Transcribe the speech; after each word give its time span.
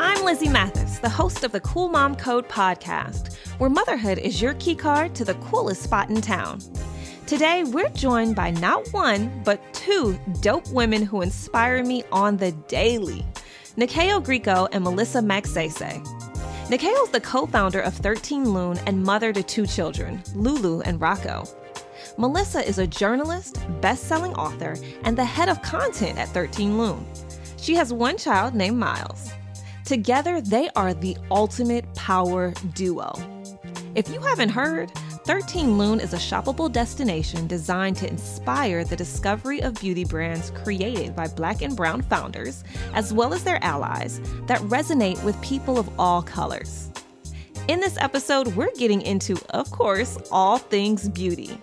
I'm 0.00 0.24
Lizzy 0.24 0.48
Mathis, 0.48 0.98
the 0.98 1.08
host 1.08 1.44
of 1.44 1.52
the 1.52 1.60
Cool 1.60 1.88
Mom 1.88 2.16
Code 2.16 2.48
podcast, 2.48 3.36
where 3.58 3.70
motherhood 3.70 4.18
is 4.18 4.42
your 4.42 4.54
key 4.54 4.74
card 4.74 5.14
to 5.14 5.24
the 5.24 5.34
coolest 5.34 5.82
spot 5.82 6.10
in 6.10 6.20
town. 6.20 6.60
Today, 7.26 7.62
we're 7.64 7.90
joined 7.90 8.34
by 8.34 8.50
not 8.50 8.88
one, 8.92 9.42
but 9.44 9.62
two 9.74 10.18
dope 10.40 10.68
women 10.70 11.02
who 11.02 11.22
inspire 11.22 11.84
me 11.84 12.02
on 12.10 12.36
the 12.36 12.52
daily 12.52 13.24
Nyakio 13.76 14.24
Grieco 14.24 14.68
and 14.72 14.82
Melissa 14.82 15.20
Magsaysay. 15.20 16.04
Nyakio's 16.68 17.10
the 17.10 17.20
co 17.20 17.46
founder 17.46 17.80
of 17.80 17.94
13 17.94 18.52
Lune 18.52 18.78
and 18.86 19.02
mother 19.04 19.32
to 19.32 19.42
two 19.42 19.66
children, 19.66 20.22
Lulu 20.34 20.80
and 20.80 21.00
Rocco. 21.00 21.44
Melissa 22.18 22.66
is 22.66 22.78
a 22.78 22.86
journalist, 22.86 23.60
best 23.80 24.08
selling 24.08 24.34
author, 24.34 24.74
and 25.04 25.16
the 25.16 25.24
head 25.24 25.48
of 25.48 25.62
content 25.62 26.18
at 26.18 26.26
13 26.30 26.76
Lune. 26.76 27.06
She 27.58 27.76
has 27.76 27.92
one 27.92 28.16
child 28.16 28.56
named 28.56 28.76
Miles. 28.76 29.30
Together, 29.84 30.40
they 30.40 30.68
are 30.74 30.92
the 30.92 31.16
ultimate 31.30 31.84
power 31.94 32.52
duo. 32.74 33.12
If 33.94 34.08
you 34.08 34.18
haven't 34.20 34.48
heard, 34.48 34.90
13 35.26 35.78
Lune 35.78 36.00
is 36.00 36.12
a 36.12 36.16
shoppable 36.16 36.72
destination 36.72 37.46
designed 37.46 37.94
to 37.98 38.10
inspire 38.10 38.82
the 38.82 38.96
discovery 38.96 39.62
of 39.62 39.80
beauty 39.80 40.04
brands 40.04 40.50
created 40.50 41.14
by 41.14 41.28
black 41.28 41.62
and 41.62 41.76
brown 41.76 42.02
founders, 42.02 42.64
as 42.94 43.12
well 43.12 43.32
as 43.32 43.44
their 43.44 43.62
allies, 43.62 44.20
that 44.48 44.60
resonate 44.62 45.22
with 45.22 45.40
people 45.40 45.78
of 45.78 45.88
all 46.00 46.22
colors. 46.22 46.90
In 47.68 47.78
this 47.78 47.96
episode, 47.98 48.48
we're 48.56 48.74
getting 48.76 49.02
into, 49.02 49.38
of 49.50 49.70
course, 49.70 50.18
all 50.32 50.58
things 50.58 51.08
beauty. 51.08 51.60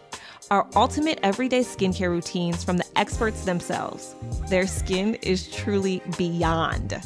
Our 0.52 0.68
ultimate 0.76 1.20
everyday 1.24 1.62
skincare 1.62 2.10
routines 2.10 2.64
from 2.64 2.78
the 2.78 2.86
experts 2.96 3.46
themselves. 3.46 4.14
Their 4.48 4.68
skin 4.68 5.16
is 5.16 5.50
truly 5.52 6.04
beyond. 6.20 7.02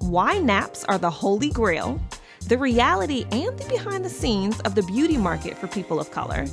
Why 0.00 0.36
naps 0.36 0.84
are 0.84 0.98
the 0.98 1.10
holy 1.10 1.48
grail, 1.48 1.98
the 2.46 2.58
reality 2.58 3.24
and 3.32 3.58
the 3.58 3.66
behind 3.70 4.04
the 4.04 4.10
scenes 4.10 4.60
of 4.60 4.74
the 4.74 4.82
beauty 4.82 5.16
market 5.16 5.56
for 5.56 5.66
people 5.66 5.98
of 5.98 6.10
color, 6.10 6.44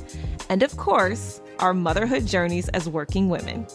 and 0.48 0.62
of 0.62 0.74
course, 0.78 1.42
our 1.58 1.74
motherhood 1.74 2.26
journeys 2.26 2.70
as 2.70 2.88
working 2.88 3.28
women. 3.28 3.66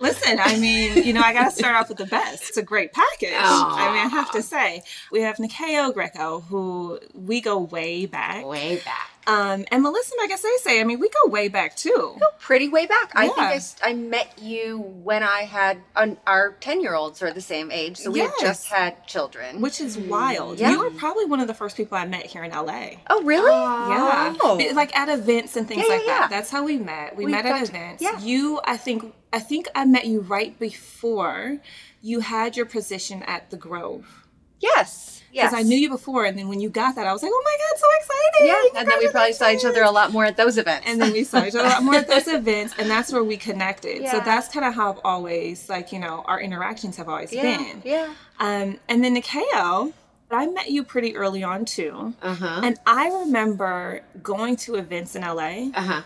Listen, 0.00 0.38
I 0.40 0.56
mean, 0.58 1.04
you 1.04 1.12
know, 1.12 1.20
I 1.20 1.34
got 1.34 1.50
to 1.50 1.50
start 1.50 1.74
off 1.76 1.90
with 1.90 1.98
the 1.98 2.06
best. 2.06 2.48
It's 2.48 2.56
a 2.56 2.62
great 2.62 2.92
package. 2.92 3.34
I 3.34 3.92
mean, 3.92 4.06
I 4.06 4.08
have 4.08 4.30
to 4.30 4.42
say, 4.42 4.82
we 5.12 5.20
have 5.20 5.36
Nyakio 5.36 5.92
Grieco, 5.92 6.42
who 6.44 6.98
we 7.14 7.42
go 7.42 7.58
way 7.58 8.06
back. 8.06 8.46
Way 8.46 8.80
back. 8.84 9.17
Um, 9.28 9.66
and 9.70 9.82
Melissa 9.82 10.14
Magsaysay, 10.22 10.44
I 10.46 10.58
say, 10.62 10.80
I 10.80 10.84
mean, 10.84 10.98
we 11.00 11.10
go 11.10 11.30
way 11.30 11.48
back 11.48 11.76
too. 11.76 12.16
Go 12.18 12.26
pretty 12.38 12.68
way 12.70 12.86
back. 12.86 13.12
I 13.14 13.26
think 13.28 13.38
I, 13.38 13.90
I, 13.90 13.92
met 13.92 14.38
you 14.40 14.78
when 14.78 15.22
I 15.22 15.42
had 15.42 15.76
an, 15.96 16.16
our 16.26 16.52
10 16.60 16.80
year 16.80 16.94
olds 16.94 17.22
are 17.22 17.30
the 17.30 17.42
same 17.42 17.70
age. 17.70 17.98
So 17.98 18.10
we 18.10 18.20
Yes. 18.20 18.32
just 18.40 18.66
had 18.68 19.06
children. 19.06 19.60
Which 19.60 19.82
is 19.82 19.98
wild. 19.98 20.58
Yeah. 20.58 20.70
You 20.70 20.78
were 20.78 20.90
probably 20.92 21.26
one 21.26 21.40
of 21.40 21.46
the 21.46 21.52
first 21.52 21.76
people 21.76 21.98
I 21.98 22.06
met 22.06 22.24
here 22.24 22.42
in 22.42 22.52
LA. 22.52 22.92
oh, 23.10 23.22
really? 23.22 23.50
Yeah. 23.50 24.34
Oh. 24.40 24.58
Like 24.74 24.96
at 24.96 25.10
events 25.10 25.56
and 25.56 25.68
things 25.68 25.84
Yeah, 25.86 25.94
like 25.94 26.06
yeah, 26.06 26.06
that. 26.06 26.20
yeah. 26.22 26.28
That's 26.38 26.50
how 26.50 26.64
we 26.64 26.78
met. 26.78 27.14
We, 27.14 27.26
We 27.26 27.30
met 27.32 27.44
at 27.44 27.68
events. 27.68 28.02
yeah. 28.02 28.18
You, 28.20 28.60
I 28.64 28.78
think, 28.78 29.14
I 29.30 29.40
think 29.40 29.68
I 29.74 29.84
met 29.84 30.06
you 30.06 30.20
right 30.20 30.58
before 30.58 31.58
you 32.00 32.20
had 32.20 32.56
your 32.56 32.64
position 32.64 33.22
at 33.24 33.50
the 33.50 33.58
Grove. 33.58 34.26
Yes. 34.60 35.17
Yes. 35.32 35.50
Because 35.50 35.64
I 35.64 35.68
knew 35.68 35.76
you 35.76 35.90
before, 35.90 36.24
and 36.24 36.38
then 36.38 36.48
when 36.48 36.60
you 36.60 36.70
got 36.70 36.94
that, 36.96 37.06
I 37.06 37.12
was 37.12 37.22
like, 37.22 37.30
"Oh 37.34 37.42
my 37.44 37.56
god, 37.58 37.78
so 37.78 37.86
excited!" 38.00 38.46
Yeah. 38.74 38.80
And 38.80 38.88
then 38.88 38.98
we 38.98 39.08
probably 39.10 39.32
saw 39.34 39.50
each 39.50 39.64
other 39.64 39.82
a 39.82 39.90
lot 39.90 40.10
more 40.12 40.24
at 40.24 40.36
those 40.36 40.56
events. 40.58 40.86
And 40.88 41.00
then 41.00 41.12
we 41.12 41.24
saw 41.24 41.44
each 41.44 41.54
other 41.54 41.66
a 41.66 41.70
lot 41.70 41.82
more 41.82 41.94
at 41.96 42.08
those 42.08 42.28
events, 42.40 42.74
and 42.78 42.88
that's 42.88 43.12
where 43.12 43.22
we 43.24 43.36
connected. 43.36 44.06
So 44.08 44.20
that's 44.20 44.48
kind 44.48 44.64
of 44.64 44.74
how 44.74 44.92
I've 44.92 45.00
always, 45.04 45.68
like, 45.68 45.92
you 45.92 45.98
know, 45.98 46.22
our 46.26 46.40
interactions 46.40 46.96
have 46.96 47.08
always 47.08 47.32
yeah. 47.32 47.42
been. 47.58 47.82
Yeah. 47.84 48.14
Um, 48.40 48.78
and 48.88 49.04
then 49.04 49.14
Nyakio, 49.16 49.92
I 50.30 50.46
met 50.46 50.70
you 50.70 50.82
pretty 50.84 51.16
early 51.16 51.42
on 51.42 51.64
too. 51.64 52.14
Uh 52.22 52.34
huh. 52.34 52.60
And 52.64 52.78
I 52.86 53.08
remember 53.08 54.02
going 54.22 54.56
to 54.56 54.76
events 54.76 55.14
in 55.16 55.22
LA, 55.22 55.70
Uh 55.74 55.82
huh. 55.82 56.02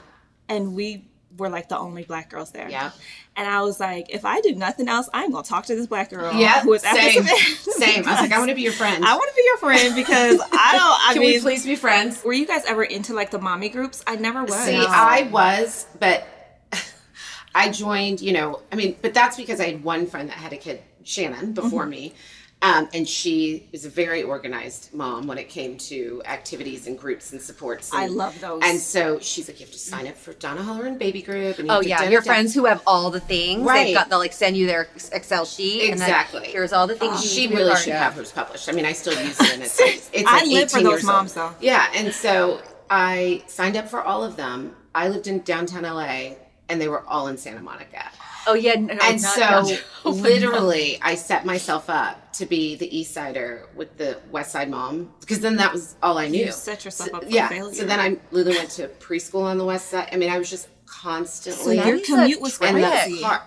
and 0.49 0.75
we 0.75 1.05
were 1.39 1.49
like 1.49 1.69
the 1.69 1.79
only 1.79 2.03
black 2.05 2.29
girls 2.31 2.51
there. 2.51 2.69
Yeah. 2.69 2.91
And 3.37 3.49
I 3.49 3.63
was 3.63 3.81
like, 3.81 4.11
if 4.11 4.25
I 4.25 4.41
do 4.43 4.55
nothing 4.55 4.89
else, 4.89 5.09
I'm 5.15 5.31
gonna 5.33 5.43
talk 5.45 5.67
to 5.67 5.75
this 5.75 5.87
black 5.87 6.11
girl 6.11 6.35
Yeah, 6.35 6.61
who 6.63 6.73
is 6.75 6.85
at 6.85 6.95
same, 6.95 7.25
same. 7.25 8.05
I 8.07 8.11
was 8.13 8.21
like, 8.21 8.33
I 8.33 8.39
want 8.39 8.51
to 8.51 8.55
be 8.55 8.63
your 8.63 8.73
friend. 8.73 9.05
I 9.07 9.15
want 9.17 9.31
to 9.31 9.37
be 9.37 9.43
your 9.45 9.57
friend 9.59 9.95
because 9.95 10.41
I 10.53 10.73
don't. 10.73 11.09
I 11.09 11.13
Can 11.15 11.23
mean, 11.23 11.35
we 11.35 11.41
please 11.41 11.65
be 11.65 11.77
friends? 11.77 12.23
were 12.23 12.33
you 12.35 12.47
guys 12.47 12.65
ever 12.67 12.83
into 12.85 13.15
like 13.15 13.31
the 13.31 13.39
mommy 13.41 13.69
groups? 13.71 14.03
I 14.07 14.17
never 14.17 14.43
was. 14.45 14.55
See, 14.55 14.77
I 14.77 15.29
was, 15.33 15.87
but 15.99 16.27
I 17.55 17.71
joined. 17.71 18.21
You 18.21 18.33
know, 18.33 18.61
I 18.71 18.77
mean, 18.77 18.97
but 19.03 19.15
that's 19.15 19.37
because 19.37 19.61
I 19.61 19.67
had 19.71 19.85
one 19.85 20.07
friend 20.07 20.29
that 20.29 20.37
had 20.37 20.53
a 20.53 20.57
kid, 20.57 20.83
Shannon, 21.05 21.53
before 21.53 21.83
Mm-hmm. 21.83 21.91
me. 21.91 22.15
Um, 22.63 22.89
and 22.95 23.09
she 23.09 23.69
is 23.73 23.85
a 23.85 23.89
very 23.91 24.23
organized 24.23 24.95
mom 24.95 25.27
when 25.27 25.37
it 25.37 25.49
came 25.49 25.77
to 25.79 26.23
activities 26.25 26.87
and 26.87 26.97
groups 26.97 27.33
and 27.33 27.43
supports. 27.43 27.91
I 27.93 28.07
love 28.07 28.41
those. 28.41 28.63
And 28.65 28.79
so 28.79 29.19
she's 29.19 29.49
like, 29.49 29.59
you 29.59 29.67
have 29.67 29.73
to 29.73 29.79
sign 29.81 30.07
up 30.07 30.17
for 30.17 30.33
Donna 30.35 30.63
Holler 30.63 30.89
Baby 30.93 31.23
Group. 31.23 31.59
And 31.59 31.67
you 31.67 31.75
Oh 31.75 31.81
yeah, 31.81 32.09
your 32.09 32.23
friends 32.23 32.55
who 32.55 32.67
have 32.67 32.81
all 32.87 33.11
the 33.11 33.19
things. 33.19 33.63
Right. 33.65 33.87
They've 33.87 33.95
got 33.97 34.09
they'll 34.11 34.21
like 34.21 34.33
send 34.33 34.57
you 34.57 34.69
their 34.69 34.87
Excel 35.11 35.45
sheet. 35.45 35.83
And 35.91 35.93
Exactly. 35.95 36.47
here's 36.47 36.73
all 36.73 36.87
the 36.87 36.95
things 36.95 37.23
you 37.25 37.29
She 37.29 37.41
need 37.43 37.49
to 37.49 37.57
be 37.57 37.63
really 37.63 37.77
should 37.77 37.95
have 37.95 38.15
hers 38.15 38.31
published. 38.31 38.69
I 38.69 38.73
mean, 38.73 38.85
I 38.85 38.93
still 38.93 39.21
use 39.21 39.41
it, 39.41 39.55
and 39.55 39.63
it's 39.63 39.81
like, 39.81 40.01
it's 40.13 40.29
I 40.29 40.39
like 40.39 40.47
live 40.47 40.71
for 40.71 40.79
18 40.79 40.85
those 40.91 41.03
moms, 41.05 41.37
old. 41.37 41.53
though. 41.53 41.57
Yeah, 41.61 41.91
and 41.97 42.15
so 42.15 42.63
I 42.89 43.43
signed 43.49 43.77
up 43.77 43.89
for 43.89 44.03
all 44.03 44.23
of 44.23 44.37
them. 44.37 44.77
I 44.95 45.09
lived 45.09 45.27
in 45.27 45.41
downtown 45.41 45.83
LA, 45.83 46.37
and 46.69 46.81
they 46.81 46.87
were 46.87 47.03
all 47.09 47.27
in 47.27 47.37
Santa 47.39 47.61
Monica. 47.61 48.05
Oh 48.47 48.55
yeah. 48.55 48.75
No, 48.75 48.95
and 49.03 49.23
not- 49.23 49.35
so, 49.35 49.41
not- 49.41 49.83
literally, 50.17 50.99
I 51.03 51.15
set 51.15 51.45
myself 51.47 51.89
up 51.89 52.33
to 52.35 52.47
be 52.47 52.77
the 52.77 52.97
East 52.97 53.13
Sider 53.15 53.69
with 53.75 53.97
the 53.99 54.19
West 54.31 54.53
Side 54.53 54.69
mom 54.71 55.13
because 55.21 55.41
then 55.41 55.57
that 55.57 55.73
was 55.73 55.97
all 56.03 56.19
I 56.19 56.29
knew. 56.29 56.47
You 56.47 56.53
set 56.53 56.85
yourself 56.85 57.11
So- 57.11 57.17
up 57.19 57.25
for 57.25 57.31
yeah. 57.31 57.49
failure. 57.49 57.75
So 57.75 57.85
then 57.85 58.01
I 58.01 58.17
literally 58.31 58.59
went 58.59 58.71
to 58.73 58.89
preschool 58.89 59.43
on 59.43 59.59
the 59.59 59.65
West 59.65 59.89
Side. 59.89 60.09
I 60.13 60.17
mean, 60.17 60.31
I 60.31 60.39
was 60.39 60.51
just 60.51 60.69
constantly 60.87 61.77
So 61.79 61.85
your 61.87 61.97
That 61.97 62.03
is 62.03 62.09
a 62.11 62.13
commute 62.15 62.41
was 62.41 62.61
in 62.61 62.75
the 62.77 62.81
crazy. 62.89 63.21
car. 63.23 63.43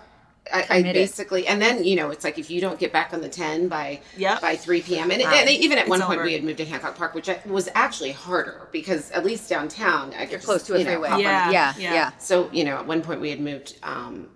I, 0.52 0.64
I 0.70 0.82
basically, 0.82 1.44
and 1.48 1.60
then 1.60 1.82
you 1.82 1.96
know, 1.96 2.10
it's 2.10 2.22
like 2.22 2.38
if 2.38 2.50
you 2.50 2.60
don't 2.60 2.78
get 2.78 2.92
back 2.92 3.12
on 3.12 3.20
the 3.20 3.28
ten 3.28 3.66
by 3.66 4.00
Yep. 4.16 4.40
by 4.40 4.54
three 4.54 4.80
p.m. 4.80 5.10
and, 5.10 5.20
Wow. 5.20 5.32
and 5.34 5.50
even 5.50 5.76
at 5.76 5.88
one 5.88 5.98
It's 5.98 6.06
point 6.06 6.18
over. 6.20 6.24
we 6.26 6.34
had 6.34 6.44
moved 6.44 6.58
to 6.58 6.64
Hancock 6.64 6.94
Park, 6.96 7.14
which 7.16 7.28
I, 7.28 7.40
was 7.46 7.68
actually 7.74 8.12
harder 8.12 8.68
because 8.70 9.10
at 9.10 9.24
least 9.24 9.48
downtown 9.50 10.10
I 10.14 10.20
could 10.20 10.30
You're 10.30 10.38
just, 10.38 10.44
close 10.46 10.62
to 10.68 10.74
a 10.74 10.78
you 10.78 10.84
know, 10.84 10.90
freeway. 11.02 11.08
Yeah. 11.22 11.50
yeah. 11.50 11.74
yeah. 11.76 11.94
Yeah. 11.94 12.10
So 12.18 12.48
you 12.52 12.62
know, 12.62 12.76
at 12.76 12.86
one 12.86 13.02
point 13.02 13.20
we 13.20 13.30
had 13.30 13.40
moved 13.40 13.76
um, 13.82 14.28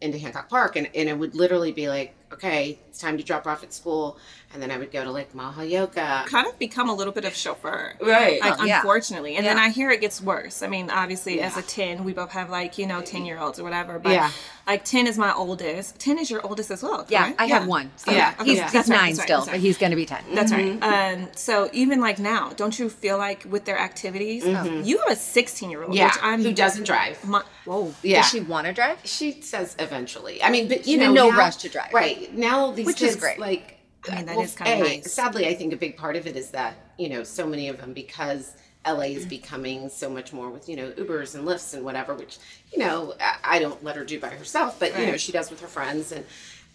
into 0.00 0.18
Hancock 0.18 0.48
Park, 0.48 0.76
and, 0.76 0.88
and 0.94 1.08
it 1.08 1.18
would 1.18 1.34
literally 1.34 1.72
be 1.72 1.88
like, 1.88 2.14
okay, 2.32 2.78
it's 2.88 2.98
time 3.00 3.16
to 3.18 3.24
drop 3.24 3.46
off 3.46 3.62
at 3.62 3.72
school, 3.72 4.18
and 4.52 4.62
then 4.62 4.70
I 4.70 4.78
would 4.78 4.90
go 4.90 5.04
to 5.04 5.10
like 5.10 5.34
Maha 5.34 5.64
Yoga. 5.66 6.24
kind 6.26 6.46
of 6.46 6.58
become 6.58 6.88
a 6.88 6.94
little 6.94 7.12
bit 7.12 7.24
of 7.24 7.34
chauffeur. 7.34 7.94
Right. 8.00 8.40
Like, 8.40 8.60
Oh, 8.60 8.64
yeah. 8.64 8.76
unfortunately. 8.78 9.36
And 9.36 9.46
then 9.46 9.58
I 9.58 9.68
hear 9.70 9.90
it 9.90 10.00
gets 10.00 10.20
worse. 10.20 10.62
I 10.62 10.66
mean, 10.68 10.90
obviously, 10.90 11.40
as 11.40 11.56
a 11.56 11.62
10, 11.62 12.04
we 12.04 12.12
both 12.12 12.30
have 12.32 12.48
like, 12.50 12.78
you 12.78 12.86
know, 12.86 13.00
10 13.02 13.26
year 13.26 13.38
olds 13.38 13.58
or 13.58 13.64
whatever. 13.64 13.98
But 13.98 14.12
Yeah. 14.12 14.30
like 14.66 14.84
10 14.84 15.06
is 15.06 15.18
my 15.18 15.32
oldest. 15.34 15.98
10 15.98 16.18
is 16.18 16.30
your 16.30 16.44
oldest 16.46 16.70
as 16.70 16.82
well. 16.82 17.04
Yeah, 17.08 17.24
correct? 17.24 17.40
I 17.40 17.46
have 17.46 17.66
one. 17.66 17.90
So 17.96 18.12
Yeah, 18.12 18.34
he's, 18.44 18.56
yeah. 18.58 18.70
he's 18.70 18.88
nine 18.88 18.98
right, 18.98 19.16
still, 19.16 19.44
but 19.44 19.56
he's 19.56 19.76
going 19.78 19.90
to 19.90 19.96
be 19.96 20.06
ten. 20.06 20.22
That's 20.34 20.52
Mm-hmm. 20.52 20.78
right. 20.80 21.12
Um, 21.14 21.28
so 21.34 21.68
even 21.72 22.00
like 22.00 22.18
now, 22.18 22.50
don't 22.56 22.78
you 22.78 22.88
feel 22.88 23.18
like 23.18 23.44
with 23.48 23.64
their 23.66 23.78
activities, 23.78 24.44
you 24.44 24.98
have 24.98 25.10
a 25.10 25.16
16 25.16 25.70
year 25.70 25.80
old, 25.82 25.90
Mm-hmm. 25.90 25.98
yeah, 25.98 26.06
which 26.06 26.16
I'm 26.22 26.42
who 26.42 26.52
doesn't 26.52 26.84
drive? 26.84 27.22
My, 27.24 27.42
whoa. 27.66 27.92
Yeah. 28.02 28.22
Does 28.22 28.30
she 28.30 28.40
want 28.40 28.66
to 28.68 28.72
drive? 28.72 28.98
She 29.04 29.40
says 29.42 29.76
eventually. 29.78 30.42
I 30.42 30.50
mean, 30.50 30.68
but 30.68 30.78
you 30.86 30.94
She's 30.94 30.98
know, 30.98 31.12
no 31.12 31.30
now- 31.30 31.36
rush 31.38 31.56
to 31.56 31.68
drive. 31.68 31.92
Right 31.92 32.15
now, 32.32 32.72
these 32.72 32.86
Which 32.86 33.02
is 33.02 33.12
kids 33.12 33.20
great. 33.20 33.38
like. 33.38 33.72
I 34.08 34.16
mean, 34.16 34.26
that 34.26 34.36
well, 34.36 34.44
is 34.44 34.54
kinda 34.54 34.72
A, 34.72 34.78
nice. 34.78 35.12
Sadly, 35.12 35.48
I 35.48 35.54
think 35.54 35.72
a 35.72 35.76
big 35.76 35.96
part 35.96 36.14
of 36.14 36.28
it 36.28 36.36
is 36.36 36.50
that 36.50 36.76
you 36.96 37.08
know 37.08 37.24
so 37.24 37.44
many 37.44 37.68
of 37.68 37.78
them 37.78 37.92
because 37.92 38.52
LA 38.86 39.00
is 39.00 39.20
mm-hmm. 39.20 39.28
becoming 39.30 39.88
so 39.88 40.08
much 40.08 40.32
more 40.32 40.48
with 40.48 40.68
you 40.68 40.76
know 40.76 40.90
Ubers 40.92 41.34
and 41.34 41.46
Lyfts 41.46 41.74
and 41.74 41.84
whatever, 41.84 42.14
which 42.14 42.38
you 42.72 42.78
know 42.78 43.14
I, 43.42 43.58
don't 43.58 43.82
let 43.82 43.96
her 43.96 44.04
do 44.04 44.20
by 44.20 44.28
herself, 44.28 44.78
but 44.78 44.96
you 44.98 45.06
know 45.06 45.16
she 45.16 45.32
does 45.32 45.50
with 45.50 45.60
her 45.60 45.66
friends, 45.66 46.12
and 46.12 46.24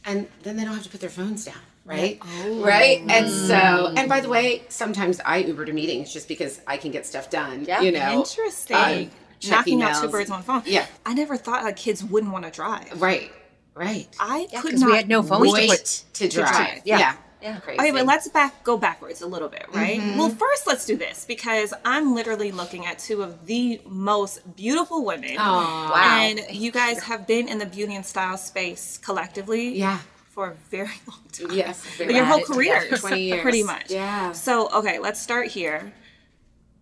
and 0.06 0.28
then 0.44 0.58
they 0.58 0.66
don't 0.66 0.74
have 0.74 0.84
to 0.84 0.90
put 0.90 1.00
their 1.00 1.10
phones 1.10 1.46
down, 1.46 1.56
right? 1.86 2.20
Oh. 2.22 2.64
Right, 2.66 3.02
and 3.08 3.30
so 3.30 3.54
mm. 3.56 3.98
and 3.98 4.10
by 4.10 4.20
the 4.20 4.30
way, 4.30 4.64
sometimes 4.68 5.22
I 5.24 5.38
Uber 5.38 5.66
to 5.66 5.74
meetings 5.74 6.12
just 6.12 6.28
because 6.28 6.60
I 6.68 6.78
can 6.78 6.92
get 6.92 7.06
stuff 7.06 7.30
done. 7.30 7.64
Yeah. 7.66 7.82
you 7.82 7.92
know, 7.92 8.20
Interesting. 8.20 8.76
Um, 8.76 9.12
check 9.40 9.52
Knocking 9.52 9.82
out 9.82 10.02
two 10.02 10.10
birds 10.10 10.30
on 10.30 10.38
one 10.38 10.44
phone. 10.44 10.72
Yeah. 10.72 10.86
I 11.06 11.14
never 11.14 11.38
thought 11.38 11.64
like 11.64 11.78
kids 11.78 12.04
wouldn't 12.04 12.32
want 12.32 12.46
to 12.46 12.52
drive. 12.52 13.02
Right, 13.02 13.32
right. 13.76 14.08
I 14.20 14.48
Yeah, 14.52 14.62
could 14.62 14.72
'cause 14.72 14.82
not 14.82 14.90
we 14.92 14.96
had 14.98 15.08
no 15.10 15.24
phones 15.24 15.48
to 15.48 15.54
wait 15.54 15.70
put- 15.70 16.04
to 16.14 16.28
drive. 16.30 16.50
drive. 16.52 16.82
Yeah. 16.86 17.00
Yeah. 17.00 17.14
Yeah. 17.42 17.60
Crazy. 17.60 17.80
Okay, 17.80 17.92
but 17.92 18.06
let's 18.06 18.28
back 18.28 18.64
go 18.64 18.78
backwards 18.78 19.22
a 19.22 19.26
little 19.28 19.48
bit, 19.50 19.66
right? 19.74 20.00
Mm-hmm. 20.00 20.18
Well, 20.20 20.30
first 20.30 20.68
let's 20.68 20.86
do 20.86 20.96
this 20.96 21.26
because 21.28 21.74
I'm 21.84 22.14
literally 22.14 22.52
looking 22.52 22.86
at 22.86 23.00
two 23.00 23.24
of 23.24 23.48
the 23.48 23.82
most 23.88 24.56
beautiful 24.56 25.04
women. 25.04 25.38
Aw. 25.40 25.90
Wow. 25.92 25.96
And 26.20 26.42
you 26.52 26.72
guys 26.72 27.00
have 27.00 27.26
been 27.26 27.48
in 27.48 27.58
the 27.58 27.66
beauty 27.66 27.96
and 27.96 28.06
style 28.06 28.38
space 28.38 29.00
collectively 29.04 29.70
Yeah. 29.76 29.98
for 30.30 30.50
a 30.50 30.54
very 30.70 31.02
long 31.08 31.22
time. 31.32 31.58
Yes. 31.58 31.84
Your 32.00 32.26
whole 32.26 32.42
career, 32.42 32.88
20 32.96 33.22
years. 33.30 33.42
pretty 33.42 33.64
much. 33.64 33.90
Yeah. 33.90 34.34
So, 34.34 34.70
okay, 34.70 35.00
let's 35.00 35.20
start 35.20 35.48
here. 35.48 35.94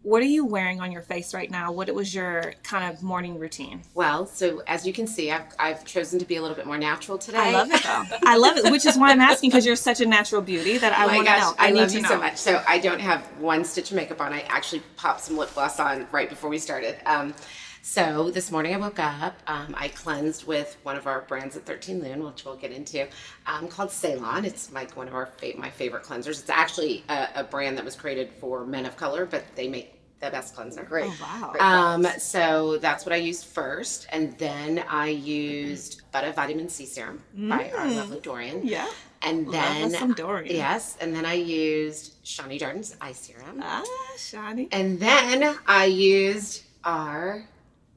What 0.01 0.21
are 0.21 0.25
you 0.27 0.45
wearing 0.45 0.79
on 0.79 0.91
your 0.91 1.01
face 1.01 1.33
right 1.33 1.51
now? 1.51 1.71
What 1.73 1.93
was 1.93 2.15
your 2.15 2.53
kind 2.63 2.93
of 2.93 3.03
morning 3.03 3.37
routine? 3.37 3.81
Well, 3.93 4.25
so 4.25 4.61
as 4.65 4.87
you 4.87 4.93
can 4.93 5.05
see, 5.07 5.29
I've, 5.29 5.43
I've 5.59 5.83
chosen 5.85 6.19
to 6.19 6.25
be 6.25 6.37
a 6.37 6.41
little 6.41 6.55
bit 6.55 6.65
more 6.65 6.77
natural 6.77 7.17
today. 7.17 7.37
I 7.37 7.51
love 7.51 7.69
it 7.71 7.83
though. 7.83 8.05
I 8.25 8.37
love 8.37 8.57
it, 8.57 8.71
which 8.71 8.85
is 8.85 8.97
why 8.97 9.11
I'm 9.11 9.19
asking 9.19 9.49
because 9.49 9.65
you're 9.65 9.75
such 9.75 9.99
a 9.99 10.05
natural 10.05 10.41
beauty 10.41 10.77
that 10.77 10.93
I 10.97 11.03
Oh 11.03 11.07
my 11.07 11.15
want 11.17 11.27
to 11.27 11.33
gosh, 11.33 11.41
know. 11.41 11.53
I, 11.59 11.71
need 11.71 11.79
love 11.81 11.89
to 11.89 11.95
you 11.97 12.01
know. 12.03 12.09
so 12.09 12.17
much. 12.17 12.37
So 12.37 12.63
I 12.67 12.79
don't 12.79 13.01
have 13.01 13.23
one 13.39 13.65
stitch 13.65 13.91
of 13.91 13.97
makeup 13.97 14.21
on. 14.21 14.31
I 14.31 14.41
actually 14.41 14.83
popped 14.95 15.21
some 15.21 15.37
lip 15.37 15.53
gloss 15.53 15.79
on 15.81 16.07
right 16.11 16.29
before 16.29 16.49
we 16.49 16.59
started. 16.59 16.97
Um, 17.05 17.33
so 17.81 18.29
this 18.31 18.51
morning 18.51 18.73
I 18.73 18.77
woke 18.77 18.99
up. 18.99 19.35
Um, 19.47 19.73
I 19.77 19.87
cleansed 19.87 20.45
with 20.45 20.77
one 20.83 20.95
of 20.95 21.07
our 21.07 21.21
brands 21.21 21.55
at 21.57 21.65
13 21.65 22.01
Lune, 22.03 22.23
which 22.23 22.45
we'll 22.45 22.55
get 22.57 22.71
into, 22.71 23.07
um, 23.47 23.67
called 23.67 23.91
Ceylon. 23.91 24.45
It's 24.45 24.71
like 24.71 24.95
one 24.95 25.07
of 25.07 25.15
our 25.15 25.25
fa- 25.27 25.53
my 25.57 25.69
favorite 25.69 26.03
cleansers. 26.03 26.39
It's 26.41 26.49
actually 26.49 27.03
a, 27.09 27.27
a 27.35 27.43
brand 27.43 27.77
that 27.77 27.85
was 27.85 27.95
created 27.95 28.29
for 28.39 28.65
men 28.65 28.85
of 28.85 28.95
color, 28.97 29.25
but 29.25 29.43
they 29.55 29.67
make 29.67 29.95
the 30.19 30.29
best 30.29 30.53
cleanser. 30.53 30.83
Great. 30.83 31.09
Oh, 31.09 31.53
wow. 31.57 31.93
Um, 31.95 32.05
so 32.19 32.77
that's 32.77 33.05
what 33.05 33.13
I 33.13 33.17
used 33.17 33.45
first, 33.45 34.07
and 34.11 34.37
then 34.37 34.83
I 34.89 35.07
used 35.07 36.01
Buttah 36.13 36.35
Vitamin 36.35 36.67
C 36.69 36.85
Serum 36.85 37.23
by 37.33 37.71
our 37.71 37.87
lovely 37.87 38.19
Dorian. 38.19 38.61
Mm. 38.61 38.69
Yeah. 38.69 38.87
And 39.21 39.51
then 39.51 39.91
some 39.91 40.13
Dorian. 40.13 40.53
yes, 40.55 40.97
and 41.01 41.13
then 41.15 41.25
I 41.25 41.33
used 41.33 42.23
Shani 42.23 42.57
Darden's 42.59 42.95
eye 43.01 43.11
serum, 43.11 43.59
Ah, 43.61 43.83
shiny. 44.17 44.69
and 44.71 44.97
then 44.99 45.57
I 45.67 45.85
used 45.85 46.63
our 46.85 47.43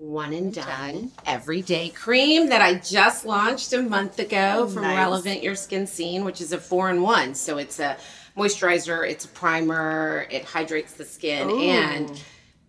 one 0.03 0.33
and 0.33 0.53
done 0.53 1.13
everyday 1.27 1.89
cream 1.89 2.49
that 2.49 2.61
I 2.61 2.75
just 2.75 3.25
launched 3.25 3.73
a 3.73 3.81
month 3.81 4.19
ago 4.19 4.65
oh, 4.65 4.69
from 4.69 4.83
Nice. 4.83 4.97
Relevant 4.97 5.43
Your 5.45 5.55
Skin 5.55 5.87
Seen, 5.87 6.25
which 6.25 6.41
is 6.41 6.53
a 6.53 6.59
four 6.59 6.91
in 6.91 7.03
one. 7.03 7.35
So 7.35 7.59
it's 7.59 7.79
a 7.79 7.97
moisturizer, 8.37 9.09
it's 9.09 9.27
a 9.27 9.29
primer, 9.29 10.27
it 10.29 10.45
hydrates 10.45 10.95
the 10.95 11.05
skin, 11.05 11.49
Ooh. 11.49 11.61
and 11.61 12.21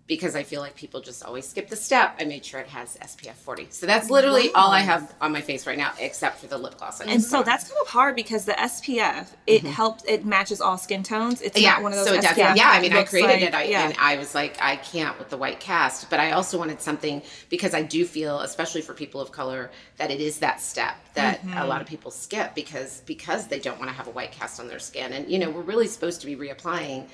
because 0.05 0.35
I 0.35 0.43
feel 0.43 0.59
like 0.59 0.75
people 0.75 0.99
just 0.99 1.23
always 1.23 1.47
skip 1.47 1.69
the 1.69 1.77
step, 1.77 2.17
I 2.19 2.25
made 2.25 2.43
sure 2.43 2.59
it 2.59 2.67
has 2.67 2.97
SPF 2.97 3.35
40. 3.35 3.67
So 3.69 3.85
that's 3.85 4.09
literally 4.09 4.51
all 4.51 4.69
I 4.69 4.81
have 4.81 5.13
on 5.21 5.31
my 5.31 5.39
face 5.39 5.65
right 5.65 5.77
now, 5.77 5.93
except 5.97 6.39
for 6.39 6.47
the 6.47 6.57
lip 6.57 6.77
gloss. 6.77 6.99
And 6.99 7.23
so 7.23 7.41
that's 7.41 7.63
kind 7.69 7.77
of 7.81 7.87
hard 7.87 8.13
because 8.17 8.43
the 8.43 8.51
SPF 8.51 9.29
it 9.47 9.63
helps 9.63 10.03
it 10.03 10.25
matches 10.25 10.59
all 10.59 10.77
skin 10.77 11.03
tones. 11.03 11.41
It's 11.41 11.55
Mm-hmm. 11.55 11.63
yeah, 11.63 11.71
not 11.75 11.83
one 11.83 11.91
of 11.93 11.99
those 11.99 12.07
so 12.09 12.13
it 12.15 12.17
SPF. 12.17 12.35
definitely, 12.35 12.59
yeah. 12.59 12.69
I 12.69 12.81
mean, 12.81 12.91
I 12.93 13.03
created 13.05 13.29
like- 13.29 13.41
it, 13.43 13.53
I, 13.53 13.63
yeah. 13.63 13.85
and 13.85 13.95
I 13.97 14.17
was 14.17 14.35
like, 14.35 14.57
I 14.61 14.75
can't 14.75 15.17
with 15.19 15.29
the 15.29 15.37
white 15.37 15.61
cast, 15.61 16.09
but 16.09 16.19
I 16.19 16.31
also 16.31 16.57
wanted 16.59 16.81
something 16.81 17.21
because 17.49 17.73
I 17.73 17.81
do 17.81 18.05
feel, 18.05 18.39
especially 18.41 18.81
for 18.81 18.93
people 18.93 19.21
of 19.21 19.31
color, 19.31 19.71
that 19.97 20.11
it 20.11 20.19
is 20.19 20.39
that 20.39 20.59
step 20.59 20.95
that 21.13 21.39
Mm-hmm. 21.43 21.57
a 21.59 21.65
lot 21.65 21.79
of 21.81 21.87
people 21.87 22.11
skip 22.11 22.55
because 22.55 23.01
because 23.05 23.47
they 23.47 23.59
don't 23.59 23.77
want 23.79 23.89
to 23.89 23.95
have 23.95 24.07
a 24.07 24.11
white 24.11 24.31
cast 24.33 24.59
on 24.59 24.67
their 24.67 24.79
skin, 24.79 25.13
and 25.13 25.29
you 25.31 25.39
know, 25.39 25.49
we're 25.49 25.61
really 25.61 25.87
supposed 25.87 26.19
to 26.21 26.25
be 26.27 26.35
reapplying 26.35 27.07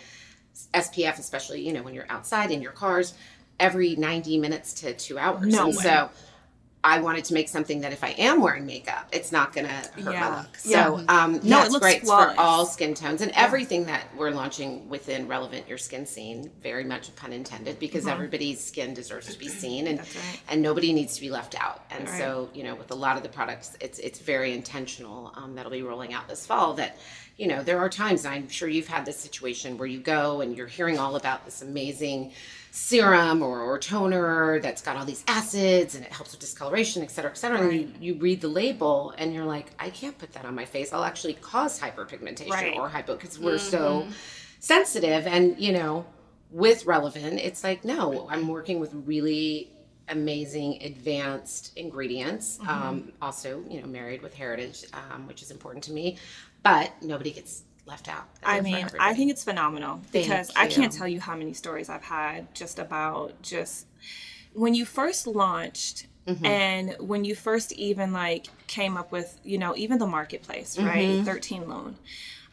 SPF, 0.73 1.19
especially 1.19 1.65
you 1.65 1.73
know 1.73 1.83
when 1.83 1.93
you're 1.93 2.09
outside 2.09 2.51
in 2.51 2.61
your 2.61 2.71
cars, 2.73 3.13
every 3.59 3.95
90 3.95 4.37
minutes 4.39 4.73
to 4.75 4.93
two 4.93 5.17
hours. 5.17 5.53
No 5.53 5.67
and 5.67 5.75
way. 5.77 5.83
so 5.83 6.09
I 6.81 7.01
wanted 7.01 7.25
to 7.25 7.33
make 7.33 7.49
something 7.49 7.81
that 7.81 7.91
if 7.91 8.05
I 8.05 8.11
am 8.11 8.39
wearing 8.39 8.65
makeup, 8.65 9.09
it's 9.11 9.33
not 9.33 9.51
gonna 9.53 9.67
hurt 9.67 9.97
Yeah. 10.13 10.29
my 10.29 10.37
look. 10.37 10.55
So 10.57 10.69
Yeah. 10.69 10.85
um, 11.09 11.33
No, 11.33 11.57
yeah, 11.57 11.61
it 11.61 11.65
it's 11.65 11.73
looks 11.73 11.83
great 11.85 12.01
flawless. 12.03 12.35
for 12.35 12.39
all 12.39 12.65
skin 12.65 12.93
tones 12.93 13.21
and 13.21 13.33
everything 13.35 13.85
that 13.87 14.05
we're 14.15 14.29
launching 14.31 14.87
within 14.87 15.27
relevant 15.27 15.67
your 15.67 15.77
skin 15.77 16.05
seen. 16.05 16.49
Very 16.63 16.85
much 16.85 17.09
a 17.09 17.11
pun 17.11 17.33
intended 17.33 17.79
because 17.79 18.07
everybody's 18.07 18.63
skin 18.63 18.93
deserves 18.93 19.27
to 19.27 19.37
be 19.37 19.49
seen 19.63 19.87
and 19.87 19.99
Mm-hmm. 19.99 20.19
Right. 20.29 20.39
and 20.47 20.61
nobody 20.61 20.93
needs 20.93 21.15
to 21.15 21.21
be 21.21 21.29
left 21.29 21.53
out. 21.61 21.83
And 21.91 22.07
so 22.07 22.49
you 22.53 22.63
know, 22.63 22.75
with 22.75 22.91
a 22.91 22.95
lot 22.95 23.17
of 23.17 23.23
the 23.23 23.29
products, 23.29 23.75
it's 23.81 23.99
it's 23.99 24.19
very 24.19 24.53
intentional. 24.53 25.33
Um, 25.35 25.55
that'll 25.55 25.71
be 25.73 25.83
rolling 25.83 26.13
out 26.13 26.29
this 26.29 26.45
fall. 26.45 26.75
That 26.75 26.97
you 27.39 27.47
know, 27.47 27.63
there 27.63 27.79
are 27.79 27.89
times, 27.89 28.25
and 28.25 28.33
I'm 28.35 28.49
sure 28.49 28.67
you've 28.67 28.89
had 28.89 29.05
this 29.05 29.17
situation 29.17 29.77
where 29.77 29.87
you 29.87 29.99
go 29.99 30.41
and 30.41 30.57
you're 30.57 30.67
hearing 30.67 30.99
all 30.99 31.15
about 31.15 31.45
this 31.45 31.61
amazing 31.61 32.33
serum 32.71 33.41
or, 33.41 33.61
or 33.61 33.79
toner 33.79 34.59
that's 34.59 34.81
got 34.81 34.97
all 34.97 35.05
these 35.05 35.23
acids 35.27 35.95
and 35.95 36.05
it 36.05 36.11
helps 36.11 36.31
with 36.31 36.41
discoloration, 36.41 37.01
et 37.01 37.11
cetera, 37.11 37.31
et 37.31 37.37
cetera. 37.37 37.61
And 37.61 37.73
you, 37.73 37.93
you 38.01 38.13
read 38.15 38.41
the 38.41 38.49
label 38.49 39.13
and 39.17 39.33
you're 39.33 39.45
like, 39.45 39.67
I 39.79 39.89
can't 39.89 40.17
put 40.17 40.33
that 40.33 40.43
on 40.45 40.53
my 40.53 40.65
face. 40.65 40.91
I'll 40.91 41.05
actually 41.05 41.33
cause 41.35 41.79
hyperpigmentation 41.79 42.49
Right. 42.51 42.75
or 42.77 42.89
hypo 42.89 43.15
because 43.15 43.39
we're 43.39 43.57
so 43.57 44.05
sensitive. 44.59 45.25
And, 45.25 45.57
you 45.57 45.71
know, 45.71 46.05
with 46.51 46.85
Relevant, 46.85 47.39
it's 47.39 47.63
like, 47.63 47.85
no, 47.85 48.27
I'm 48.29 48.47
working 48.49 48.79
with 48.81 48.93
really 48.93 49.71
amazing 50.09 50.81
advanced 50.83 51.71
ingredients. 51.77 52.59
Um, 52.67 53.11
also, 53.21 53.63
you 53.69 53.79
know, 53.79 53.87
married 53.87 54.21
with 54.23 54.33
heritage, 54.33 54.83
um, 54.93 55.27
which 55.27 55.41
is 55.43 55.51
important 55.51 55.83
to 55.85 55.91
me, 55.93 56.17
but 56.63 56.91
nobody 57.01 57.31
gets 57.31 57.63
left 57.85 58.07
out. 58.07 58.25
I 58.43 58.61
mean, 58.61 58.87
I 58.99 59.13
think 59.13 59.31
it's 59.31 59.43
phenomenal 59.43 60.01
Thank 60.11 60.25
because 60.25 60.51
I 60.55 60.67
can't 60.67 60.91
tell 60.91 61.07
you 61.07 61.19
how 61.19 61.35
many 61.35 61.53
stories 61.53 61.89
I've 61.89 62.03
had 62.03 62.53
just 62.53 62.77
about 62.79 63.41
just 63.41 63.87
when 64.53 64.73
you 64.73 64.85
first 64.85 65.27
launched 65.27 66.07
Mm-hmm. 66.27 66.45
and 66.45 66.95
when 66.99 67.25
you 67.25 67.33
first 67.33 67.71
even 67.71 68.13
like 68.13 68.47
came 68.67 68.97
up 68.97 69.11
with, 69.11 69.39
you 69.43 69.57
know, 69.57 69.75
even 69.75 69.97
the 69.97 70.05
marketplace, 70.05 70.75
Mm-hmm. 70.77 70.87
right? 70.87 71.25
13 71.25 71.67
Lune. 71.67 71.95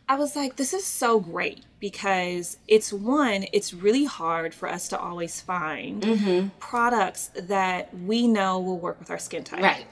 I 0.09 0.15
was 0.17 0.35
like, 0.35 0.57
this 0.57 0.73
is 0.73 0.87
so 0.87 1.21
great 1.21 1.65
because 1.79 2.57
it's 2.69 2.91
one, 2.91 3.45
it's 3.53 3.75
really 3.75 4.05
hard 4.07 4.55
for 4.55 4.67
us 4.71 4.89
to 4.89 4.99
always 4.99 5.43
find 5.43 6.03
Mm-hmm. 6.03 6.49
products 6.59 7.31
that 7.35 7.93
we 7.95 8.27
know 8.29 8.61
will 8.61 8.79
work 8.79 8.99
with 8.99 9.11
our 9.11 9.19
skin 9.19 9.45
type. 9.45 9.61
Right. 9.63 9.87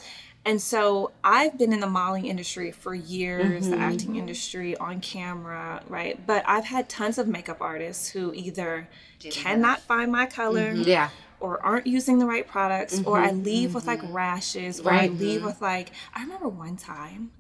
And 0.47 0.61
so 0.61 1.13
I've 1.23 1.57
been 1.57 1.73
in 1.73 1.81
the 1.81 1.87
modeling 1.87 2.27
industry 2.27 2.71
for 2.71 2.95
years, 2.95 3.67
the 3.69 3.73
Mm-hmm. 3.77 3.83
acting 3.83 4.17
industry 4.17 4.77
on 4.77 5.01
camera, 5.01 5.83
right? 5.89 6.25
But 6.27 6.45
I've 6.47 6.67
had 6.67 6.89
tons 6.89 7.17
of 7.19 7.27
makeup 7.27 7.59
artists 7.61 8.09
who 8.11 8.33
either 8.35 8.89
cannot 9.31 9.81
find 9.81 10.13
my 10.13 10.27
color 10.27 10.73
Yeah. 10.73 11.09
or 11.41 11.65
aren't 11.65 11.87
using 11.87 12.19
the 12.19 12.27
right 12.27 12.47
products 12.47 13.01
or 13.07 13.19
I 13.19 13.31
leave 13.31 13.75
with 13.75 13.87
like 13.87 14.01
rashes 14.05 14.81
or 14.81 14.93
I 14.93 14.97
Right. 15.09 15.13
leave 15.19 15.43
with 15.45 15.63
like 15.63 15.93
I 16.15 16.21
remember 16.23 16.49
one 16.49 16.77
time 16.77 17.31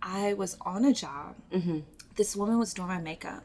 I 0.00 0.34
was 0.34 0.56
on 0.60 0.84
a 0.84 0.92
job. 0.92 1.34
Mm-hmm. 1.52 1.80
This 2.16 2.36
woman 2.36 2.60
was 2.60 2.72
doing 2.72 2.86
my 2.88 2.98
makeup 2.98 3.42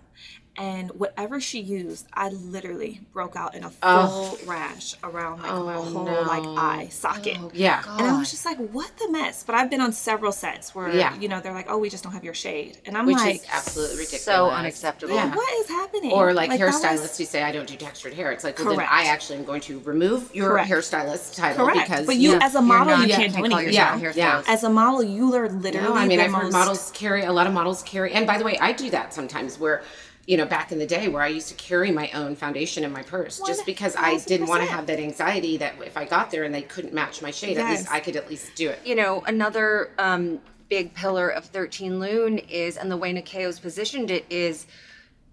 and 0.60 0.92
whatever 0.92 1.40
she 1.40 1.60
used, 1.62 2.06
I 2.14 2.30
literally 2.30 3.00
broke 3.14 3.36
out 3.38 3.56
in 3.56 3.64
a 3.64 3.70
full 3.70 4.38
rash 4.46 4.94
around 5.04 5.42
like 5.42 5.52
my 5.52 5.76
Oh, 5.76 5.82
whole 5.84 6.04
no. 6.06 6.22
like 6.24 6.44
eye 6.46 6.88
socket. 6.90 7.38
Oh, 7.40 7.50
yeah. 7.54 7.82
And 7.98 8.06
I 8.08 8.20
was 8.20 8.30
just 8.30 8.46
like, 8.46 8.58
what 8.58 8.92
the 8.98 9.10
mess? 9.10 9.42
But 9.44 9.56
I've 9.56 9.70
been 9.70 9.80
on 9.82 9.94
several 9.94 10.32
sets 10.34 10.76
where, 10.76 10.90
Yeah. 10.94 11.16
you 11.18 11.30
know, 11.30 11.40
they're 11.40 11.54
like, 11.54 11.68
oh, 11.70 11.78
we 11.78 11.90
just 11.90 12.04
don't 12.04 12.12
have 12.14 12.24
your 12.26 12.34
shade. 12.34 12.78
And 12.86 12.98
I'm 12.98 13.06
Which 13.06 13.16
like, 13.18 13.36
is 13.38 13.46
absolutely 13.52 13.98
ridiculous. 13.98 14.24
So 14.24 14.50
unacceptable. 14.50 15.16
Yeah. 15.16 15.34
what 15.34 15.54
is 15.62 15.70
happening? 15.70 16.12
Or 16.12 16.34
like, 16.34 16.50
that 16.50 16.60
hairstylists 16.60 17.02
was- 17.02 17.18
who 17.18 17.26
say 17.26 17.42
I 17.42 17.52
don't 17.54 17.68
do 17.68 17.76
textured 17.78 18.14
hair. 18.14 18.32
It's 18.34 18.44
like, 18.44 18.60
well, 18.60 18.76
then 18.76 18.86
I 18.90 19.06
actually 19.06 19.40
am 19.40 19.46
going 19.46 19.62
to 19.62 19.80
remove 19.80 20.36
your 20.36 20.50
Correct. 20.50 20.70
hairstylist 20.70 21.36
title 21.38 21.66
Correct. 21.66 21.88
because 21.90 22.06
but 22.06 22.18
you, 22.18 22.32
Yeah, 22.32 22.40
as 22.42 22.56
a 22.56 22.62
model, 22.62 22.98
not- 22.98 23.08
you 23.08 23.08
you 23.08 23.14
can't 23.16 23.32
do 23.34 23.40
can't 23.42 23.50
call 23.50 23.60
anything. 23.60 23.76
Yeah, 23.76 24.12
yeah. 24.16 24.44
As 24.48 24.64
a 24.66 24.70
model, 24.70 25.02
you 25.04 25.34
are 25.36 25.48
literally. 25.50 25.88
No, 25.88 25.96
I 25.96 26.06
mean, 26.06 26.18
the 26.20 26.26
I've 26.26 26.34
heard 26.34 26.52
models 26.52 26.92
carry 26.94 27.24
a 27.24 27.32
lot 27.32 27.48
of 27.48 27.54
models 27.54 27.82
carry, 27.84 28.12
and 28.12 28.28
by 28.28 28.38
the 28.38 28.44
way, 28.44 28.58
I 28.60 28.74
do 28.74 28.90
that 28.90 29.14
sometimes. 29.14 29.58
Where, 29.58 29.84
you 30.30 30.38
know, 30.38 30.46
back 30.46 30.72
in 30.72 30.78
the 30.78 30.86
day, 30.86 31.08
where 31.08 31.24
I 31.24 31.28
used 31.28 31.48
to 31.50 31.56
carry 31.56 31.90
my 31.90 32.08
own 32.12 32.36
foundation 32.36 32.84
in 32.84 32.92
my 32.92 33.02
purse, 33.02 33.42
just 33.48 33.66
because 33.66 33.96
I 33.96 34.20
didn't 34.20 34.46
want 34.46 34.62
to 34.62 34.70
have 34.70 34.86
that 34.86 35.00
anxiety 35.00 35.58
that 35.58 35.74
if 35.84 35.98
I 35.98 36.06
got 36.06 36.30
there 36.30 36.44
and 36.44 36.54
they 36.54 36.62
couldn't 36.62 36.94
match 36.94 37.24
my 37.24 37.32
shade, 37.32 37.58
at 37.58 37.68
least 37.68 37.92
I 37.92 38.00
could 38.00 38.16
at 38.16 38.30
least 38.30 38.54
do 38.54 38.70
it. 38.70 38.78
you 38.86 38.94
know, 38.94 39.24
another 39.26 39.90
um, 39.98 40.40
big 40.70 40.94
pillar 40.94 41.30
of 41.30 41.46
13 41.46 42.00
Lune 42.00 42.38
is, 42.38 42.78
and 42.78 42.92
the 42.92 42.96
way 42.96 43.12
Nyakio's 43.12 43.60
positioned 43.60 44.12
it 44.12 44.24
is 44.30 44.68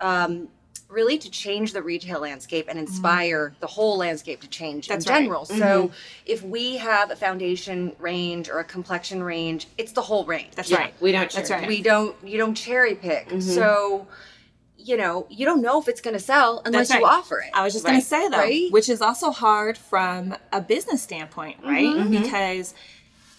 um, 0.00 0.48
really 0.88 1.18
to 1.18 1.30
change 1.30 1.74
the 1.74 1.82
retail 1.82 2.20
landscape 2.20 2.64
and 2.66 2.78
inspire 2.78 3.54
the 3.60 3.66
whole 3.66 3.98
landscape 3.98 4.40
to 4.40 4.48
change 4.48 4.86
Mm-hmm. 4.86 4.94
That's 4.94 5.04
in 5.04 5.12
right. 5.12 5.20
general. 5.24 5.44
So 5.44 5.90
if 6.24 6.42
we 6.42 6.78
have 6.78 7.10
a 7.10 7.16
foundation 7.16 7.94
range 7.98 8.48
or 8.48 8.60
a 8.60 8.64
complexion 8.64 9.22
range, 9.22 9.66
it's 9.76 9.92
the 9.92 10.00
whole 10.00 10.24
range. 10.24 10.54
That's 10.54 10.70
Yeah, 10.70 10.78
right. 10.78 10.94
we 11.02 11.12
don't. 11.12 11.30
That's 11.30 11.50
right. 11.50 11.68
we 11.68 11.82
don't 11.82 12.16
you 12.24 12.38
don't 12.38 12.54
cherry 12.54 12.94
pick. 12.94 13.28
Mm-hmm. 13.28 13.40
So 13.40 14.06
you 14.86 14.96
know, 14.96 15.26
you 15.28 15.44
don't 15.44 15.62
know 15.62 15.80
if 15.80 15.88
it's 15.88 16.00
going 16.00 16.14
to 16.14 16.22
sell 16.22 16.62
unless 16.64 16.88
That's 16.88 17.00
you 17.00 17.06
offer 17.06 17.38
it. 17.40 17.50
I 17.54 17.64
was 17.64 17.72
just 17.72 17.84
Right. 17.84 17.92
going 17.92 18.00
to 18.02 18.06
say 18.06 18.28
though, 18.28 18.38
Right? 18.38 18.70
which 18.72 18.88
is 18.88 19.00
also 19.02 19.30
hard 19.30 19.76
from 19.76 20.36
a 20.52 20.60
business 20.60 21.02
standpoint, 21.02 21.56
right? 21.64 21.86
Mm-hmm. 21.86 22.10
Because 22.22 22.74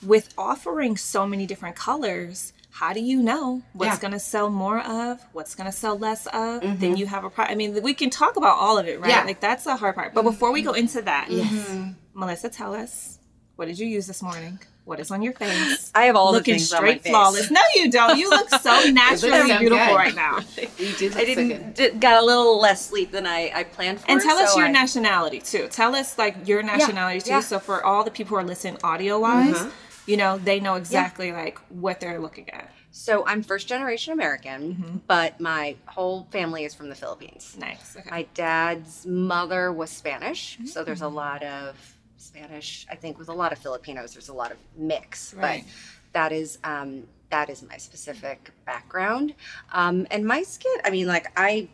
with 0.05 0.33
offering 0.37 0.97
so 0.97 1.25
many 1.25 1.45
different 1.45 1.75
colors, 1.75 2.53
how 2.71 2.93
do 2.93 2.99
you 2.99 3.21
know 3.23 3.61
what's 3.73 3.95
Yeah. 3.95 3.99
going 4.01 4.11
to 4.13 4.19
sell 4.19 4.49
more 4.49 4.79
of, 4.79 5.19
what's 5.33 5.55
going 5.55 5.65
to 5.65 5.75
sell 5.75 5.97
less 5.97 6.27
of? 6.27 6.61
Then 6.79 6.97
you 6.97 7.07
have 7.07 7.23
a 7.23 7.29
product. 7.29 7.51
I 7.53 7.55
mean, 7.55 7.81
we 7.81 7.93
can 7.93 8.09
talk 8.09 8.35
about 8.35 8.57
all 8.57 8.77
of 8.77 8.87
it, 8.87 8.99
right? 8.99 9.09
Mm-hmm. 9.09 9.19
Yeah. 9.21 9.23
Like 9.25 9.39
that's 9.39 9.63
the 9.63 9.75
hard 9.75 9.95
part. 9.95 10.13
But 10.13 10.23
before 10.23 10.51
we 10.51 10.61
go 10.61 10.73
into 10.73 11.01
that, 11.03 11.27
Yes. 11.31 11.93
Melissa, 12.13 12.49
tell 12.49 12.73
us 12.75 13.19
what 13.55 13.65
did 13.67 13.79
you 13.79 13.87
use 13.87 14.05
this 14.05 14.21
morning? 14.21 14.59
What 14.87 15.01
is 15.01 15.11
on 15.11 15.21
your 15.21 15.33
face? 15.33 15.91
I 15.93 16.05
have 16.05 16.15
all 16.15 16.31
Looking 16.31 16.53
the 16.53 16.59
things 16.59 16.71
on 16.71 16.81
my 16.81 16.87
straight 16.91 17.03
face. 17.03 17.11
flawless. 17.11 17.51
No, 17.51 17.59
you 17.75 17.91
don't. 17.91 18.17
You 18.17 18.29
look 18.29 18.49
so 18.49 18.89
naturally 18.91 19.49
so 19.49 19.59
beautiful 19.59 19.85
good. 19.85 19.95
right 19.95 20.15
now. 20.15 20.39
You 20.79 20.93
do. 20.93 21.09
Look 21.09 21.17
I 21.17 21.25
didn't 21.25 21.47
good. 21.49 21.73
d- 21.73 21.89
got 21.99 22.21
a 22.23 22.25
little 22.25 22.59
less 22.59 22.85
sleep 22.87 23.11
than 23.11 23.27
I, 23.27 23.51
I 23.53 23.63
planned 23.65 23.99
for. 23.99 24.09
And 24.09 24.21
tell 24.21 24.37
us 24.37 24.55
your 24.55 24.67
I- 24.67 24.71
nationality 24.71 25.39
too. 25.41 25.67
Tell 25.69 25.93
us 25.95 26.17
like 26.17 26.47
your 26.47 26.63
nationality 26.63 27.19
too. 27.21 27.31
yeah. 27.31 27.39
So 27.41 27.59
for 27.59 27.83
all 27.85 28.03
the 28.05 28.11
people 28.11 28.37
who 28.37 28.43
are 28.43 28.47
listening 28.47 28.77
audio 28.83 29.19
wise, 29.19 29.61
you 30.05 30.15
know, 30.15 30.37
they 30.37 30.59
know 30.61 30.75
exactly 30.75 31.33
like 31.33 31.59
what 31.69 31.99
they're 31.99 32.19
looking 32.19 32.49
at. 32.51 32.71
So 32.91 33.25
I'm 33.27 33.43
first 33.43 33.67
generation 33.67 34.13
American, 34.13 34.73
Mm-hmm. 34.75 34.97
but 35.05 35.39
my 35.41 35.75
whole 35.85 36.27
family 36.31 36.63
is 36.63 36.73
from 36.73 36.87
the 36.89 36.95
Philippines. 36.95 37.55
Nice. 37.59 37.95
Okay. 37.99 38.09
My 38.09 38.25
dad's 38.33 39.05
mother 39.05 39.71
was 39.73 39.89
Spanish, 39.91 40.57
so 40.65 40.83
there's 40.85 41.01
a 41.01 41.07
lot 41.09 41.43
of 41.43 41.75
Spanish. 42.17 42.85
I 42.89 42.95
think 42.95 43.17
with 43.19 43.29
a 43.29 43.33
lot 43.33 43.51
of 43.51 43.59
Filipinos, 43.59 44.13
there's 44.13 44.29
a 44.29 44.33
lot 44.33 44.51
of 44.51 44.57
mix, 44.75 45.33
Right. 45.33 45.63
but 45.65 46.11
that 46.13 46.31
is 46.31 46.57
um, 46.63 47.03
that 47.29 47.49
is 47.49 47.61
my 47.63 47.77
specific 47.77 48.51
background. 48.65 49.33
Um, 49.71 50.07
and 50.11 50.25
my 50.25 50.43
skin, 50.43 50.71
I 50.85 50.89
mean, 50.89 51.07
like 51.07 51.27
I 51.37 51.67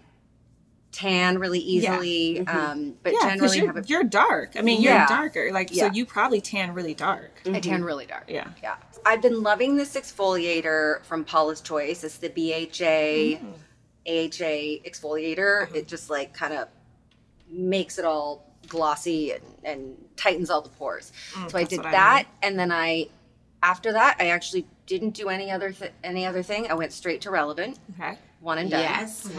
tan 0.92 1.40
really 1.40 1.60
easily, 1.60 2.46
um, 2.48 2.96
but 3.02 3.14
yeah, 3.14 3.34
because 3.34 3.54
generally 3.54 3.58
you're, 3.58 3.68
have 3.68 3.78
a, 3.78 3.88
you're 3.88 4.04
dark. 4.04 4.52
I 4.58 4.62
mean, 4.62 4.82
you're 4.82 4.94
Yeah. 4.94 5.08
darker. 5.08 5.52
Like, 5.52 5.74
Yeah. 5.76 5.88
so 5.88 5.94
you 5.94 6.06
probably 6.06 6.40
tan 6.42 6.74
really 6.74 6.94
dark. 6.94 7.42
I 7.48 7.60
tan 7.60 7.84
really 7.84 8.06
dark. 8.06 8.26
Yeah. 8.28 8.48
Yeah. 8.62 8.76
I've 9.06 9.22
been 9.22 9.42
loving 9.42 9.76
this 9.76 9.96
exfoliator 9.96 11.04
from 11.04 11.26
Paula's 11.26 11.62
Choice. 11.62 12.04
It's 12.04 12.18
the 12.18 12.30
BHA 12.30 13.40
Mm. 13.40 13.54
AHA 14.06 14.82
exfoliator. 14.88 15.64
Uh-huh. 15.64 15.76
It 15.78 15.88
just 15.88 16.10
like 16.12 16.34
kind 16.34 16.54
of 16.54 16.68
makes 17.50 17.98
it 17.98 18.06
all 18.06 18.46
glossy 18.68 19.32
and, 19.32 19.44
and 19.64 19.96
tightens 20.18 20.50
all 20.50 20.62
the 20.62 20.70
pores. 20.70 21.12
so 21.48 21.58
I 21.58 21.64
Mm, 21.64 21.70
did 21.70 21.78
what 21.80 21.88
I 21.88 21.92
that, 21.92 22.24
and 22.42 22.58
then 22.60 22.72
I, 22.72 23.08
after 23.62 23.92
that, 23.94 24.18
I 24.20 24.28
actually 24.30 24.66
didn't 24.86 25.12
do 25.12 25.30
any 25.30 25.50
other 25.52 25.72
th- 25.72 25.94
any 26.04 26.26
other 26.26 26.44
thing. 26.44 26.70
I 26.70 26.74
went 26.74 26.92
straight 26.92 27.22
to 27.22 27.32
Relevant, 27.32 27.80
Okay. 27.98 28.18
one 28.42 28.58
and 28.58 28.70
done. 28.70 28.82
Yes. 28.82 29.30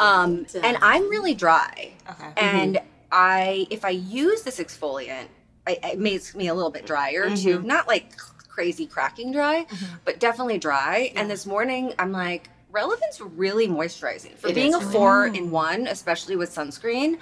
Um, 0.00 0.46
and 0.62 0.76
I'm 0.82 1.08
really 1.08 1.34
dry. 1.34 1.92
Okay. 2.10 2.32
And 2.36 2.78
I, 3.12 3.66
if 3.70 3.84
I 3.84 3.90
use 3.90 4.42
this 4.42 4.58
exfoliant, 4.58 5.28
I, 5.66 5.78
it 5.84 5.98
makes 5.98 6.34
me 6.34 6.48
a 6.48 6.54
little 6.54 6.70
bit 6.70 6.86
drier 6.86 7.34
too. 7.36 7.62
Not 7.62 7.86
like 7.86 8.16
crazy 8.48 8.86
cracking 8.86 9.30
dry, 9.32 9.66
but 10.04 10.18
definitely 10.18 10.58
dry. 10.58 11.12
And 11.14 11.30
this 11.30 11.46
morning, 11.46 11.94
I'm 11.98 12.10
like, 12.10 12.50
Relevant's 12.70 13.20
really 13.20 13.66
moisturizing 13.68 14.36
for 14.36 14.48
It 14.48 14.54
being 14.54 14.68
is 14.70 14.74
a 14.74 14.78
really. 14.80 14.92
four 14.92 15.26
in 15.28 15.50
one, 15.50 15.86
especially 15.86 16.36
with 16.36 16.50
sunscreen. 16.54 17.18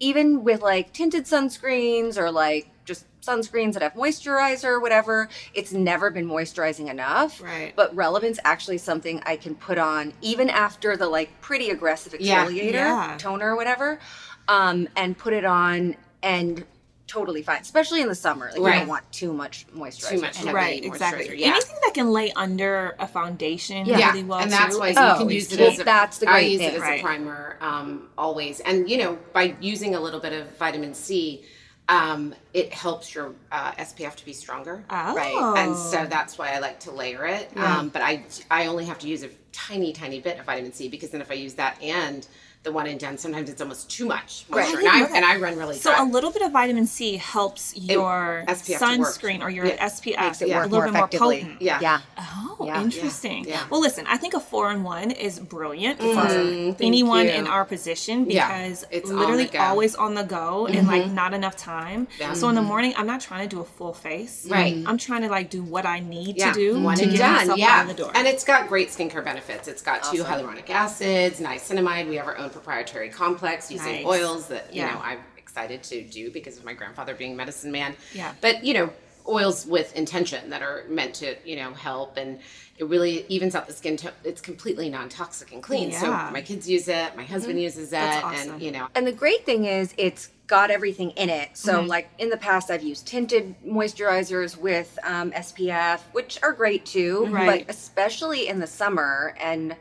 Even 0.00 0.42
with 0.42 0.62
like 0.62 0.92
tinted 0.92 1.24
sunscreens 1.24 2.16
or 2.16 2.30
like 2.30 2.68
just 2.84 3.04
sunscreens 3.20 3.74
that 3.74 3.82
have 3.82 3.92
moisturizer 3.94 4.64
or 4.64 4.80
whatever, 4.80 5.28
it's 5.54 5.72
never 5.72 6.10
been 6.10 6.26
moisturizing 6.26 6.88
enough. 6.90 7.40
Right. 7.42 7.72
But 7.76 7.94
relevance 7.94 8.38
actually 8.44 8.78
something 8.78 9.22
I 9.26 9.36
can 9.36 9.54
put 9.54 9.78
on 9.78 10.12
even 10.22 10.48
after 10.50 10.96
the 10.96 11.06
like 11.08 11.40
pretty 11.40 11.70
aggressive 11.70 12.14
Yeah. 12.18 12.46
exfoliator, 12.46 12.72
Yeah. 12.72 13.14
toner 13.18 13.52
or 13.52 13.56
whatever, 13.56 14.00
um, 14.48 14.88
and 14.96 15.16
put 15.16 15.32
it 15.34 15.44
on 15.44 15.96
and 16.22 16.64
totally 17.10 17.42
fine, 17.42 17.60
especially 17.60 18.00
in 18.02 18.08
the 18.08 18.14
summer. 18.14 18.46
Like 18.56 18.74
you 18.74 18.78
don't 18.80 18.88
want 18.88 19.10
too 19.10 19.32
much 19.32 19.66
moisturizer. 19.76 20.10
Too 20.10 20.20
much 20.20 20.36
heavy 20.36 20.52
right. 20.52 20.84
Exactly. 20.84 21.40
Yeah. 21.40 21.48
Anything 21.48 21.76
that 21.84 21.92
can 21.94 22.10
lay 22.12 22.30
under 22.32 22.94
a 23.00 23.06
foundation 23.08 23.84
yeah, 23.84 24.10
really 24.12 24.22
well 24.24 24.38
and 24.38 24.50
that's 24.52 24.74
too 24.74 24.80
why 24.80 24.88
is 24.90 24.96
you 24.96 25.02
Oh, 25.02 25.18
can 25.18 25.28
use 25.30 25.52
it 25.52 25.60
as 25.60 25.80
a. 25.80 25.84
That's 25.84 26.18
the 26.18 26.26
great 26.26 26.34
I 26.36 26.40
use 26.40 26.58
thing. 26.60 26.68
it 26.70 26.74
as 26.74 26.80
Right. 26.80 27.00
a 27.00 27.02
primer 27.02 27.56
um, 27.60 28.08
always, 28.16 28.60
and 28.60 28.88
you 28.88 28.98
know 28.98 29.18
by 29.32 29.54
using 29.60 29.94
a 29.96 30.00
little 30.00 30.20
bit 30.20 30.32
of 30.32 30.56
vitamin 30.56 30.94
C, 30.94 31.44
um, 31.88 32.34
it 32.54 32.72
helps 32.72 33.12
your 33.14 33.34
uh, 33.50 33.72
SPF 33.72 34.14
to 34.16 34.24
be 34.24 34.32
stronger. 34.32 34.84
Oh. 34.88 35.14
Right. 35.16 35.34
And 35.58 35.76
so 35.76 36.06
that's 36.06 36.38
why 36.38 36.52
I 36.54 36.60
like 36.60 36.78
to 36.80 36.92
layer 36.92 37.26
it. 37.26 37.50
Um, 37.56 37.88
but 37.88 38.02
I 38.02 38.24
I 38.50 38.66
only 38.66 38.84
have 38.86 38.98
to 39.00 39.08
use 39.08 39.24
a 39.24 39.30
tiny 39.52 39.92
tiny 39.92 40.20
bit 40.20 40.38
of 40.38 40.46
vitamin 40.46 40.72
C 40.72 40.88
because 40.88 41.10
then 41.10 41.20
if 41.20 41.30
I 41.30 41.34
use 41.34 41.54
that 41.54 41.82
and 41.82 42.26
the 42.62 42.70
one 42.70 42.86
and 42.86 43.00
done, 43.00 43.16
sometimes 43.16 43.48
it's 43.48 43.62
almost 43.62 43.90
too 43.90 44.04
much 44.04 44.44
moisture, 44.50 44.76
I 44.76 44.80
and 44.80 44.88
I 44.88 44.92
didn't 44.92 45.00
know 45.00 45.06
that. 45.08 45.16
and 45.16 45.24
I 45.24 45.36
run 45.38 45.56
really 45.56 45.76
So 45.76 45.92
dry. 45.94 46.02
a 46.02 46.04
little 46.06 46.30
bit 46.30 46.42
of 46.42 46.52
vitamin 46.52 46.86
C 46.86 47.16
helps 47.16 47.74
your 47.74 48.44
SPF 48.48 48.78
sunscreen 48.78 49.40
or 49.40 49.48
your 49.48 49.64
Yeah. 49.64 49.86
SPF 49.86 50.20
Makes 50.20 50.42
it 50.42 50.50
a 50.50 50.66
little 50.66 50.68
more 50.68 50.84
bit 50.84 50.92
more 50.92 51.08
potent. 51.08 51.62
Yeah. 51.62 51.78
Yeah. 51.80 52.00
Oh, 52.18 52.64
Yeah. 52.66 52.82
interesting. 52.82 53.46
Yeah. 53.48 53.62
Well, 53.70 53.80
listen, 53.80 54.04
I 54.06 54.18
think 54.18 54.34
a 54.34 54.40
four 54.40 54.70
in 54.70 54.82
one 54.82 55.10
is 55.10 55.38
brilliant 55.40 56.00
Mm, 56.00 56.76
for 56.76 56.82
anyone 56.84 57.24
you. 57.26 57.32
in 57.32 57.46
our 57.46 57.64
position 57.64 58.30
Yeah, 58.30 58.46
because 58.64 58.84
it's 58.90 59.08
on 59.10 59.16
literally 59.16 59.44
the 59.44 59.52
go. 59.52 59.58
Mm-hmm. 59.60 59.70
always 59.70 59.94
on 59.94 60.14
the 60.14 60.24
go 60.24 60.66
and 60.66 60.86
like 60.86 61.10
not 61.10 61.32
enough 61.32 61.56
time. 61.56 62.08
Yeah. 62.18 62.34
So 62.34 62.50
in 62.50 62.56
the 62.56 62.62
morning, 62.62 62.92
I'm 62.98 63.06
not 63.06 63.22
trying 63.22 63.48
to 63.48 63.56
do 63.56 63.62
a 63.62 63.64
full 63.64 63.94
face. 63.94 64.46
Right. 64.50 64.82
I'm 64.86 64.98
trying 64.98 65.22
to 65.22 65.28
like 65.30 65.48
do 65.48 65.62
what 65.62 65.86
I 65.86 66.00
need 66.00 66.36
yeah, 66.36 66.52
to 66.52 66.58
do 66.58 66.78
one 66.80 66.96
to 66.98 67.04
and 67.04 67.12
get 67.12 67.18
done. 67.20 67.34
myself 67.36 67.58
yeah, 67.58 67.68
out 67.70 67.82
of 67.90 67.96
the 67.96 68.02
door. 68.02 68.12
and 68.14 68.28
it's 68.28 68.44
got 68.44 68.68
great 68.68 68.90
skincare 68.90 69.24
benefits. 69.24 69.66
It's 69.66 69.80
got 69.80 70.02
two 70.04 70.22
hyaluronic 70.24 70.68
acids, 70.68 71.40
niacinamide. 71.40 72.06
We 72.06 72.16
have 72.16 72.26
our 72.26 72.36
own 72.36 72.49
proprietary 72.50 73.08
complex 73.08 73.70
using 73.70 73.92
Nice. 73.92 74.06
oils 74.06 74.48
that 74.48 74.74
you 74.74 74.82
know 74.82 75.00
I'm 75.02 75.20
excited 75.36 75.82
to 75.84 76.02
do 76.02 76.30
because 76.30 76.58
of 76.58 76.64
my 76.64 76.74
grandfather 76.74 77.14
being 77.14 77.36
medicine 77.36 77.72
man. 77.72 77.94
Yeah. 78.14 78.32
but 78.40 78.64
you 78.64 78.74
know 78.74 78.90
oils 79.28 79.66
with 79.66 79.94
intention 79.96 80.50
that 80.50 80.62
are 80.62 80.84
meant 80.88 81.14
to 81.14 81.36
you 81.44 81.56
know 81.56 81.72
help 81.74 82.16
and 82.16 82.40
it 82.78 82.84
really 82.88 83.26
evens 83.28 83.54
out 83.54 83.66
the 83.66 83.74
skin 83.74 83.98
tone. 83.98 84.12
It's 84.24 84.40
completely 84.40 84.88
non-toxic 84.88 85.52
and 85.52 85.62
clean. 85.62 85.92
So 85.92 86.06
my 86.10 86.40
kids 86.40 86.66
use 86.68 86.88
it, 86.88 87.14
my 87.14 87.24
husband 87.24 87.60
uses 87.60 87.88
it, 87.88 87.90
That's 87.90 88.24
awesome. 88.24 88.52
and 88.54 88.62
you 88.62 88.72
know 88.72 88.88
And 88.94 89.06
the 89.06 89.12
great 89.12 89.44
thing 89.44 89.66
is 89.66 89.92
it's 89.98 90.30
got 90.46 90.70
everything 90.70 91.10
in 91.10 91.28
it. 91.28 91.50
So 91.58 91.74
Mm-hmm. 91.80 91.88
like 91.88 92.08
in 92.18 92.30
the 92.30 92.38
past 92.38 92.70
I've 92.70 92.82
used 92.82 93.06
tinted 93.06 93.54
moisturizers 93.64 94.56
with 94.56 94.98
um, 95.04 95.30
SPF, 95.32 96.00
which 96.12 96.38
are 96.42 96.52
great 96.52 96.86
too, 96.86 97.26
Right. 97.26 97.66
but 97.66 97.74
especially 97.74 98.48
in 98.48 98.60
the 98.60 98.66
summer 98.66 99.34
and 99.38 99.76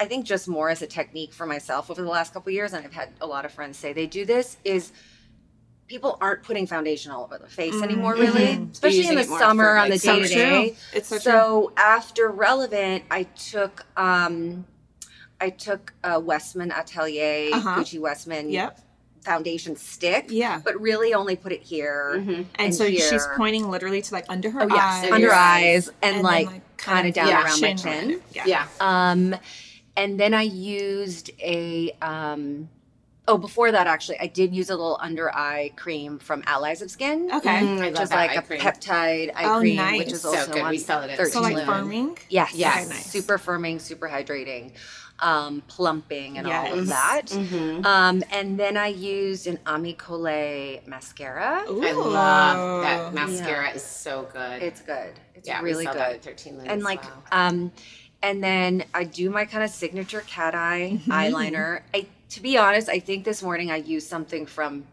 I 0.00 0.06
think 0.06 0.24
just 0.24 0.48
more 0.48 0.70
as 0.70 0.80
a 0.82 0.86
technique 0.86 1.32
for 1.34 1.44
myself 1.46 1.90
over 1.90 2.00
the 2.02 2.08
last 2.08 2.32
couple 2.32 2.50
years 2.50 2.72
and 2.72 2.84
I've 2.84 2.92
had 2.92 3.10
a 3.20 3.26
lot 3.26 3.44
of 3.44 3.52
friends 3.52 3.76
say 3.76 3.92
they 3.92 4.06
do 4.06 4.24
this 4.24 4.56
is 4.64 4.92
people 5.88 6.16
aren't 6.22 6.42
putting 6.42 6.66
foundation 6.66 7.12
all 7.12 7.24
over 7.24 7.36
the 7.36 7.48
face 7.48 7.80
anymore 7.82 8.14
really, 8.14 8.66
especially 8.72 9.06
in 9.08 9.16
the 9.16 9.24
summer 9.24 9.64
for, 9.74 9.76
on 9.76 9.88
the 9.90 9.94
like, 9.96 10.02
day 10.02 10.06
so 10.06 10.22
to 10.22 10.28
day. 10.28 10.76
so. 11.02 11.18
So 11.18 11.72
after 11.76 12.28
relevant, 12.30 13.04
I 13.10 13.24
took 13.24 13.84
um 13.96 14.64
I 15.40 15.50
took 15.50 15.92
a 16.02 16.18
Westman 16.18 16.70
Atelier 16.72 17.50
Uh-huh. 17.52 17.76
Gucci 17.80 18.00
Westman 18.00 18.50
Yep. 18.50 18.78
foundation 19.22 19.74
stick. 19.76 20.26
Yeah. 20.28 20.60
But 20.64 20.80
really 20.80 21.12
only 21.12 21.36
put 21.36 21.52
it 21.52 21.62
here 21.62 22.14
Mm-hmm. 22.16 22.42
And, 22.54 22.74
so 22.74 22.86
she's 22.88 23.26
pointing 23.36 23.68
literally 23.68 24.00
to 24.00 24.14
like 24.14 24.24
under 24.30 24.50
her 24.50 24.62
Oh, 24.62 24.68
yes, 24.70 25.04
eyes. 25.04 25.10
under 25.12 25.32
eyes 25.32 25.88
and, 26.02 26.16
and 26.16 26.22
like, 26.22 26.46
like, 26.46 26.76
kind 26.78 26.94
kind 26.96 27.06
of 27.06 27.10
of- 27.10 27.14
down 27.16 27.28
yeah, 27.28 27.44
around 27.44 27.60
my 27.60 27.74
chin 27.74 27.76
chin. 28.08 28.20
Yeah. 28.32 28.44
yeah. 28.46 28.66
Um 28.80 29.34
and 30.00 30.18
then 30.20 30.32
I 30.34 30.42
used 30.42 31.30
a 31.40 31.92
um 32.02 32.68
oh 33.28 33.38
before 33.38 33.70
that 33.76 33.86
actually 33.86 34.18
I 34.18 34.28
did 34.40 34.54
use 34.60 34.70
a 34.70 34.76
little 34.76 34.98
under 35.00 35.26
eye 35.34 35.72
cream 35.76 36.18
from 36.18 36.42
Allies 36.46 36.80
of 36.82 36.90
Skin. 36.90 37.30
Okay. 37.38 37.58
Mm, 37.60 37.78
I 37.78 37.86
Which 37.86 37.94
love 37.94 38.02
is 38.04 38.10
that 38.10 38.16
like 38.16 38.30
eye 38.30 38.34
a 38.34 38.42
cream. 38.42 38.60
peptide 38.60 39.28
eye 39.36 39.44
Oh, 39.54 39.58
cream, 39.60 39.76
nice. 39.76 39.98
which 39.98 40.12
is 40.16 40.22
So 40.22 40.30
also 40.30 40.52
good. 40.52 40.62
on 40.62 40.70
We 40.70 40.78
sell 40.78 41.02
it 41.02 41.10
at 41.10 41.16
13 41.18 41.32
So 41.32 41.40
like 41.42 41.66
firming. 41.66 42.18
Yes. 42.28 42.54
Yes. 42.54 42.76
Okay, 42.86 42.88
nice. 42.94 43.06
Super 43.16 43.36
firming, 43.38 43.80
super 43.80 44.08
hydrating, 44.08 44.72
um, 45.20 45.62
plumping, 45.68 46.38
and 46.38 46.46
all 46.46 46.72
of 46.78 46.86
that. 46.88 47.26
Mhm. 47.28 47.84
Um, 47.84 48.16
and 48.32 48.58
then 48.58 48.76
I 48.78 48.86
used 48.88 49.46
an 49.46 49.58
Ami 49.66 49.94
Colé 49.94 50.84
mascara. 50.86 51.62
I 51.68 51.92
love 51.92 52.82
that 52.86 52.98
Ooh. 53.12 53.14
mascara 53.14 53.68
is 53.78 53.82
so 53.84 54.14
good. 54.32 54.62
It's 54.62 54.80
good. 54.80 55.12
It's 55.36 55.46
yeah, 55.46 55.60
really 55.60 55.78
we 55.78 55.84
sell 55.84 55.92
good. 55.92 56.00
that 56.00 56.14
at 56.16 56.22
13 56.24 56.58
Lune 56.58 56.66
and 56.72 56.82
like, 56.82 57.02
well. 57.02 57.22
um, 57.32 57.70
and 58.22 58.42
then 58.42 58.84
I 58.94 59.04
do 59.04 59.30
my 59.30 59.44
kind 59.44 59.64
of 59.64 59.70
signature 59.70 60.20
cat 60.22 60.54
eye 60.54 60.98
Mm-hmm. 61.00 61.10
eyeliner. 61.12 61.80
I, 61.94 62.06
to 62.30 62.40
be 62.42 62.56
honest, 62.58 62.88
I 62.88 62.98
think 63.00 63.24
this 63.24 63.42
morning 63.42 63.70
I 63.70 63.76
used 63.76 64.08
something 64.08 64.46
from 64.46 64.84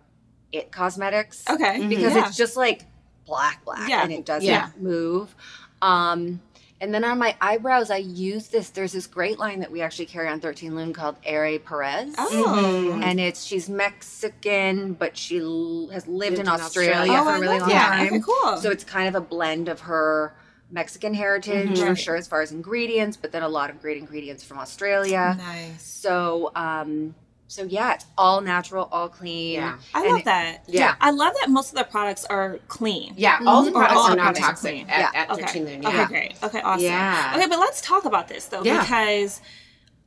It 0.51 0.71
Cosmetics. 0.71 1.43
Okay. 1.49 1.85
because 1.87 2.13
Yeah. 2.15 2.27
it's 2.27 2.37
just 2.37 2.55
like 2.57 2.83
black 3.25 3.63
black 3.65 3.89
Yeah. 3.89 4.03
and 4.03 4.11
it 4.13 4.25
doesn't 4.25 4.47
Yeah. 4.47 4.69
move 4.79 5.35
um 5.81 6.39
and 6.79 6.93
then 6.93 7.03
on 7.03 7.17
my 7.19 7.35
eyebrows 7.41 7.91
i 7.91 7.97
use 7.97 8.47
this 8.47 8.69
there's 8.69 8.93
this 8.93 9.05
great 9.05 9.37
line 9.37 9.59
that 9.59 9.69
we 9.69 9.81
actually 9.81 10.05
carry 10.05 10.29
on 10.29 10.39
13 10.39 10.73
Lune 10.75 10.93
called 10.93 11.17
Ere 11.25 11.59
perez 11.59 12.15
Oh. 12.17 12.97
and 13.03 13.19
it's 13.19 13.43
she's 13.43 13.67
mexican 13.67 14.93
but 14.93 15.17
she 15.17 15.39
l- 15.39 15.89
has 15.91 16.07
lived, 16.07 16.19
Lived 16.19 16.33
in 16.35 16.41
in 16.41 16.47
australia, 16.47 16.91
Australia. 16.93 17.19
Oh, 17.19 17.23
for 17.25 17.29
I 17.31 17.37
a 17.37 17.39
really 17.41 17.59
long 17.59 17.69
that. 17.69 17.87
time 17.89 18.07
Okay, 18.07 18.19
cool. 18.21 18.57
so 18.57 18.71
it's 18.71 18.85
kind 18.85 19.09
of 19.09 19.15
a 19.15 19.21
blend 19.25 19.67
of 19.67 19.81
her 19.81 20.33
mexican 20.71 21.13
heritage 21.13 21.79
for 21.79 21.85
Right. 21.85 21.97
sure 21.97 22.15
as 22.15 22.27
far 22.27 22.41
as 22.41 22.51
ingredients 22.51 23.15
but 23.17 23.31
then 23.31 23.41
a 23.43 23.47
lot 23.49 23.69
of 23.69 23.81
great 23.81 23.97
ingredients 23.97 24.43
from 24.43 24.57
australia 24.59 25.35
Nice. 25.37 25.81
so 25.81 26.51
um 26.55 27.15
so 27.47 27.63
yeah 27.63 27.93
it's 27.93 28.05
all 28.17 28.41
natural 28.41 28.89
all 28.91 29.07
clean 29.07 29.53
Yeah. 29.53 29.77
I 29.93 30.01
And 30.01 30.09
love 30.11 30.19
it- 30.19 30.25
that. 30.25 30.63
Yeah. 30.67 30.95
I 30.99 31.11
love 31.11 31.33
that 31.39 31.49
most 31.49 31.69
of 31.71 31.77
the 31.77 31.85
products 31.85 32.25
are 32.25 32.59
clean. 32.67 33.13
Yeah, 33.15 33.39
all 33.47 33.63
the 33.63 33.71
Mhm. 33.71 33.75
Or 33.75 33.79
products 33.79 33.97
all 33.97 34.03
are 34.07 34.09
the 34.09 34.15
products 34.17 34.39
are 34.39 34.41
non-toxic 34.41 34.69
clean. 34.71 34.89
at, 34.89 34.99
Yeah. 35.13 35.21
at 35.21 35.29
Okay. 35.31 35.41
13 35.43 35.65
Lune. 35.65 35.85
Okay, 35.85 36.05
great. 36.07 36.35
Okay, 36.43 36.59
awesome. 36.61 36.83
Yeah. 36.83 37.33
Okay, 37.37 37.47
but 37.47 37.57
let's 37.59 37.79
talk 37.79 38.03
about 38.03 38.27
this 38.27 38.47
though, 38.47 38.63
Yeah. 38.63 38.81
because 38.81 39.39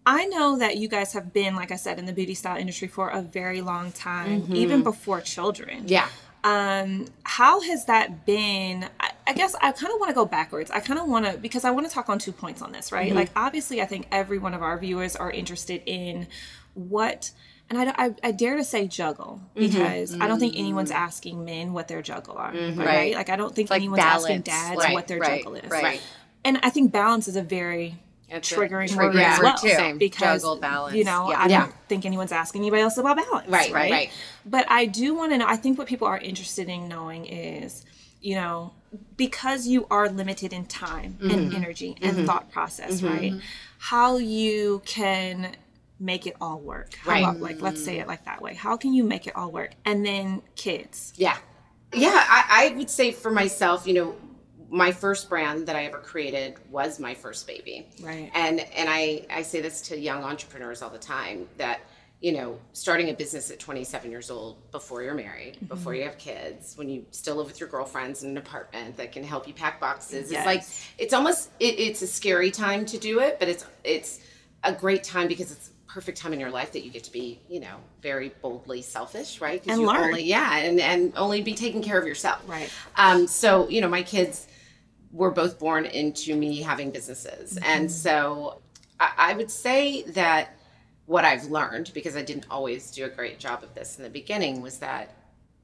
I 0.04 0.26
know 0.26 0.58
that 0.58 0.76
you 0.76 0.86
guys 0.88 1.14
have 1.14 1.32
been, 1.32 1.56
like 1.56 1.70
I 1.72 1.76
said, 1.76 1.98
in 1.98 2.04
the 2.04 2.12
beauty 2.12 2.34
style 2.34 2.58
industry 2.58 2.88
for 2.88 3.08
a 3.08 3.22
very 3.22 3.62
long 3.62 3.90
time, 3.92 4.44
even 4.54 4.82
before 4.82 5.22
children. 5.22 5.84
Yeah. 5.86 6.08
Um, 6.44 7.06
how 7.24 7.60
has 7.62 7.86
that 7.86 8.26
been? 8.26 8.88
I, 9.26 9.32
guess 9.32 9.54
I 9.56 9.72
kind 9.72 9.92
of 9.92 10.00
want 10.00 10.10
to 10.10 10.14
go 10.14 10.26
backwards. 10.26 10.70
I 10.70 10.80
kind 10.80 10.98
of 10.98 11.08
want 11.08 11.26
to 11.26 11.38
because 11.38 11.64
I 11.64 11.70
want 11.70 11.86
to 11.86 11.92
talk 11.92 12.08
on 12.08 12.18
two 12.18 12.32
points 12.32 12.62
on 12.62 12.72
this, 12.72 12.92
right? 12.92 13.08
Mm-hmm. 13.08 13.16
Like, 13.16 13.30
obviously, 13.36 13.80
I 13.80 13.86
think 13.86 14.06
every 14.10 14.38
one 14.38 14.54
of 14.54 14.62
our 14.62 14.78
viewers 14.78 15.16
are 15.16 15.30
interested 15.30 15.82
in 15.86 16.26
what 16.74 17.30
and 17.70 17.78
I, 17.78 18.06
I, 18.06 18.14
I 18.24 18.32
dare 18.32 18.56
to 18.56 18.64
say 18.64 18.88
juggle 18.88 19.40
mm-hmm. 19.54 19.66
because 19.66 20.20
I 20.20 20.26
don't 20.26 20.40
think 20.40 20.54
mm-hmm. 20.54 20.62
anyone's 20.62 20.90
asking 20.90 21.44
men 21.44 21.72
what 21.72 21.86
their 21.86 22.02
juggle 22.02 22.36
are, 22.36 22.52
right? 22.52 22.76
Right. 22.76 23.14
Like 23.14 23.30
I 23.30 23.36
don't 23.36 23.54
think 23.54 23.70
like 23.70 23.78
anyone's 23.78 24.02
asking 24.02 24.42
dads 24.42 24.76
Right, 24.76 24.92
what 24.92 25.06
their 25.06 25.20
right, 25.20 25.42
juggle 25.42 25.54
is. 25.54 25.70
right. 25.70 26.00
And 26.44 26.58
I 26.62 26.70
think 26.70 26.90
balance 26.90 27.28
is 27.28 27.36
a 27.36 27.42
very 27.42 27.96
It's 28.28 28.50
a 28.50 28.54
triggering 28.56 28.88
Trigger 28.88 29.12
word 29.12 29.16
as 29.16 29.38
well. 29.38 29.56
too. 29.56 29.68
Same. 29.68 29.98
Because 29.98 30.42
Juggle, 30.42 30.56
balance, 30.56 30.96
you 30.96 31.04
know, 31.04 31.30
yeah. 31.30 31.38
I 31.38 31.46
Yeah. 31.46 31.60
don't 31.60 31.74
think 31.88 32.04
anyone's 32.06 32.32
asking 32.32 32.62
anybody 32.62 32.82
else 32.82 32.96
about 32.96 33.16
balance. 33.16 33.48
Right, 33.48 33.72
right, 33.72 33.90
right. 33.92 34.10
But 34.44 34.68
I 34.68 34.86
do 34.86 35.14
want 35.14 35.30
to 35.32 35.38
know. 35.38 35.46
I 35.46 35.56
think 35.56 35.78
what 35.78 35.86
people 35.86 36.08
are 36.08 36.18
interested 36.18 36.68
in 36.68 36.88
knowing 36.88 37.26
is, 37.26 37.84
you 38.20 38.34
know, 38.34 38.72
because 39.16 39.66
you 39.66 39.86
are 39.90 40.08
limited 40.08 40.52
in 40.52 40.66
time 40.66 41.18
Mm-hmm. 41.20 41.30
and 41.30 41.54
energy 41.54 41.96
and 42.02 42.26
thought 42.26 42.50
process, 42.50 43.02
right? 43.02 43.34
How 43.78 44.16
you 44.16 44.82
can 44.84 45.54
make 45.98 46.26
it 46.26 46.34
all 46.40 46.58
work. 46.58 46.94
How 46.94 47.10
Right. 47.10 47.22
about, 47.22 47.40
like, 47.40 47.60
let's 47.60 47.84
say 47.84 47.98
it 48.00 48.06
like 48.06 48.24
that 48.24 48.40
way. 48.40 48.54
How 48.54 48.76
can 48.76 48.92
you 48.94 49.04
make 49.04 49.26
it 49.26 49.36
all 49.36 49.50
work? 49.50 49.72
And 49.84 50.04
then 50.04 50.42
kids. 50.56 51.12
Yeah. 51.16 51.36
Yeah, 51.92 52.10
I, 52.14 52.70
I 52.72 52.76
would 52.76 52.88
say 52.88 53.10
for 53.12 53.30
myself, 53.30 53.86
you 53.86 53.94
know, 53.94 54.14
my 54.70 54.92
first 54.92 55.28
brand 55.28 55.66
that 55.66 55.74
I 55.76 55.84
ever 55.86 55.98
created 55.98 56.54
was 56.70 57.00
my 57.00 57.14
first 57.14 57.46
baby. 57.46 57.88
Right. 58.00 58.30
And 58.34 58.60
and 58.60 58.88
I, 58.88 59.26
I 59.28 59.42
say 59.42 59.60
this 59.60 59.80
to 59.88 59.98
young 59.98 60.22
entrepreneurs 60.22 60.80
all 60.82 60.90
the 60.90 60.98
time 60.98 61.48
that, 61.56 61.80
you 62.20 62.32
know, 62.32 62.58
starting 62.74 63.08
a 63.08 63.14
business 63.14 63.50
at 63.50 63.58
27 63.58 64.10
years 64.10 64.30
old 64.30 64.70
before 64.72 65.02
you're 65.02 65.14
married, 65.14 65.54
Mm-hmm. 65.56 65.66
before 65.66 65.94
you 65.94 66.02
have 66.04 66.18
kids, 66.18 66.76
when 66.76 66.88
you 66.90 67.06
still 67.12 67.36
live 67.36 67.46
with 67.46 67.58
your 67.60 67.68
girlfriends 67.68 68.22
in 68.22 68.30
an 68.30 68.36
apartment 68.36 68.96
that 68.98 69.10
can 69.12 69.24
help 69.24 69.48
you 69.48 69.54
pack 69.54 69.80
boxes, 69.80 70.30
Yes. 70.30 70.40
it's 70.40 70.46
like 70.46 70.64
it's 70.98 71.14
almost 71.14 71.50
it, 71.60 71.78
it's 71.78 72.02
a 72.02 72.06
scary 72.06 72.50
time 72.50 72.84
to 72.86 72.98
do 72.98 73.20
it, 73.20 73.38
but 73.38 73.48
it's 73.48 73.64
it's 73.84 74.20
a 74.64 74.72
great 74.72 75.02
time 75.02 75.28
because 75.28 75.50
it's 75.50 75.68
a 75.68 75.92
perfect 75.92 76.18
time 76.18 76.34
in 76.34 76.38
your 76.40 76.50
life 76.50 76.72
that 76.72 76.84
you 76.84 76.90
get 76.90 77.04
to 77.04 77.10
be, 77.12 77.40
you 77.48 77.58
know, 77.58 77.76
very 78.02 78.28
boldly 78.42 78.82
selfish, 78.82 79.40
right? 79.40 79.64
And 79.66 79.80
learn. 79.82 79.96
Only, 80.10 80.24
yeah, 80.24 80.58
and 80.58 80.78
and 80.78 81.14
only 81.16 81.40
be 81.40 81.54
taking 81.54 81.82
care 81.82 81.98
of 81.98 82.06
yourself. 82.06 82.42
Right. 82.46 82.70
Um, 82.96 83.26
so 83.26 83.66
you 83.70 83.80
know, 83.80 83.88
my 83.88 84.02
kids 84.02 84.46
were 85.10 85.30
both 85.30 85.58
born 85.58 85.86
into 85.86 86.36
me 86.36 86.60
having 86.60 86.90
businesses, 86.90 87.58
and 87.64 87.90
so 87.90 88.60
I, 89.00 89.10
I 89.16 89.32
would 89.32 89.50
say 89.50 90.02
that 90.02 90.54
what 91.10 91.24
I've 91.24 91.46
learned 91.46 91.90
because 91.92 92.14
I 92.16 92.22
didn't 92.22 92.46
always 92.52 92.92
do 92.92 93.04
a 93.04 93.08
great 93.08 93.40
job 93.40 93.64
of 93.64 93.74
this 93.74 93.98
in 93.98 94.04
the 94.04 94.10
beginning 94.10 94.62
was 94.62 94.78
that 94.78 95.12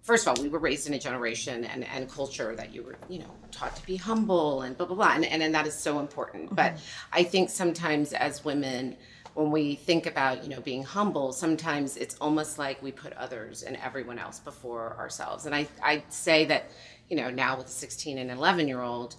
first 0.03 0.27
of 0.27 0.37
all, 0.37 0.43
we 0.43 0.49
were 0.49 0.59
raised 0.59 0.89
in 0.89 0.95
a 0.95 0.99
generation 0.99 1.65
and, 1.65 1.85
and 1.85 2.11
culture 2.11 2.57
that 2.57 2.75
you 2.75 2.83
were, 2.83 2.97
you 3.09 3.21
know, 3.21 3.31
taught 3.53 3.77
to 3.77 3.87
be 3.87 3.95
humble 3.95 4.63
and 4.63 4.77
blah, 4.77 4.87
blah, 4.87 4.97
blah. 4.97 5.13
And, 5.15 5.25
and, 5.25 5.45
and 5.45 5.55
that 5.55 5.65
is 5.65 5.75
so 5.75 6.01
important. 6.01 6.47
Mm-hmm. 6.47 6.57
But 6.57 6.79
I 7.13 7.23
think 7.23 7.49
sometimes 7.49 8.13
as 8.13 8.45
women, 8.45 8.97
when 9.35 9.53
we 9.53 9.77
think 9.77 10.07
about, 10.07 10.43
you 10.43 10.51
know, 10.51 10.61
being 10.61 10.83
humble, 10.83 11.33
sometimes 11.33 11.97
it's 11.97 12.17
almost 12.21 12.59
like 12.59 12.83
we 12.83 12.91
put 12.91 13.13
others 13.13 13.63
and 13.63 13.77
everyone 13.77 14.19
else 14.19 14.41
before 14.41 14.97
ourselves. 14.99 15.47
And 15.47 15.55
I, 15.55 15.69
I 15.81 16.03
say 16.09 16.45
that, 16.47 16.71
you 17.09 17.17
know, 17.17 17.31
now 17.31 17.57
with 17.57 17.69
a 17.69 17.71
16 17.71 18.19
and 18.19 18.33
11 18.33 18.67
year 18.67 18.81
old, 18.81 19.15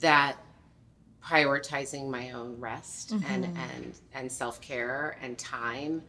that 0.00 0.36
prioritizing 1.24 2.08
my 2.08 2.30
own 2.30 2.58
rest 2.58 3.12
and, 3.12 3.22
mm-hmm. 3.22 3.56
and, 3.56 3.98
and 4.14 4.32
self-care 4.32 5.16
and 5.22 5.38
time 5.38 6.02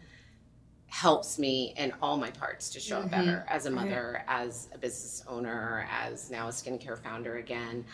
helps 0.88 1.40
me 1.40 1.74
in 1.78 1.94
all 2.02 2.18
my 2.18 2.30
parts 2.32 2.70
to 2.70 2.80
show 2.80 3.00
up 3.00 3.10
better 3.10 3.46
as 3.48 3.66
a 3.66 3.72
mother, 3.72 4.24
as 4.28 4.68
a 4.74 4.78
business 4.78 5.24
owner, 5.26 5.88
as 5.90 6.30
now 6.30 6.48
a 6.48 6.52
skincare 6.52 6.98
founder 6.98 7.38
again. 7.38 7.86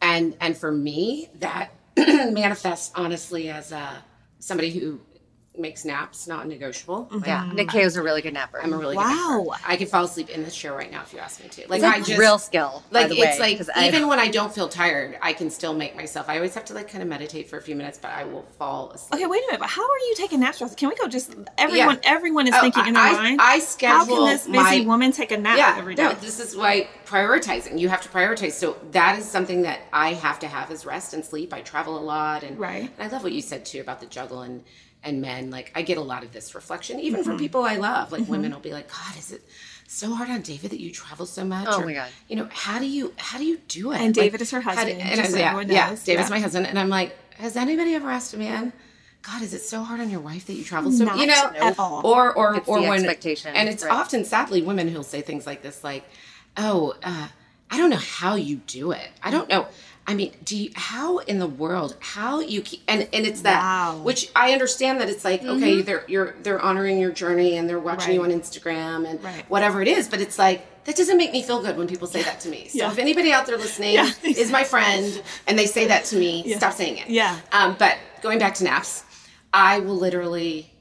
And 0.00 0.34
and 0.40 0.56
for 0.56 0.72
me, 0.72 1.28
that 1.40 1.70
manifests 1.96 2.92
honestly 2.94 3.50
as 3.50 3.72
a 3.72 4.02
somebody 4.38 4.70
who 4.70 5.00
makes 5.60 5.84
naps 5.84 6.26
not 6.26 6.48
negotiable. 6.48 7.08
Like, 7.10 7.26
Yeah, 7.26 7.42
mm-hmm. 7.44 7.56
Nick 7.56 7.74
is 7.74 7.96
a 7.96 8.02
really 8.02 8.22
good 8.22 8.34
napper. 8.34 8.60
I'm 8.62 8.72
a 8.72 8.76
really 8.78 8.96
Wow. 8.96 9.04
good 9.44 9.50
napper. 9.50 9.64
I 9.66 9.76
could 9.76 9.88
fall 9.88 10.04
asleep 10.04 10.30
in 10.30 10.42
this 10.44 10.56
chair 10.56 10.72
right 10.72 10.90
now 10.90 11.02
if 11.02 11.12
you 11.12 11.18
ask 11.18 11.42
me 11.42 11.48
to. 11.50 11.62
Like 11.68 11.78
it's 11.78 11.82
like 11.84 11.96
I 11.96 11.98
just 12.02 12.18
real 12.18 12.38
skill. 12.38 12.82
by 12.90 13.00
like 13.00 13.08
the 13.10 13.18
it's 13.20 13.38
way, 13.38 13.48
like 13.50 13.58
'cause 13.58 13.70
I- 13.74 13.86
even 13.88 14.08
when 14.08 14.18
I 14.18 14.28
don't 14.28 14.52
feel 14.54 14.68
tired, 14.68 15.18
I 15.22 15.32
can 15.32 15.50
still 15.50 15.74
make 15.74 15.94
myself. 15.96 16.28
I 16.28 16.36
always 16.36 16.54
have 16.54 16.64
to 16.66 16.74
like 16.74 16.88
kind 16.90 17.02
of 17.02 17.08
meditate 17.08 17.48
for 17.48 17.58
a 17.58 17.62
few 17.62 17.76
minutes, 17.76 17.98
but 18.00 18.10
I 18.10 18.24
will 18.24 18.44
fall 18.58 18.90
asleep. 18.90 19.14
Okay, 19.20 19.26
wait 19.26 19.42
a 19.44 19.46
minute. 19.46 19.60
But 19.60 19.70
how 19.70 19.82
are 19.82 19.98
you 20.08 20.14
taking 20.16 20.40
naps? 20.40 20.58
Can 20.76 20.88
we 20.88 20.94
go 20.96 21.06
just 21.06 21.34
everyone? 21.58 22.00
Yeah. 22.02 22.10
Everyone 22.10 22.46
is 22.48 22.54
Oh, 22.56 22.60
thinking 22.60 22.86
in 22.88 22.94
their 22.94 23.02
I, 23.02 23.12
mind. 23.12 23.40
I 23.40 23.58
schedule. 23.58 23.96
how 23.98 24.04
schedule 24.04 24.24
can 24.26 24.32
this 24.34 24.42
busy 24.46 24.56
my 24.58 24.80
woman 24.86 25.12
take 25.12 25.30
a 25.32 25.36
nap 25.36 25.56
yeah, 25.58 25.74
every 25.78 25.94
day? 25.94 26.04
no, 26.04 26.12
this 26.14 26.40
is 26.40 26.56
why 26.56 26.88
prioritizing. 27.06 27.78
You 27.78 27.88
have 27.88 28.02
to 28.02 28.08
prioritize. 28.08 28.52
So 28.52 28.76
that 28.92 29.18
is 29.18 29.24
something 29.24 29.62
that 29.62 29.80
I 29.92 30.14
have 30.14 30.38
to 30.40 30.48
have 30.48 30.70
is 30.70 30.86
rest 30.86 31.12
and 31.14 31.24
sleep. 31.24 31.52
I 31.52 31.60
travel 31.60 31.98
a 31.98 32.00
lot, 32.00 32.42
and 32.42 32.58
Right. 32.58 32.90
And 32.98 33.08
I 33.10 33.12
love 33.12 33.22
what 33.22 33.32
you 33.32 33.42
said 33.42 33.64
too 33.64 33.80
about 33.80 34.00
the 34.00 34.06
juggle 34.06 34.40
and 34.42 34.64
and 35.02 35.20
men. 35.20 35.50
Like 35.50 35.72
I 35.74 35.82
get 35.82 35.98
a 35.98 36.02
lot 36.02 36.22
of 36.24 36.32
this 36.32 36.54
reflection, 36.54 37.00
even 37.00 37.20
Mm-hmm. 37.20 37.30
from 37.30 37.38
people 37.38 37.62
I 37.64 37.76
love. 37.76 38.12
Like 38.12 38.28
women 38.28 38.52
will 38.52 38.60
be 38.60 38.72
like, 38.72 38.88
God, 38.90 39.16
is 39.18 39.32
it 39.32 39.42
so 39.88 40.14
hard 40.14 40.30
on 40.30 40.42
David 40.42 40.70
that 40.70 40.80
you 40.80 40.90
travel 40.92 41.26
so 41.26 41.44
much? 41.44 41.66
Oh 41.70 41.80
Or, 41.82 41.86
my 41.86 41.94
God. 41.94 42.08
You 42.28 42.36
know, 42.36 42.48
how 42.52 42.78
do 42.78 42.86
you 42.86 43.12
how 43.16 43.38
do 43.38 43.44
you 43.44 43.58
do 43.68 43.92
it? 43.92 43.96
And 43.96 44.16
Like, 44.16 44.24
David 44.26 44.40
is 44.42 44.50
her 44.52 44.60
how 44.60 44.70
do- 44.72 44.76
husband, 44.78 45.00
and 45.02 45.20
I- 45.20 45.24
so 45.24 45.36
yeah, 45.38 45.46
everyone 45.50 45.68
yeah, 45.70 45.90
knows. 45.90 46.04
David's 46.04 46.28
Yeah. 46.28 46.36
my 46.36 46.40
husband, 46.40 46.66
and 46.66 46.78
I'm 46.78 46.88
like, 46.88 47.16
has 47.34 47.56
anybody 47.56 47.94
ever 47.94 48.10
asked 48.10 48.34
a 48.34 48.36
man? 48.38 48.72
God, 49.22 49.42
is 49.42 49.52
it 49.52 49.60
so 49.62 49.82
hard 49.82 50.00
on 50.00 50.08
your 50.10 50.20
wife 50.20 50.46
that 50.46 50.54
you 50.54 50.64
travel 50.64 50.90
so? 50.90 51.04
Not 51.04 51.18
you 51.18 51.26
know, 51.26 51.52
at 51.60 51.78
all. 51.78 52.06
or 52.06 52.32
or 52.32 52.54
It's 52.54 52.68
or 52.68 52.80
when 52.80 52.92
expectation, 53.04 53.54
and 53.54 53.68
it's 53.68 53.84
right. 53.84 53.92
often 53.92 54.24
sadly 54.24 54.62
women 54.62 54.88
who'll 54.88 55.02
say 55.02 55.20
things 55.20 55.46
like 55.46 55.60
this, 55.62 55.84
like, 55.84 56.04
"Oh, 56.56 56.94
uh, 57.02 57.28
I 57.70 57.76
don't 57.76 57.90
know 57.90 57.96
how 57.96 58.34
you 58.36 58.56
do 58.56 58.92
it. 58.92 59.08
I 59.22 59.30
don't 59.30 59.48
know. 59.48 59.66
I 60.10 60.14
mean, 60.14 60.32
do 60.44 60.56
you, 60.56 60.70
how 60.74 61.18
in 61.18 61.38
the 61.38 61.46
world 61.46 61.96
how 62.00 62.40
you 62.40 62.60
keep 62.62 62.80
and 62.88 63.00
and 63.12 63.24
it's 63.26 63.42
that 63.42 63.60
Wow. 63.62 64.02
which 64.02 64.30
I 64.34 64.52
understand 64.52 65.00
that 65.00 65.08
it's 65.08 65.24
like 65.24 65.42
okay, 65.44 65.82
they're 65.82 66.04
you're 66.08 66.34
they're 66.42 66.60
honoring 66.60 66.98
your 66.98 67.12
journey 67.12 67.56
and 67.56 67.68
they're 67.68 67.78
watching 67.78 68.14
you 68.14 68.22
on 68.24 68.30
Instagram 68.30 69.08
and 69.08 69.22
Right. 69.22 69.44
whatever 69.48 69.80
it 69.82 69.88
is, 69.88 70.08
but 70.08 70.20
it's 70.20 70.38
like 70.38 70.58
that 70.86 70.96
doesn't 70.96 71.16
make 71.22 71.30
me 71.32 71.42
feel 71.42 71.62
good 71.62 71.76
when 71.76 71.86
people 71.86 72.08
say 72.08 72.22
that 72.28 72.40
to 72.40 72.48
me. 72.48 72.66
So 72.72 72.78
Yeah. 72.78 72.90
if 72.92 72.98
anybody 72.98 73.32
out 73.32 73.46
there 73.46 73.56
listening 73.56 73.94
Yeah, 73.94 74.10
is 74.24 74.50
my 74.50 74.64
friend 74.64 75.22
and 75.46 75.56
they 75.58 75.66
say 75.66 75.86
that 75.86 76.04
to 76.06 76.16
me, 76.16 76.42
Yeah. 76.44 76.56
stop 76.58 76.72
saying 76.72 76.96
it. 76.98 77.08
Yeah. 77.08 77.38
Um, 77.52 77.76
but 77.78 77.96
going 78.20 78.38
back 78.40 78.54
to 78.54 78.64
naps, 78.64 79.04
I 79.52 79.78
will 79.80 79.96
literally 79.96 80.72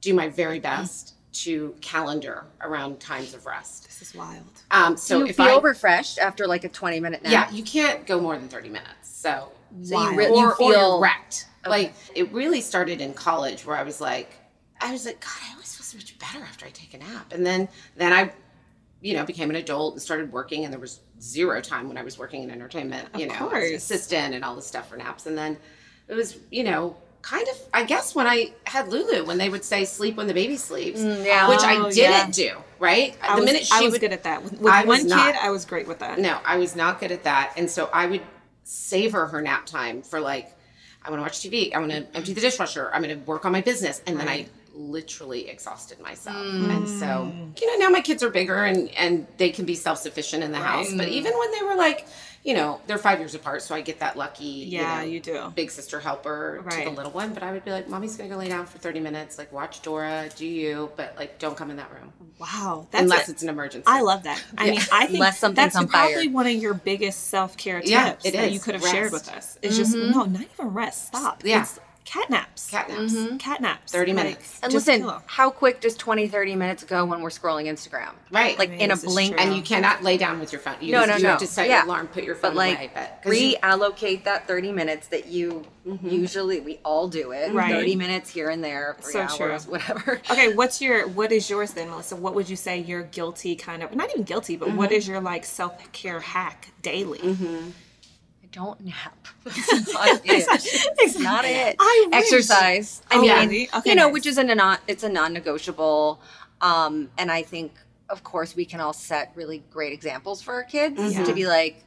do 0.00 0.14
my 0.14 0.28
very 0.28 0.58
best 0.60 1.13
to 1.34 1.74
calendar 1.80 2.44
around 2.62 3.00
times 3.00 3.34
of 3.34 3.44
rest. 3.46 3.84
This 3.84 4.02
is 4.02 4.14
wild. 4.14 4.44
Um, 4.70 4.96
so 4.96 5.18
you 5.18 5.26
if 5.26 5.36
feel 5.36 5.46
I, 5.46 5.60
refreshed 5.60 6.18
after 6.18 6.46
like 6.46 6.64
a 6.64 6.68
20 6.68 7.00
minute 7.00 7.22
nap. 7.22 7.32
yeah, 7.32 7.50
you 7.50 7.62
can't 7.64 8.06
go 8.06 8.20
more 8.20 8.36
than 8.38 8.48
30 8.48 8.68
minutes. 8.68 8.90
So, 9.04 9.50
So 9.82 9.94
you, 9.94 9.94
Wild. 9.94 10.16
re- 10.16 10.26
or, 10.28 10.36
you 10.36 10.46
or 10.46 10.56
feel 10.56 10.70
you're 10.70 11.00
wrecked. 11.00 11.46
Like 11.66 11.94
it 12.14 12.30
really 12.32 12.60
started 12.60 13.00
in 13.00 13.14
college 13.14 13.64
where 13.66 13.76
I 13.76 13.82
was 13.82 14.00
like, 14.00 14.32
I 14.80 14.92
was 14.92 15.06
like, 15.06 15.20
God, 15.20 15.32
I 15.48 15.52
always 15.52 15.74
feel 15.74 15.84
so 15.84 15.96
much 15.96 16.18
better 16.18 16.44
after 16.44 16.66
I 16.66 16.70
take 16.70 16.94
a 16.94 16.98
nap. 16.98 17.32
And 17.32 17.44
then, 17.44 17.68
then 17.96 18.12
I, 18.12 18.32
you 19.00 19.14
know, 19.14 19.24
became 19.24 19.50
an 19.50 19.56
adult 19.56 19.94
and 19.94 20.02
started 20.02 20.30
working 20.32 20.64
and 20.64 20.72
there 20.72 20.80
was 20.80 21.00
zero 21.20 21.60
time 21.60 21.88
when 21.88 21.96
I 21.98 22.02
was 22.02 22.18
working 22.18 22.42
in 22.42 22.50
entertainment, 22.50 23.08
you 23.16 23.26
know, 23.26 23.48
as 23.50 23.70
an 23.70 23.76
assistant 23.76 24.34
and 24.34 24.44
all 24.44 24.54
this 24.54 24.66
stuff 24.66 24.88
for 24.88 24.96
naps. 24.96 25.26
And 25.26 25.36
then 25.36 25.56
it 26.08 26.14
was, 26.14 26.38
you 26.50 26.64
know, 26.64 26.96
kind 27.24 27.48
of, 27.48 27.58
I 27.72 27.84
guess 27.84 28.14
when 28.14 28.26
I 28.26 28.52
had 28.64 28.88
Lulu, 28.88 29.24
when 29.24 29.38
they 29.38 29.48
would 29.48 29.64
say 29.64 29.86
sleep 29.86 30.16
when 30.16 30.26
the 30.26 30.34
baby 30.34 30.56
sleeps, 30.56 31.00
mm, 31.00 31.24
yeah. 31.24 31.48
which 31.48 31.60
Oh, 31.62 31.66
I 31.66 31.90
didn't 31.90 31.96
yeah. 31.96 32.30
do, 32.30 32.58
right? 32.78 33.16
I 33.22 33.36
the 33.36 33.40
was, 33.40 33.44
minute 33.46 33.64
she 33.64 33.74
I 33.74 33.80
was 33.80 33.92
would, 33.92 34.00
good 34.02 34.12
at 34.12 34.24
that. 34.24 34.42
With, 34.44 34.60
with 34.60 34.72
I 34.72 34.84
was 34.84 35.00
one 35.00 35.08
not. 35.08 35.32
kid, 35.32 35.36
I 35.40 35.50
was 35.50 35.64
great 35.64 35.88
with 35.88 36.00
that. 36.00 36.18
no, 36.18 36.38
I 36.44 36.58
was 36.58 36.76
not 36.76 37.00
good 37.00 37.12
at 37.12 37.24
that. 37.24 37.54
And 37.56 37.70
so 37.70 37.88
I 37.94 38.06
would 38.06 38.20
savor 38.64 39.26
her 39.26 39.40
nap 39.40 39.64
time 39.64 40.02
for 40.02 40.20
like, 40.20 40.54
I 41.02 41.10
want 41.10 41.20
to 41.20 41.22
watch 41.22 41.38
TV. 41.40 41.74
I 41.74 41.78
want 41.78 41.92
to 41.92 42.06
empty 42.14 42.34
the 42.34 42.42
dishwasher. 42.42 42.90
I'm 42.92 43.02
going 43.02 43.18
to 43.18 43.24
work 43.24 43.46
on 43.46 43.52
my 43.52 43.62
business. 43.62 44.02
And 44.06 44.20
then 44.20 44.28
I 44.28 44.46
literally 44.74 45.48
exhausted 45.48 46.00
myself. 46.00 46.36
Mm. 46.36 46.76
And 46.76 46.88
so, 46.88 47.32
you 47.60 47.66
know, 47.72 47.84
now 47.86 47.90
my 47.90 48.00
kids 48.00 48.22
are 48.22 48.30
bigger 48.30 48.64
and, 48.64 48.90
and 48.96 49.26
they 49.38 49.50
can 49.50 49.64
be 49.64 49.74
self 49.74 49.98
sufficient 49.98 50.42
in 50.42 50.52
the 50.52 50.58
house. 50.58 50.92
But 50.92 51.08
even 51.08 51.32
when 51.38 51.52
they 51.52 51.62
were 51.62 51.74
like, 51.74 52.06
you 52.44 52.52
know, 52.54 52.78
they're 52.86 52.98
five 52.98 53.18
years 53.18 53.34
apart. 53.34 53.62
So 53.62 53.74
I 53.74 53.80
get 53.80 54.00
that 54.00 54.16
lucky, 54.18 54.44
Yeah, 54.44 55.00
you, 55.00 55.06
know, 55.06 55.12
you 55.12 55.20
do. 55.20 55.52
big 55.56 55.70
sister 55.70 55.98
helper 55.98 56.62
to 56.70 56.84
the 56.84 56.90
little 56.90 57.10
one. 57.10 57.32
But 57.32 57.42
I 57.42 57.50
would 57.52 57.64
be 57.64 57.70
like, 57.70 57.88
Mommy's 57.88 58.16
going 58.16 58.28
to 58.28 58.34
go 58.34 58.38
lay 58.38 58.48
down 58.48 58.66
for 58.66 58.76
30 58.78 59.00
minutes. 59.00 59.38
Like, 59.38 59.50
watch 59.50 59.80
Dora, 59.82 60.28
do 60.36 60.46
you, 60.46 60.90
but 60.96 61.14
like, 61.18 61.38
don't 61.38 61.56
come 61.56 61.70
in 61.70 61.78
that 61.78 61.90
room 61.90 62.12
Wow, 62.38 62.86
that's 62.90 63.02
unless 63.02 63.28
it. 63.28 63.32
it's 63.32 63.42
an 63.42 63.48
emergency. 63.48 63.84
I 63.86 64.02
love 64.02 64.24
that. 64.24 64.42
I 64.58 64.70
mean, 64.70 64.80
I 64.92 65.06
think 65.06 65.14
Unless 65.14 65.40
that's 65.40 65.76
on 65.76 65.88
fire. 65.88 66.10
probably 66.10 66.28
one 66.28 66.46
of 66.46 66.52
your 66.54 66.74
biggest 66.74 67.28
self 67.28 67.56
care 67.56 67.78
tips 67.80 67.90
Yeah, 67.90 68.16
it 68.24 68.32
that 68.32 68.48
is. 68.48 68.52
you 68.54 68.60
could 68.60 68.74
have 68.74 68.84
shared 68.86 69.12
with 69.12 69.28
us. 69.30 69.58
It's 69.62 69.76
just 69.76 69.94
mm-hmm. 69.94 70.10
no, 70.10 70.24
not 70.24 70.42
even 70.42 70.74
rest. 70.74 71.06
Stop. 71.08 71.42
Yeah. 71.44 71.62
It's 71.62 71.78
cat 72.04 72.28
naps. 72.30 72.70
cat 72.70 72.88
naps. 72.88 73.14
Mm-hmm. 73.14 73.36
Cat 73.38 73.60
naps. 73.60 73.92
30 73.92 74.12
Like, 74.12 74.24
minutes. 74.24 74.60
And 74.62 74.70
just 74.72 74.86
listen, 74.86 75.10
how 75.26 75.50
quick 75.50 75.80
does 75.80 75.96
20, 75.96 76.28
30 76.28 76.54
minutes 76.56 76.84
go 76.84 77.04
when 77.04 77.20
we're 77.22 77.30
scrolling 77.30 77.64
Instagram? 77.66 78.12
Right. 78.30 78.58
Like 78.58 78.70
mean, 78.70 78.80
in 78.80 78.90
a 78.90 78.96
blink. 78.96 79.40
and 79.40 79.54
you 79.54 79.62
cannot 79.62 80.02
lay 80.02 80.16
down 80.16 80.38
with 80.38 80.52
your 80.52 80.60
phone. 80.60 80.76
You, 80.80 80.92
No, 80.92 80.98
just, 81.06 81.08
no, 81.08 81.16
you 81.16 81.22
no. 81.24 81.28
have 81.30 81.38
to 81.40 81.46
set 81.46 81.68
Yeah. 81.68 81.76
your 81.78 81.84
alarm, 81.86 82.08
put 82.08 82.24
your 82.24 82.34
phone 82.34 82.50
but 82.52 82.56
like 82.56 82.76
away. 82.78 82.90
But 82.94 83.20
'cause 83.22 83.40
you- 83.40 83.56
reallocate 83.56 84.24
that 84.24 84.46
30 84.46 84.72
minutes 84.72 85.08
that 85.08 85.26
you 85.28 85.64
mm-hmm. 85.86 86.08
usually 86.08 86.60
we 86.60 86.78
all 86.84 87.08
do 87.08 87.32
it 87.32 87.52
Right. 87.52 87.72
30 87.72 87.96
minutes 87.96 88.30
here 88.30 88.50
and 88.50 88.62
there 88.62 88.96
three 89.00 89.12
So 89.12 89.20
hours 89.20 89.64
true. 89.64 89.72
whatever 89.72 90.20
Okay, 90.30 90.54
what's 90.54 90.80
your 90.80 91.08
what 91.08 91.32
is 91.32 91.48
yours 91.50 91.72
then, 91.72 91.88
Melissa? 91.90 92.16
What 92.16 92.34
would 92.34 92.48
you 92.48 92.56
say 92.56 92.78
your 92.78 93.02
guilty 93.02 93.56
kind 93.56 93.82
of 93.82 93.94
not 93.94 94.10
even 94.10 94.22
guilty, 94.24 94.56
but 94.56 94.68
mm-hmm. 94.68 94.76
what 94.78 94.92
is 94.92 95.08
your 95.08 95.20
like 95.20 95.44
self 95.44 95.90
care 95.92 96.20
hack 96.20 96.68
daily? 96.82 97.18
Don't 98.54 98.80
nap. 98.84 99.26
It's 99.46 99.92
not 99.92 100.08
it. 100.24 100.46
It's 101.00 101.18
not 101.18 101.44
it. 101.44 101.74
I 101.80 102.06
wish. 102.10 102.18
Exercise. 102.22 103.02
I 103.10 103.16
Oh, 103.16 103.20
mean, 103.20 103.30
really? 103.48 103.68
Okay, 103.74 103.90
you 103.90 103.96
know, 103.96 104.04
nice. 104.06 104.12
which 104.12 104.26
is 104.26 104.38
a 104.38 104.44
non. 104.44 104.78
It's 104.86 105.02
a 105.02 105.08
non-negotiable. 105.08 106.20
Um, 106.60 107.10
and 107.18 107.30
I 107.32 107.42
think, 107.42 107.72
of 108.10 108.22
course, 108.22 108.54
we 108.54 108.64
can 108.64 108.80
all 108.80 108.92
set 108.92 109.32
really 109.34 109.64
great 109.72 109.92
examples 109.92 110.40
for 110.40 110.54
our 110.54 110.62
kids 110.62 110.98
Mm-hmm. 111.00 111.24
to 111.24 111.34
be 111.34 111.46
like, 111.46 111.84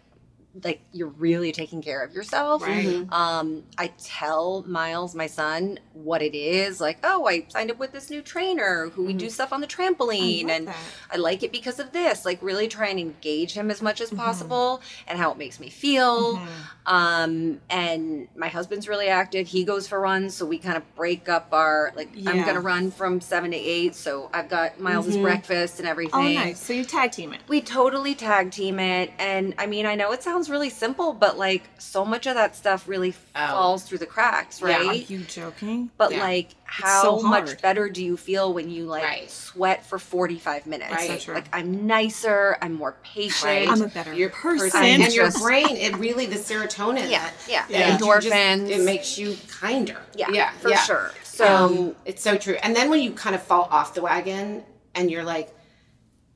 like 0.63 0.81
you're 0.91 1.09
really 1.09 1.51
taking 1.51 1.83
care 1.83 2.01
of 2.03 2.13
yourself. 2.13 2.63
Right. 2.63 3.05
Um, 3.11 3.61
I 3.77 3.91
tell 3.99 4.63
Miles, 4.67 5.13
my 5.13 5.27
son, 5.27 5.77
what 5.93 6.23
it 6.23 6.35
is. 6.35 6.81
Like, 6.81 6.97
oh, 7.03 7.27
I 7.27 7.45
signed 7.49 7.69
up 7.69 7.77
with 7.77 7.91
this 7.91 8.09
new 8.09 8.23
trainer 8.23 8.89
who 8.89 9.05
we 9.05 9.13
do 9.13 9.29
stuff 9.29 9.53
on 9.53 9.61
the 9.61 9.67
trampoline, 9.67 10.45
Mm-hmm. 10.45 10.49
I 10.49 10.53
and 10.53 10.67
that. 10.69 10.75
I 11.11 11.17
like 11.17 11.43
it 11.43 11.51
because 11.51 11.79
of 11.79 11.91
this. 11.91 12.25
Like, 12.25 12.41
really 12.41 12.67
try 12.67 12.87
and 12.87 12.99
engage 12.99 13.53
him 13.53 13.69
as 13.69 13.81
much 13.83 14.01
as 14.01 14.07
Mm-hmm. 14.09 14.17
possible 14.17 14.81
and 15.07 15.19
how 15.19 15.31
it 15.31 15.37
makes 15.37 15.59
me 15.59 15.69
feel. 15.69 16.41
Um, 16.85 17.59
and 17.69 18.27
my 18.35 18.47
husband's 18.47 18.87
really 18.87 19.09
active. 19.09 19.47
He 19.47 19.63
goes 19.63 19.87
for 19.87 19.99
runs, 19.99 20.33
so 20.33 20.45
we 20.45 20.57
kind 20.57 20.77
of 20.77 20.95
break 20.95 21.27
up 21.29 21.49
our 21.51 21.91
like. 21.95 22.09
I'm 22.25 22.45
gonna 22.45 22.61
run 22.61 22.89
from 22.91 23.19
seven 23.21 23.51
to 23.51 23.57
eight, 23.57 23.93
so 23.93 24.29
I've 24.33 24.49
got 24.49 24.79
Miles's 24.79 25.17
breakfast 25.17 25.79
and 25.79 25.87
everything. 25.87 26.37
Oh, 26.37 26.43
nice. 26.43 26.59
So 26.59 26.73
you 26.73 26.85
tag 26.85 27.11
team 27.11 27.33
it. 27.33 27.41
We 27.47 27.61
totally 27.61 28.15
tag 28.15 28.51
team 28.51 28.79
it. 28.79 29.11
And 29.19 29.53
I 29.57 29.65
mean, 29.67 29.85
I 29.85 29.95
know 29.95 30.11
it 30.13 30.23
sounds 30.37 30.51
really 30.51 30.69
simple, 30.69 31.13
but 31.13 31.35
like 31.37 31.63
so 31.79 32.05
much 32.05 32.27
of 32.27 32.35
that 32.35 32.55
stuff 32.55 32.87
really 32.87 33.15
Oh. 33.35 33.47
falls 33.47 33.83
through 33.83 33.97
the 33.97 34.05
cracks, 34.05 34.61
right? 34.61 34.69
Yeah. 34.71 34.85
Are 34.85 34.87
right? 34.89 35.09
you 35.09 35.19
joking? 35.21 35.89
But 35.97 36.11
Yeah. 36.11 36.19
like, 36.21 36.49
how 36.63 37.01
so 37.01 37.19
much 37.21 37.59
better 37.59 37.89
do 37.89 38.03
you 38.03 38.17
feel 38.17 38.53
when 38.53 38.69
you 38.69 38.85
like 38.85 39.03
Right. 39.03 39.31
sweat 39.31 39.83
for 39.87 39.97
45 39.97 40.67
minutes? 40.67 40.91
Right. 40.91 41.09
So 41.09 41.17
true. 41.17 41.33
Like, 41.33 41.47
I'm 41.51 41.87
nicer, 41.87 42.55
I'm 42.61 42.73
more 42.73 42.97
patient. 43.03 43.45
Right. 43.45 43.67
I'm 43.67 43.81
a 43.81 43.87
better 43.87 44.13
your 44.13 44.29
person. 44.29 44.83
and 44.83 45.11
your 45.11 45.31
brain 45.31 45.75
it 45.75 45.95
really 45.97 46.27
the 46.27 46.35
serotonin 46.37 47.09
Yeah, 47.09 47.23
that- 47.23 47.33
yeah. 47.49 47.65
that 47.69 47.99
you 47.99 48.05
just- 48.21 48.27
Endorphins. 48.35 48.69
it 48.69 48.81
makes 48.81 49.17
you 49.17 49.37
kinder 49.59 49.97
Yeah, 50.13 50.27
yeah 50.31 50.51
for 50.59 50.69
yeah. 50.69 50.81
sure. 50.83 51.11
So, 51.23 51.47
um, 51.47 51.95
it's 52.05 52.21
so 52.21 52.37
true 52.37 52.57
and 52.61 52.75
then 52.75 52.89
when 52.91 52.99
you 53.01 53.11
kind 53.11 53.35
of 53.35 53.41
fall 53.41 53.67
off 53.71 53.95
the 53.95 54.01
wagon 54.03 54.63
and 54.93 55.09
you're 55.09 55.23
like 55.23 55.49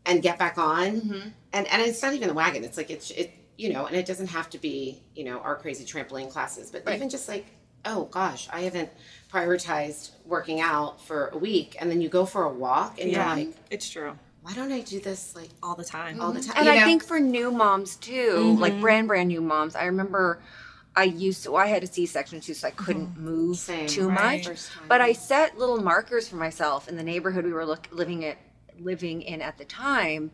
and 0.07 0.21
get 0.23 0.39
back 0.39 0.57
on 0.57 1.01
Mm-hmm. 1.01 1.27
and 1.53 1.67
and 1.67 1.81
it's 1.83 2.01
not 2.01 2.13
even 2.13 2.27
the 2.29 2.33
wagon 2.33 2.63
it's 2.63 2.77
like 2.77 2.89
it's 2.89 3.11
it 3.11 3.31
you 3.61 3.71
know 3.73 3.85
and 3.85 3.95
it 3.95 4.05
doesn't 4.11 4.27
have 4.37 4.49
to 4.49 4.57
be 4.57 4.77
you 5.15 5.23
know 5.23 5.37
our 5.39 5.55
crazy 5.55 5.85
trampoline 5.91 6.29
classes 6.35 6.71
but 6.71 6.83
Right. 6.85 6.95
even 6.95 7.09
just 7.09 7.27
like 7.33 7.45
oh 7.85 8.05
gosh 8.05 8.47
i 8.51 8.61
haven't 8.61 8.89
prioritized 9.31 10.11
working 10.25 10.59
out 10.61 11.01
for 11.01 11.27
a 11.29 11.37
week 11.37 11.75
and 11.79 11.89
then 11.89 12.01
you 12.01 12.09
go 12.09 12.25
for 12.25 12.43
a 12.45 12.53
walk 12.65 12.99
and 12.99 13.09
Yeah, 13.11 13.35
you're 13.35 13.45
like 13.47 13.55
it's 13.69 13.89
true. 13.89 14.13
why 14.41 14.53
don't 14.53 14.71
i 14.71 14.81
do 14.81 14.99
this 14.99 15.35
like 15.35 15.49
All 15.63 15.75
the 15.75 15.83
time. 15.83 16.19
all 16.21 16.31
the 16.31 16.41
time 16.41 16.55
and 16.57 16.65
you 16.65 16.71
I 16.71 16.77
know? 16.79 16.85
think 16.85 17.03
for 17.03 17.19
new 17.19 17.51
moms 17.51 17.95
too, 17.97 18.55
like 18.59 18.73
Mm-hmm. 18.73 18.81
brand 18.81 19.07
brand 19.07 19.27
new 19.29 19.41
moms, 19.41 19.75
I 19.75 19.85
remember 19.85 20.41
I 20.93 21.03
used 21.05 21.43
to. 21.45 21.55
I 21.55 21.67
had 21.67 21.83
a 21.83 21.87
C 21.87 22.05
section 22.05 22.41
too, 22.41 22.53
so 22.53 22.67
I 22.67 22.71
couldn't 22.71 23.15
move 23.17 23.55
Same. 23.57 23.87
too 23.87 24.07
Mm-hmm. 24.07 24.15
Right. 24.17 24.37
much. 24.39 24.45
First 24.47 24.71
time. 24.73 24.83
But 24.89 24.99
I 24.99 25.13
set 25.13 25.57
little 25.57 25.81
markers 25.81 26.27
for 26.27 26.35
myself 26.35 26.89
in 26.89 26.97
the 26.97 27.03
neighborhood 27.03 27.45
we 27.45 27.53
were 27.53 27.65
look, 27.65 27.87
living 27.91 28.25
at 28.25 28.37
living 28.77 29.21
in 29.21 29.41
at 29.41 29.57
the 29.57 29.63
time. 29.65 30.31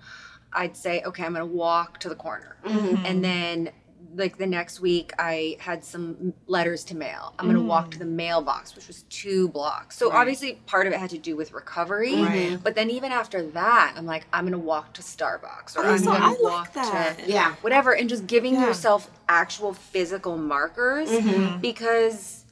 I'd 0.54 0.76
say, 0.78 1.02
okay, 1.06 1.24
I'm 1.24 1.34
going 1.34 1.48
to 1.48 1.54
walk 1.54 2.00
to 2.00 2.10
the 2.10 2.16
corner, 2.16 2.58
Mm-hmm. 2.66 3.06
and 3.06 3.24
then 3.24 3.70
like 4.16 4.38
the 4.38 4.48
next 4.48 4.80
week 4.80 5.12
I 5.20 5.58
had 5.60 5.84
some 5.84 6.34
letters 6.48 6.84
to 6.86 6.96
mail. 6.96 7.34
I'm 7.38 7.46
going 7.46 7.58
to 7.58 7.62
walk 7.62 7.88
Mm. 7.88 7.92
to 7.92 8.00
the 8.00 8.06
mailbox, 8.06 8.74
which 8.76 8.88
was 8.88 9.04
two 9.10 9.50
blocks. 9.50 9.96
So 9.98 10.12
obviously 10.12 10.54
part 10.66 10.88
of 10.88 10.94
it 10.94 11.00
had 11.00 11.10
to 11.12 11.18
do 11.20 11.36
with 11.36 11.52
recovery. 11.52 12.16
Right. 12.24 12.58
But 12.64 12.74
then 12.74 12.90
even 12.90 13.12
after 13.12 13.44
that, 13.52 13.94
I'm 13.96 14.06
like, 14.08 14.26
I'm 14.34 14.46
going 14.46 14.54
to 14.54 14.58
walk 14.66 14.94
to 14.94 15.02
Starbucks 15.04 15.78
or 15.78 15.86
Oh, 15.86 15.92
I'm 15.92 16.00
so 16.00 16.06
going 16.12 16.22
I 16.24 16.34
to 16.36 16.42
like 16.42 16.54
walk 16.54 16.74
that. 16.74 17.18
to 17.20 17.30
yeah 17.32 17.56
whatever 17.62 17.94
and 17.96 18.10
just 18.10 18.26
giving 18.26 18.56
Yeah. 18.56 18.66
yourself 18.68 19.12
actual 19.30 19.74
physical 19.74 20.38
markers 20.38 21.10
Mm-hmm. 21.10 21.60
because 21.60 22.46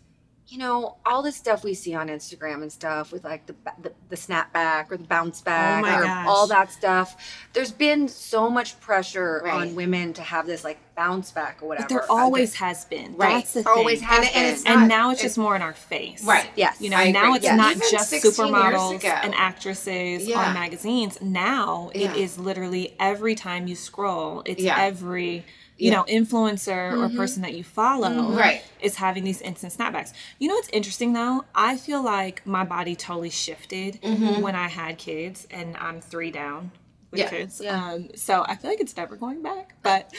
you 0.47 0.59
know 0.59 0.95
all 1.05 1.23
this 1.23 1.35
stuff 1.35 1.63
we 1.63 1.73
see 1.73 1.95
on 1.95 2.07
Instagram 2.07 2.61
and 2.61 2.71
stuff 2.71 3.11
with 3.11 3.23
like 3.23 3.45
the 3.47 3.55
the, 3.81 3.91
the 4.09 4.15
snapback 4.15 4.91
or 4.91 4.97
the 4.97 5.03
bounce 5.03 5.41
oh 5.41 5.45
back 5.45 5.83
Oh 5.83 5.99
or 5.99 6.03
gosh. 6.03 6.27
all 6.27 6.47
that 6.47 6.71
stuff 6.71 7.43
there's 7.53 7.71
been 7.71 8.07
so 8.07 8.47
much 8.49 8.79
pressure 8.79 9.41
Right. 9.43 9.53
on 9.69 9.75
women 9.75 10.13
to 10.13 10.21
have 10.21 10.45
this 10.45 10.63
like 10.63 10.77
bounce 10.95 11.31
back 11.31 11.61
or 11.63 11.69
whatever 11.69 11.87
But 11.87 11.89
there 11.89 12.11
always 12.11 12.55
has 12.55 12.85
been. 12.85 13.15
Right. 13.17 13.33
That's 13.33 13.53
the 13.53 13.63
There 13.63 13.73
always 13.73 13.99
thing. 13.99 14.07
has 14.07 14.27
And- 14.27 14.35
and 14.35 14.45
it's 14.47 14.63
been. 14.63 14.71
and 14.73 14.81
not- 14.81 14.87
now 14.87 15.09
it's 15.11 15.19
it- 15.21 15.23
just 15.23 15.37
more 15.37 15.55
in 15.55 15.61
our 15.61 15.73
face. 15.73 16.23
Right. 16.23 16.49
yes 16.55 16.79
You 16.79 16.89
know, 16.91 16.97
I 16.97 17.11
now 17.11 17.23
agree. 17.23 17.35
it's 17.37 17.43
Yes. 17.45 17.57
not 17.57 17.75
Even 17.75 17.87
just 17.91 18.13
supermodels 18.13 19.03
and 19.03 19.33
actresses 19.35 20.27
Yeah. 20.27 20.39
on 20.39 20.53
magazines. 20.53 21.17
Now 21.21 21.89
Yeah. 21.95 22.11
it 22.11 22.17
is 22.17 22.37
literally 22.37 22.95
every 22.99 23.35
time 23.35 23.67
you 23.67 23.75
scroll, 23.75 24.43
it's 24.45 24.61
Yeah. 24.61 24.79
every 24.79 25.43
you 25.77 25.91
Yeah. 25.91 25.97
know 25.97 26.03
influencer 26.03 26.91
or 26.93 27.07
mm-hmm. 27.07 27.17
person 27.17 27.41
that 27.41 27.53
you 27.53 27.63
follow 27.63 28.09
mm-hmm. 28.09 28.37
Right. 28.37 28.63
is 28.81 28.95
having 28.95 29.23
these 29.23 29.41
instant 29.41 29.73
snapbacks. 29.73 30.13
You 30.39 30.47
know 30.47 30.55
what's 30.55 30.69
interesting 30.69 31.13
though? 31.13 31.45
I 31.53 31.77
feel 31.77 32.01
like 32.01 32.45
my 32.45 32.63
body 32.63 32.95
totally 32.95 33.29
shifted 33.29 34.01
mm-hmm. 34.01 34.41
when 34.41 34.55
I 34.55 34.67
had 34.67 34.97
kids, 34.97 35.47
and 35.51 35.75
I'm 35.77 36.01
three 36.01 36.31
down 36.31 36.71
with 36.71 36.84
Yeah. 37.17 37.29
kids. 37.29 37.61
Yeah. 37.63 37.93
Um, 37.93 38.09
so 38.15 38.43
I 38.47 38.55
feel 38.55 38.69
like 38.71 38.79
it's 38.79 38.95
never 38.97 39.15
going 39.15 39.41
back, 39.41 39.75
but 39.83 40.11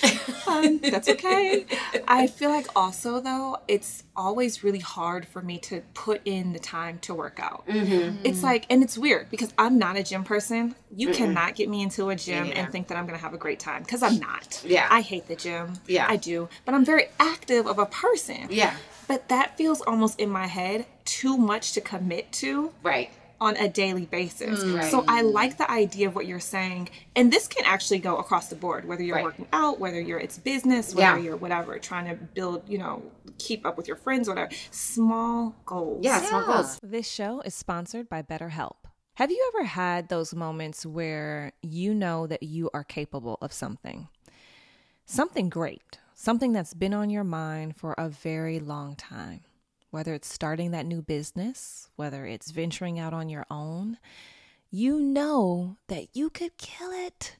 um, 0.46 0.78
that's 0.78 1.08
okay. 1.08 1.66
I 2.08 2.26
feel 2.26 2.50
like 2.50 2.66
also 2.76 3.20
though 3.20 3.58
it's 3.68 4.04
always 4.14 4.64
really 4.64 4.78
hard 4.78 5.26
for 5.26 5.42
me 5.42 5.58
to 5.58 5.82
put 5.94 6.20
in 6.24 6.52
the 6.52 6.58
time 6.58 6.98
to 7.00 7.14
work 7.14 7.38
out. 7.40 7.64
It's 7.68 8.42
like, 8.42 8.64
and 8.70 8.82
it's 8.82 8.96
weird 8.96 9.28
because 9.30 9.52
I'm 9.58 9.78
not 9.78 9.96
a 9.96 10.02
gym 10.02 10.24
person. 10.24 10.74
You 10.94 11.10
cannot 11.12 11.54
get 11.54 11.68
me 11.68 11.82
into 11.82 12.08
a 12.08 12.16
gym 12.16 12.44
neither. 12.48 12.60
and 12.60 12.72
think 12.72 12.88
that 12.88 12.96
I'm 12.96 13.06
gonna 13.06 13.18
have 13.18 13.34
a 13.34 13.38
great 13.38 13.60
time 13.60 13.82
because 13.82 14.02
I'm 14.02 14.18
not. 14.18 14.62
Yeah. 14.64 14.86
I 14.90 15.00
hate 15.02 15.28
the 15.28 15.36
gym. 15.36 15.74
Yeah. 15.86 16.06
I 16.08 16.16
do, 16.16 16.48
but 16.64 16.74
I'm 16.74 16.84
very 16.84 17.08
active 17.20 17.66
of 17.66 17.78
a 17.78 17.86
person. 17.86 18.46
yeah 18.50 18.74
But 19.08 19.28
that 19.28 19.56
feels 19.58 19.80
almost 19.82 20.18
in 20.18 20.30
my 20.30 20.46
head 20.46 20.86
too 21.04 21.36
much 21.36 21.72
to 21.74 21.80
commit 21.80 22.32
to 22.32 22.72
right 22.82 23.10
on 23.40 23.56
a 23.56 23.68
daily 23.68 24.06
basis. 24.06 24.64
Mm, 24.64 24.78
right. 24.78 24.90
So 24.90 25.04
I 25.06 25.20
like 25.22 25.58
the 25.58 25.70
idea 25.70 26.08
of 26.08 26.14
what 26.14 26.26
you're 26.26 26.40
saying. 26.40 26.88
And 27.14 27.30
this 27.32 27.46
can 27.46 27.64
actually 27.66 27.98
go 27.98 28.16
across 28.16 28.48
the 28.48 28.56
board, 28.56 28.86
whether 28.88 29.02
you're 29.02 29.16
Right. 29.16 29.24
working 29.24 29.46
out, 29.52 29.78
whether 29.78 30.00
you're 30.00 30.18
it's 30.18 30.38
business, 30.38 30.94
whether 30.94 31.18
Yeah. 31.18 31.22
you're 31.24 31.36
whatever, 31.36 31.78
trying 31.78 32.06
to 32.08 32.14
build, 32.14 32.62
you 32.68 32.78
know, 32.78 33.02
keep 33.38 33.66
up 33.66 33.76
with 33.76 33.86
your 33.88 33.96
friends, 33.96 34.28
whatever. 34.28 34.50
Small 34.70 35.54
goals. 35.66 36.02
yeah 36.04 36.20
small 36.22 36.46
goals 36.46 36.78
This 36.82 37.06
show 37.08 37.40
is 37.42 37.54
sponsored 37.54 38.08
by 38.08 38.22
BetterHelp. 38.22 38.76
Have 39.16 39.30
you 39.30 39.50
ever 39.54 39.64
had 39.64 40.08
those 40.08 40.34
moments 40.34 40.84
where 40.86 41.52
you 41.62 41.94
know 41.94 42.26
that 42.26 42.42
you 42.42 42.70
are 42.74 42.84
capable 42.84 43.38
of 43.40 43.52
something? 43.52 44.08
Something 45.04 45.48
great, 45.48 45.98
something 46.14 46.52
that's 46.52 46.74
been 46.74 46.92
on 46.92 47.10
your 47.10 47.24
mind 47.24 47.76
for 47.76 47.94
a 47.96 48.08
very 48.08 48.58
long 48.58 48.96
time. 48.96 49.40
Whether 49.96 50.12
it's 50.12 50.30
starting 50.30 50.72
that 50.72 50.84
new 50.84 51.00
business, 51.00 51.88
whether 51.96 52.26
it's 52.26 52.50
venturing 52.50 52.98
out 52.98 53.14
on 53.14 53.30
your 53.30 53.46
own, 53.50 53.96
you 54.70 55.00
know 55.00 55.78
that 55.88 56.08
you 56.12 56.28
could 56.28 56.58
kill 56.58 56.90
it. 56.90 57.38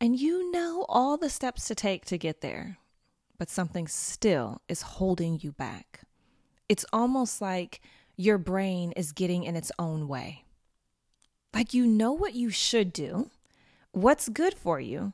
And 0.00 0.18
you 0.18 0.50
know 0.50 0.86
all 0.88 1.18
the 1.18 1.28
steps 1.28 1.68
to 1.68 1.74
take 1.74 2.06
to 2.06 2.16
get 2.16 2.40
there. 2.40 2.78
But 3.36 3.50
something 3.50 3.88
still 3.88 4.62
is 4.70 4.80
holding 4.96 5.38
you 5.42 5.52
back. 5.52 6.00
It's 6.66 6.86
almost 6.94 7.42
like 7.42 7.82
your 8.16 8.38
brain 8.38 8.92
is 8.92 9.12
getting 9.12 9.44
in 9.44 9.54
its 9.54 9.70
own 9.78 10.08
way. 10.08 10.44
Like 11.52 11.74
you 11.74 11.86
know 11.86 12.12
what 12.12 12.32
you 12.32 12.48
should 12.48 12.90
do, 12.90 13.28
what's 13.92 14.30
good 14.30 14.54
for 14.54 14.80
you, 14.80 15.12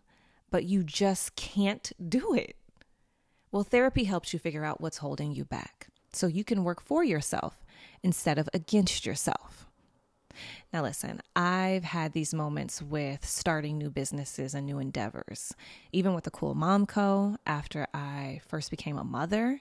but 0.49 0.63
you 0.63 0.85
just 0.85 1.35
can't 1.35 1.91
do 2.09 2.37
it. 2.37 2.55
Well, 3.51 3.65
therapy 3.65 4.05
helps 4.05 4.33
you 4.33 4.39
figure 4.39 4.65
out 4.65 4.81
what's 4.81 4.99
holding 4.99 5.33
you 5.33 5.45
back 5.45 5.89
so 6.13 6.27
you 6.27 6.45
can 6.45 6.65
work 6.65 6.81
for 6.81 7.05
yourself 7.05 7.65
instead 8.03 8.39
of 8.39 8.49
against 8.53 9.07
yourself. 9.07 9.67
Now, 10.73 10.83
listen, 10.83 11.21
I've 11.37 11.85
had 11.85 12.13
these 12.13 12.33
moments 12.33 12.81
with 12.81 13.27
starting 13.27 13.77
new 13.77 13.91
businesses 13.91 14.55
and 14.55 14.65
new 14.65 14.79
endeavors. 14.79 15.55
Even 15.93 16.15
with 16.15 16.25
the 16.25 16.31
Cool 16.31 16.55
Mom 16.55 16.87
Co., 16.87 17.37
after 17.47 17.87
I 17.93 18.41
first 18.49 18.71
became 18.71 18.97
a 18.97 19.05
mother, 19.05 19.61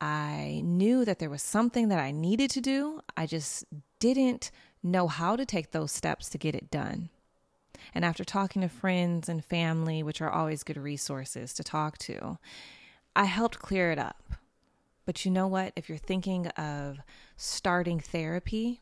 I 0.00 0.62
knew 0.64 1.04
that 1.04 1.18
there 1.18 1.30
was 1.30 1.42
something 1.42 1.88
that 1.88 2.00
I 2.00 2.10
needed 2.10 2.50
to 2.50 2.60
do. 2.60 3.00
I 3.16 3.26
just 3.26 3.64
didn't 4.00 4.50
know 4.82 5.06
how 5.06 5.36
to 5.36 5.44
take 5.44 5.70
those 5.70 5.92
steps 5.92 6.28
to 6.30 6.38
get 6.38 6.54
it 6.54 6.70
done. 6.70 7.10
And 7.94 8.04
after 8.04 8.24
talking 8.24 8.62
to 8.62 8.68
friends 8.68 9.28
and 9.28 9.44
family, 9.44 10.02
which 10.02 10.20
are 10.20 10.30
always 10.30 10.62
good 10.62 10.76
resources 10.76 11.52
to 11.54 11.64
talk 11.64 11.98
to, 11.98 12.38
I 13.14 13.24
helped 13.24 13.58
clear 13.58 13.90
it 13.92 13.98
up. 13.98 14.34
But 15.10 15.24
you 15.24 15.32
know 15.32 15.48
what? 15.48 15.72
If 15.74 15.88
you're 15.88 15.98
thinking 15.98 16.46
of 16.46 17.00
starting 17.36 17.98
therapy, 17.98 18.80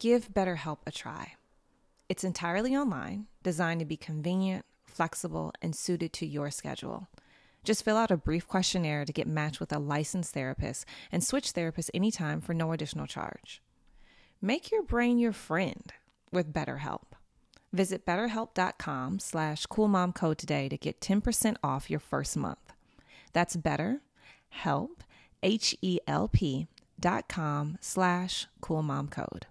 give 0.00 0.34
BetterHelp 0.34 0.78
a 0.84 0.90
try. 0.90 1.34
It's 2.08 2.24
entirely 2.24 2.74
online, 2.74 3.28
designed 3.44 3.78
to 3.78 3.86
be 3.86 3.96
convenient, 3.96 4.64
flexible, 4.84 5.52
and 5.62 5.76
suited 5.76 6.12
to 6.14 6.26
your 6.26 6.50
schedule. 6.50 7.06
Just 7.62 7.84
fill 7.84 7.96
out 7.96 8.10
a 8.10 8.16
brief 8.16 8.48
questionnaire 8.48 9.04
to 9.04 9.12
get 9.12 9.28
matched 9.28 9.60
with 9.60 9.72
a 9.72 9.78
licensed 9.78 10.34
therapist 10.34 10.84
and 11.12 11.22
switch 11.22 11.52
therapists 11.52 11.90
anytime 11.94 12.40
for 12.40 12.52
no 12.52 12.72
additional 12.72 13.06
charge. 13.06 13.62
Make 14.42 14.72
your 14.72 14.82
brain 14.82 15.20
your 15.20 15.32
friend 15.32 15.92
with 16.32 16.52
BetterHelp. 16.52 17.12
Visit 17.72 18.04
betterhelp.com 18.04 19.20
slash 19.20 19.68
coolmomcode 19.68 20.38
today 20.38 20.68
to 20.68 20.76
get 20.76 21.00
10% 21.00 21.54
off 21.62 21.88
your 21.88 22.00
first 22.00 22.36
month. 22.36 22.72
That's 23.32 23.54
better, 23.54 24.00
help, 24.50 25.02
H-E-L-P 25.42 26.66
dot 26.98 27.28
com 27.28 27.76
slash 27.80 28.46
cool 28.60 28.82
mom 28.82 29.08
code. 29.08 29.46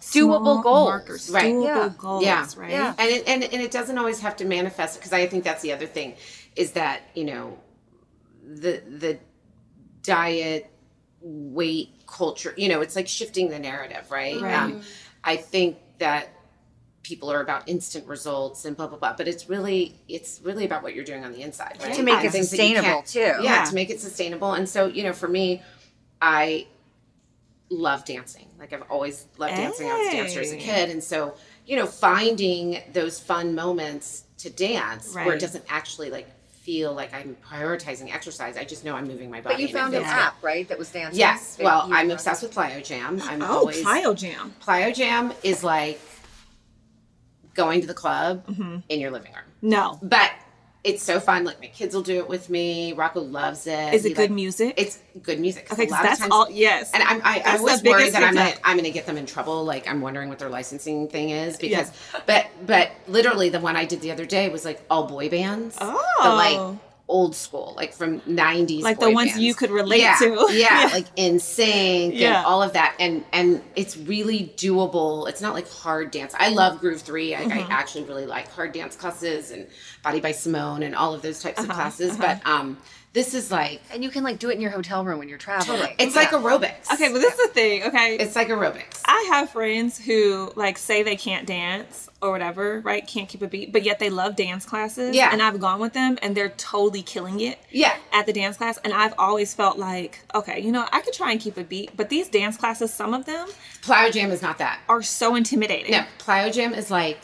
Doable 0.00 0.62
goals. 0.62 0.88
Markers, 0.88 1.30
Right. 1.30 1.52
doable 1.54 1.64
Yeah. 1.64 1.92
goals, 1.98 2.24
Yeah. 2.24 2.46
right? 2.56 2.70
Yeah. 2.70 2.94
and 2.98 3.10
it, 3.10 3.28
and 3.28 3.42
and 3.44 3.60
it 3.62 3.70
doesn't 3.70 3.98
always 3.98 4.20
have 4.20 4.36
to 4.36 4.44
manifest 4.44 4.98
because 4.98 5.12
I 5.12 5.26
think 5.26 5.44
that's 5.44 5.62
the 5.62 5.72
other 5.72 5.86
thing 5.86 6.14
is 6.56 6.72
that 6.72 7.02
you 7.14 7.24
know 7.24 7.58
the 8.42 8.82
the 8.88 9.18
diet 10.02 10.70
weight 11.20 11.90
culture 12.06 12.54
you 12.56 12.68
know 12.68 12.80
it's 12.80 12.96
like 12.96 13.06
shifting 13.06 13.50
the 13.50 13.58
narrative 13.58 14.10
right, 14.10 14.40
Right. 14.40 14.54
Um, 14.54 14.80
I 15.22 15.36
think 15.36 15.76
that 15.98 16.28
people 17.02 17.30
are 17.32 17.40
about 17.40 17.68
instant 17.68 18.06
results 18.06 18.64
and 18.66 18.76
blah 18.76 18.86
blah 18.86 18.98
blah 18.98 19.14
but 19.16 19.26
it's 19.26 19.48
really 19.48 19.94
it's 20.08 20.40
really 20.44 20.64
about 20.66 20.82
what 20.82 20.94
you're 20.94 21.04
doing 21.04 21.24
on 21.24 21.32
the 21.32 21.40
inside 21.42 21.76
right 21.82 21.94
To 21.94 22.02
make 22.02 22.20
The 22.20 22.26
it 22.26 22.32
things 22.32 22.48
sustainable, 22.50 23.02
too. 23.02 23.18
yeah, 23.20 23.40
Yeah. 23.42 23.64
to 23.64 23.74
make 23.74 23.90
it 23.90 24.00
sustainable 24.00 24.52
and 24.52 24.68
so 24.68 24.86
you 24.86 25.02
know 25.02 25.12
for 25.12 25.28
me 25.28 25.62
I 26.20 26.66
love 27.70 28.04
dancing. 28.04 28.46
Like 28.58 28.72
I've 28.72 28.82
always 28.90 29.26
loved 29.38 29.54
dancing. 29.54 29.88
I 29.88 29.96
was 29.98 30.08
a 30.08 30.10
dancer 30.10 30.40
as 30.40 30.52
a 30.52 30.56
kid, 30.56 30.90
and 30.90 31.02
so 31.02 31.34
you 31.66 31.76
know, 31.76 31.86
finding 31.86 32.80
those 32.92 33.20
fun 33.20 33.54
moments 33.54 34.24
to 34.38 34.50
dance 34.50 35.14
where 35.14 35.34
it 35.34 35.40
doesn't 35.40 35.64
actually 35.68 36.10
like 36.10 36.28
feel 36.50 36.92
like 36.92 37.14
I'm 37.14 37.36
prioritizing 37.48 38.12
exercise. 38.12 38.56
I 38.56 38.64
just 38.64 38.84
know 38.84 38.94
I'm 38.96 39.06
moving 39.06 39.30
my 39.30 39.40
body. 39.40 39.54
But 39.54 39.62
you 39.62 39.68
found 39.68 39.94
an 39.94 40.02
feels 40.02 40.12
good. 40.12 40.20
app, 40.20 40.42
right? 40.42 40.68
That 40.68 40.78
was 40.78 40.90
dancing. 40.90 41.18
Yes. 41.18 41.58
Well, 41.60 41.88
I'm 41.92 42.10
obsessed 42.10 42.42
with 42.42 42.52
Plyo 42.54 42.84
Jam. 42.84 43.20
I'm 43.22 43.40
Oh, 43.40 43.58
always 43.58 43.84
Plyo 43.84 44.16
Jam. 44.16 44.52
Plyo 44.62 44.94
Jam 44.94 45.32
is 45.42 45.62
like 45.62 46.00
going 47.54 47.80
to 47.80 47.86
the 47.86 47.94
club 47.94 48.46
Mm-hmm. 48.46 48.76
in 48.88 49.00
your 49.00 49.10
living 49.10 49.32
room, 49.32 49.44
No. 49.62 49.98
but 50.02 50.30
it's 50.82 51.02
so 51.02 51.20
fun. 51.20 51.44
Like 51.44 51.60
my 51.60 51.66
kids 51.66 51.94
will 51.94 52.02
do 52.02 52.16
it 52.16 52.26
with 52.28 52.48
me. 52.48 52.94
Rocco 52.94 53.20
loves 53.20 53.66
it. 53.66 53.92
Is 53.92 54.02
He, 54.04 54.12
it 54.12 54.14
good 54.14 54.22
like- 54.22 54.30
music? 54.30 54.74
It's 54.78 54.98
good 55.22 55.38
music. 55.38 55.70
okay, 55.70 55.82
a 55.82 55.86
'cause 55.86 55.90
lot 55.92 56.00
of 56.00 56.06
that's 56.06 56.20
times- 56.20 56.32
all. 56.32 56.50
Yes. 56.50 56.90
and 56.94 57.02
I'm, 57.02 57.20
I, 57.22 57.42
I 57.44 57.60
was 57.60 57.82
worried 57.82 58.14
that 58.14 58.22
I'm 58.22 58.34
gonna. 58.34 58.54
I'm 58.64 58.76
gonna 58.78 58.88
get 58.90 59.04
them 59.04 59.18
in 59.18 59.26
trouble. 59.26 59.62
Like 59.64 59.86
I'm 59.86 60.00
wondering 60.00 60.30
what 60.30 60.38
their 60.38 60.48
licensing 60.48 61.06
thing 61.08 61.30
is 61.30 61.58
because, 61.58 61.92
but, 62.24 62.46
but 62.64 62.92
literally 63.08 63.50
the 63.50 63.60
one 63.60 63.76
I 63.76 63.84
did 63.84 64.00
the 64.00 64.10
other 64.10 64.24
day 64.24 64.48
was 64.48 64.64
like 64.64 64.80
all 64.88 65.04
boy 65.06 65.28
bands. 65.28 65.76
The 65.76 65.84
Oh. 65.84 66.34
like 66.70 66.78
old 67.10 67.34
school, 67.34 67.74
like 67.76 67.92
from 67.92 68.20
'90s, 68.22 68.82
Like 68.82 69.00
the 69.00 69.10
ones 69.10 69.30
bands. 69.32 69.42
you 69.44 69.54
could 69.54 69.70
relate 69.70 70.00
yeah, 70.00 70.16
to. 70.20 70.46
Yeah, 70.52 70.86
Yeah. 70.86 70.90
like 70.92 71.14
NSYNC 71.16 72.12
Yeah. 72.18 72.38
and 72.38 72.46
all 72.46 72.62
of 72.62 72.72
that, 72.74 72.94
and 72.98 73.24
and 73.32 73.62
it's 73.76 73.96
really 73.96 74.52
doable. 74.56 75.28
It's 75.28 75.40
not 75.42 75.54
like 75.54 75.68
hard 75.68 76.10
dance. 76.10 76.34
I 76.38 76.48
love 76.50 76.80
Groove 76.80 77.02
Three. 77.02 77.32
Like 77.32 77.48
Mm-hmm. 77.48 77.72
I 77.72 77.74
actually 77.74 78.04
really 78.04 78.26
like 78.26 78.48
hard 78.52 78.72
dance 78.72 78.96
classes 78.96 79.50
and 79.50 79.66
Body 80.02 80.20
by 80.20 80.32
Simone 80.32 80.82
and 80.82 80.94
all 80.94 81.12
of 81.14 81.22
those 81.22 81.42
types 81.42 81.58
Uh-huh, 81.58 81.68
of 81.70 81.74
classes. 81.76 82.16
But 82.16 82.40
um, 82.46 82.78
this 83.12 83.34
is 83.34 83.50
like 83.50 83.80
And 83.92 84.04
you 84.04 84.10
can 84.10 84.22
like 84.22 84.38
do 84.38 84.50
it 84.50 84.54
in 84.54 84.60
your 84.60 84.70
hotel 84.70 85.04
room 85.04 85.18
when 85.18 85.28
you're 85.28 85.38
traveling. 85.38 85.94
it's 85.98 86.14
like 86.14 86.28
aerobics. 86.30 86.92
okay, 86.92 87.10
but 87.12 87.18
this 87.20 87.34
is 87.34 87.48
the 87.48 87.52
thing. 87.52 87.82
Okay, 87.84 88.16
It's 88.16 88.36
like 88.36 88.48
aerobics. 88.48 89.00
I 89.04 89.26
have 89.32 89.50
friends 89.50 89.98
who 89.98 90.52
like 90.54 90.78
say 90.78 91.02
they 91.02 91.16
can't 91.16 91.46
dance 91.46 92.08
or 92.22 92.30
whatever, 92.30 92.80
right? 92.80 93.04
Can't 93.06 93.28
keep 93.28 93.42
a 93.42 93.48
beat, 93.48 93.72
but 93.72 93.82
yet 93.82 93.98
they 93.98 94.10
love 94.10 94.36
dance 94.36 94.64
classes. 94.64 95.16
Yeah. 95.16 95.30
And 95.32 95.42
I've 95.42 95.58
gone 95.58 95.80
with 95.80 95.92
them 95.94 96.18
and 96.22 96.36
they're 96.36 96.50
totally 96.50 97.02
killing 97.02 97.40
it. 97.40 97.58
Yeah. 97.70 97.96
At 98.12 98.26
the 98.26 98.32
dance 98.32 98.56
class. 98.58 98.78
And 98.84 98.92
I've 98.92 99.14
always 99.18 99.54
felt 99.54 99.78
like, 99.78 100.20
okay, 100.34 100.60
you 100.60 100.70
know, 100.70 100.86
I 100.92 101.00
could 101.00 101.14
try 101.14 101.32
and 101.32 101.40
keep 101.40 101.56
a 101.56 101.64
beat, 101.64 101.96
but 101.96 102.10
these 102.10 102.28
dance 102.28 102.56
classes, 102.56 102.92
some 102.92 103.14
of 103.14 103.24
them 103.26 103.48
Plyo 103.82 104.12
Jam 104.12 104.30
is 104.30 104.42
not 104.42 104.58
that. 104.58 104.80
are 104.88 105.02
so 105.02 105.34
intimidating. 105.34 105.90
No, 105.92 106.04
Plyo 106.18 106.52
Jam 106.52 106.74
is 106.74 106.90
like 106.90 107.18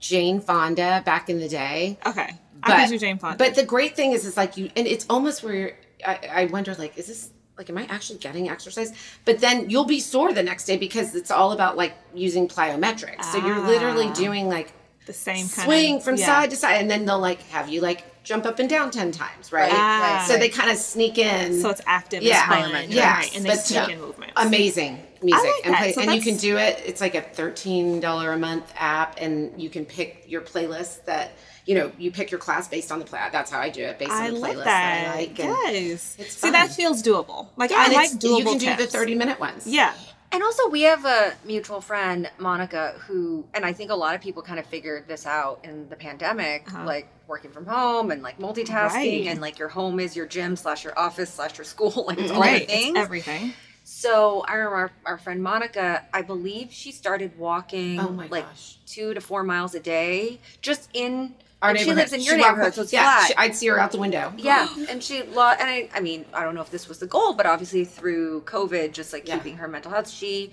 Jane 0.00 0.40
Fonda 0.40 1.02
back 1.04 1.28
in 1.28 1.38
the 1.38 1.48
day. 1.48 1.98
Okay. 2.06 2.30
But, 2.62 2.70
I 2.72 2.82
could 2.84 2.90
do 2.90 2.98
Jane 2.98 3.18
Fonda. 3.18 3.36
But 3.38 3.54
the 3.54 3.64
great 3.64 3.94
thing 3.96 4.12
is, 4.12 4.26
it's 4.26 4.36
like 4.36 4.56
you, 4.56 4.70
and 4.76 4.86
it's 4.86 5.06
almost 5.08 5.42
where 5.42 5.54
you're, 5.54 5.72
I, 6.06 6.18
I 6.32 6.44
wonder, 6.46 6.74
like, 6.74 6.96
is 6.98 7.06
this, 7.06 7.30
like, 7.56 7.68
am 7.70 7.78
I 7.78 7.84
actually 7.86 8.18
getting 8.18 8.48
exercise? 8.48 8.92
But 9.24 9.40
then 9.40 9.68
you'll 9.70 9.84
be 9.84 10.00
sore 10.00 10.32
the 10.32 10.42
next 10.42 10.64
day 10.64 10.76
because 10.76 11.14
it's 11.14 11.30
all 11.30 11.52
about 11.52 11.76
like 11.76 11.94
using 12.14 12.46
plyometrics. 12.48 13.24
So 13.24 13.38
you're 13.44 13.58
literally 13.60 14.06
Ah. 14.08 14.12
doing 14.14 14.46
like 14.48 14.72
the 15.06 15.12
same 15.12 15.48
kind 15.48 15.66
swing 15.66 15.96
of 15.96 16.04
from 16.04 16.16
yeah. 16.16 16.26
side 16.26 16.50
to 16.50 16.56
side, 16.56 16.74
and 16.80 16.88
then 16.90 17.04
they'll 17.04 17.18
like 17.18 17.42
have 17.48 17.68
you 17.68 17.80
like 17.80 18.04
jump 18.22 18.44
up 18.46 18.58
and 18.60 18.68
down 18.68 18.90
10 18.92 19.10
times, 19.10 19.50
right? 19.52 19.72
Ah. 19.72 20.24
So 20.28 20.36
they 20.36 20.50
kind 20.50 20.70
of 20.70 20.76
sneak 20.76 21.18
in. 21.18 21.60
So 21.60 21.70
it's 21.70 21.80
active. 21.86 22.22
Yeah. 22.22 22.44
Biometrics. 22.46 22.86
Yes, 22.90 23.16
right? 23.16 23.36
And 23.36 23.44
they 23.44 23.48
but 23.50 23.58
sneak 23.58 23.84
so- 23.86 23.90
in 23.90 24.00
movements. 24.00 24.34
amazing 24.36 25.00
music 25.20 25.50
like 25.50 25.66
and 25.66 25.76
play, 25.76 25.92
So 25.94 26.00
and 26.02 26.14
you 26.14 26.20
can 26.22 26.36
do 26.36 26.56
it 26.58 26.80
it's 26.86 27.00
like 27.00 27.16
a 27.16 27.22
$13 27.22 28.34
a 28.34 28.38
month 28.38 28.72
app 28.76 29.18
and 29.20 29.60
you 29.60 29.68
can 29.68 29.84
pick 29.84 30.24
your 30.28 30.40
playlist 30.42 31.04
that 31.06 31.32
you 31.68 31.74
know 31.78 31.92
you 31.98 32.10
pick 32.10 32.28
your 32.32 32.40
class 32.40 32.66
based 32.66 32.90
on 32.90 32.98
the 32.98 33.04
play 33.04 33.20
that's 33.30 33.50
how 33.50 33.60
i 33.60 33.68
do 33.68 33.82
it 33.90 33.98
based 33.98 34.10
I 34.10 34.28
on 34.28 34.34
the 34.34 34.40
playlist 34.40 34.64
that. 34.64 35.04
that 35.04 35.14
i 35.14 35.16
like 35.20 35.38
and, 35.40 35.48
yes. 35.74 36.16
it's 36.18 36.32
See, 36.34 36.50
that 36.50 36.70
feels 36.72 37.02
doable. 37.02 37.48
Like 37.56 37.70
yeah, 37.70 37.84
I 37.86 37.92
like 37.92 38.06
it's- 38.12 38.16
doable 38.16 38.38
you 38.38 38.44
can 38.44 38.58
do 38.58 38.84
the 38.84 38.86
30 38.90 39.14
minute 39.14 39.38
ones 39.38 39.66
Yeah. 39.66 39.92
And 40.30 40.42
also, 40.42 40.68
we 40.68 40.82
have 40.82 41.06
a 41.06 41.32
mutual 41.46 41.80
friend, 41.80 42.30
Monica, 42.38 42.94
who, 43.06 43.46
and 43.54 43.64
I 43.64 43.72
think 43.72 43.90
a 43.90 43.94
lot 43.94 44.14
of 44.14 44.20
people 44.20 44.42
kind 44.42 44.58
of 44.58 44.66
figured 44.66 45.08
this 45.08 45.24
out 45.24 45.60
in 45.64 45.88
the 45.88 45.96
pandemic, 45.96 46.68
Uh-huh. 46.70 46.84
like 46.84 47.08
working 47.26 47.50
from 47.50 47.64
home 47.64 48.10
and 48.10 48.20
like 48.22 48.38
multitasking, 48.38 48.92
Right. 48.92 49.26
and 49.28 49.40
like 49.40 49.58
your 49.58 49.68
home 49.70 49.98
is 49.98 50.14
your 50.14 50.26
gym 50.26 50.54
slash 50.56 50.84
your 50.84 50.92
office 50.98 51.32
slash 51.32 51.56
your 51.56 51.64
school, 51.64 52.04
like 52.08 52.18
it's 52.18 52.30
all 52.30 52.42
Right. 52.42 52.66
the 52.68 52.74
things. 52.74 52.88
It's 52.90 52.98
everything. 52.98 53.54
so 53.84 54.44
I 54.46 54.56
remember 54.56 54.76
our, 54.76 54.90
our 55.06 55.16
friend 55.18 55.42
Monica, 55.42 56.04
I 56.12 56.20
believe 56.20 56.66
she 56.72 56.92
started 56.92 57.30
walking 57.38 57.98
Oh 57.98 58.10
my 58.10 58.26
like 58.26 58.44
gosh. 58.50 58.76
two 58.86 59.14
to 59.14 59.22
four 59.22 59.42
miles 59.44 59.74
a 59.74 59.80
day, 59.80 60.40
just 60.60 60.90
in. 60.92 61.36
Our 61.60 61.70
and 61.70 61.78
she 61.80 61.92
lives 61.92 62.12
in 62.12 62.20
your 62.20 62.36
walked- 62.38 62.48
neighborhood, 62.50 62.74
so 62.74 62.82
it's 62.82 62.92
yeah, 62.92 63.02
flat. 63.02 63.26
she- 63.28 63.36
i'd 63.36 63.56
see 63.56 63.66
her 63.66 63.78
out 63.80 63.90
the 63.90 63.98
window 63.98 64.32
Yeah, 64.36 64.68
and 64.88 65.02
she 65.02 65.22
lost, 65.24 65.60
and 65.60 65.68
I, 65.68 65.88
I 65.92 65.98
mean, 66.00 66.24
I 66.32 66.44
don't 66.44 66.54
know 66.54 66.60
if 66.62 66.70
this 66.70 66.88
was 66.88 66.98
the 66.98 67.06
goal, 67.08 67.32
but 67.34 67.46
obviously 67.46 67.84
through 67.84 68.42
COVID, 68.42 68.92
just 68.92 69.12
like 69.12 69.26
Yeah. 69.26 69.38
keeping 69.38 69.56
her 69.56 69.66
mental 69.66 69.90
health, 69.90 70.08
she 70.08 70.52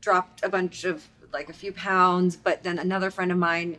dropped 0.00 0.42
a 0.42 0.48
bunch 0.48 0.84
of 0.84 1.06
like 1.32 1.50
a 1.50 1.52
few 1.52 1.72
pounds. 1.72 2.36
But 2.36 2.62
then 2.62 2.78
another 2.78 3.10
friend 3.10 3.30
of 3.30 3.36
mine, 3.36 3.76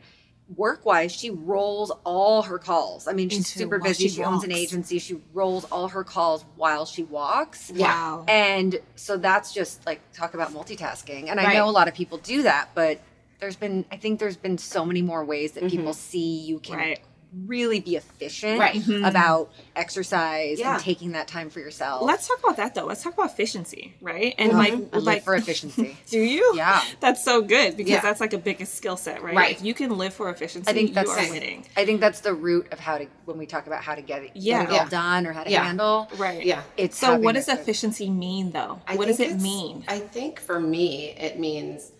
work 0.56 0.86
wise, 0.86 1.12
she 1.12 1.30
rolls 1.32 1.92
all 2.04 2.44
her 2.44 2.60
calls. 2.60 3.08
I 3.08 3.14
mean, 3.14 3.30
she's 3.30 3.40
Into 3.40 3.58
super 3.60 3.80
busy. 3.80 4.08
she 4.08 4.16
She, 4.18 4.24
owns 4.24 4.44
an 4.44 4.52
agency. 4.52 5.00
She 5.00 5.20
rolls 5.34 5.66
all 5.66 5.88
her 5.90 6.04
calls 6.04 6.46
while 6.58 6.86
she 6.86 7.04
walks. 7.04 7.72
Yeah. 7.74 7.88
Wow. 7.88 8.26
And 8.28 8.80
so 8.96 9.18
that's 9.18 9.52
just 9.54 9.84
like 9.88 10.00
talk 10.14 10.36
about 10.36 10.54
multitasking. 10.54 11.30
And 11.30 11.40
I 11.40 11.54
know 11.54 11.68
a 11.68 11.72
lot 11.72 11.88
of 11.88 11.96
people 11.96 12.18
do 12.20 12.44
that, 12.44 12.70
but 12.76 13.02
there's 13.40 13.56
been 13.56 13.86
I 13.92 13.98
think 13.98 14.20
there's 14.20 14.38
been 14.38 14.58
so 14.58 14.86
many 14.86 15.02
more 15.02 15.24
ways 15.24 15.54
that 15.54 15.64
people 15.70 15.88
mm-hmm. 15.88 15.92
see 15.94 16.40
you 16.42 16.60
can 16.60 16.78
Right. 16.78 17.00
really 17.46 17.80
be 17.82 17.96
efficient 17.98 18.60
Right. 18.60 18.76
Mm-hmm. 18.76 19.04
about 19.04 19.52
exercise 19.76 20.60
Yeah. 20.60 20.74
and 20.76 20.82
taking 20.82 21.12
that 21.12 21.28
time 21.28 21.50
for 21.50 21.60
yourself. 21.60 22.02
Let's 22.04 22.28
talk 22.28 22.40
about 22.40 22.58
that 22.58 22.74
though. 22.74 22.86
Let's 22.86 23.04
talk 23.04 23.14
about 23.14 23.32
efficiency, 23.32 23.96
right? 24.02 24.34
And 24.38 24.52
uh-huh. 24.54 24.62
I 24.62 24.70
like, 24.70 24.94
live 24.94 25.04
like 25.04 25.24
for 25.24 25.36
efficiency. 25.36 25.98
do 26.10 26.20
you? 26.20 26.54
Yeah. 26.56 26.82
That's 27.00 27.24
so 27.24 27.42
good 27.42 27.78
because 27.78 27.92
Yeah. 27.92 28.02
that's 28.02 28.22
like 28.22 28.34
a 28.34 28.38
biggest 28.38 28.76
skill 28.76 28.98
set, 28.98 29.22
right? 29.22 29.36
Right. 29.36 29.52
If 29.56 29.62
you 29.62 29.74
can 29.74 29.98
live 29.98 30.14
for 30.14 30.30
efficiency, 30.30 30.70
I 30.70 30.74
think 30.74 30.94
that's 30.94 31.10
you 31.10 31.28
are 31.28 31.30
winning. 31.32 31.66
I 31.76 31.86
think 31.86 32.00
that's 32.00 32.22
the 32.22 32.34
root 32.34 32.72
of 32.72 32.80
how 32.80 32.98
to 32.98 33.08
when 33.26 33.38
we 33.38 33.46
talk 33.46 33.68
about 33.68 33.84
how 33.84 33.94
to 33.94 34.02
get 34.02 34.24
it, 34.24 34.32
Yeah. 34.34 34.64
get 34.66 34.74
it 34.74 34.80
all 34.82 34.88
done 34.88 35.28
or 35.28 35.34
how 35.34 35.44
to 35.44 35.52
Yeah. 35.52 35.64
handle. 35.64 36.08
Right. 36.18 36.44
yeah 36.46 36.64
It's 36.78 36.98
So 36.98 37.20
what 37.20 37.36
does 37.36 37.50
efficiency 37.50 38.10
mean 38.10 38.52
though? 38.52 38.82
I 38.88 38.96
what 38.96 39.08
does 39.08 39.20
it 39.20 39.40
mean? 39.40 39.84
I 39.88 40.00
think 40.00 40.40
for 40.40 40.60
me, 40.60 41.12
it 41.20 41.40
means 41.40 41.92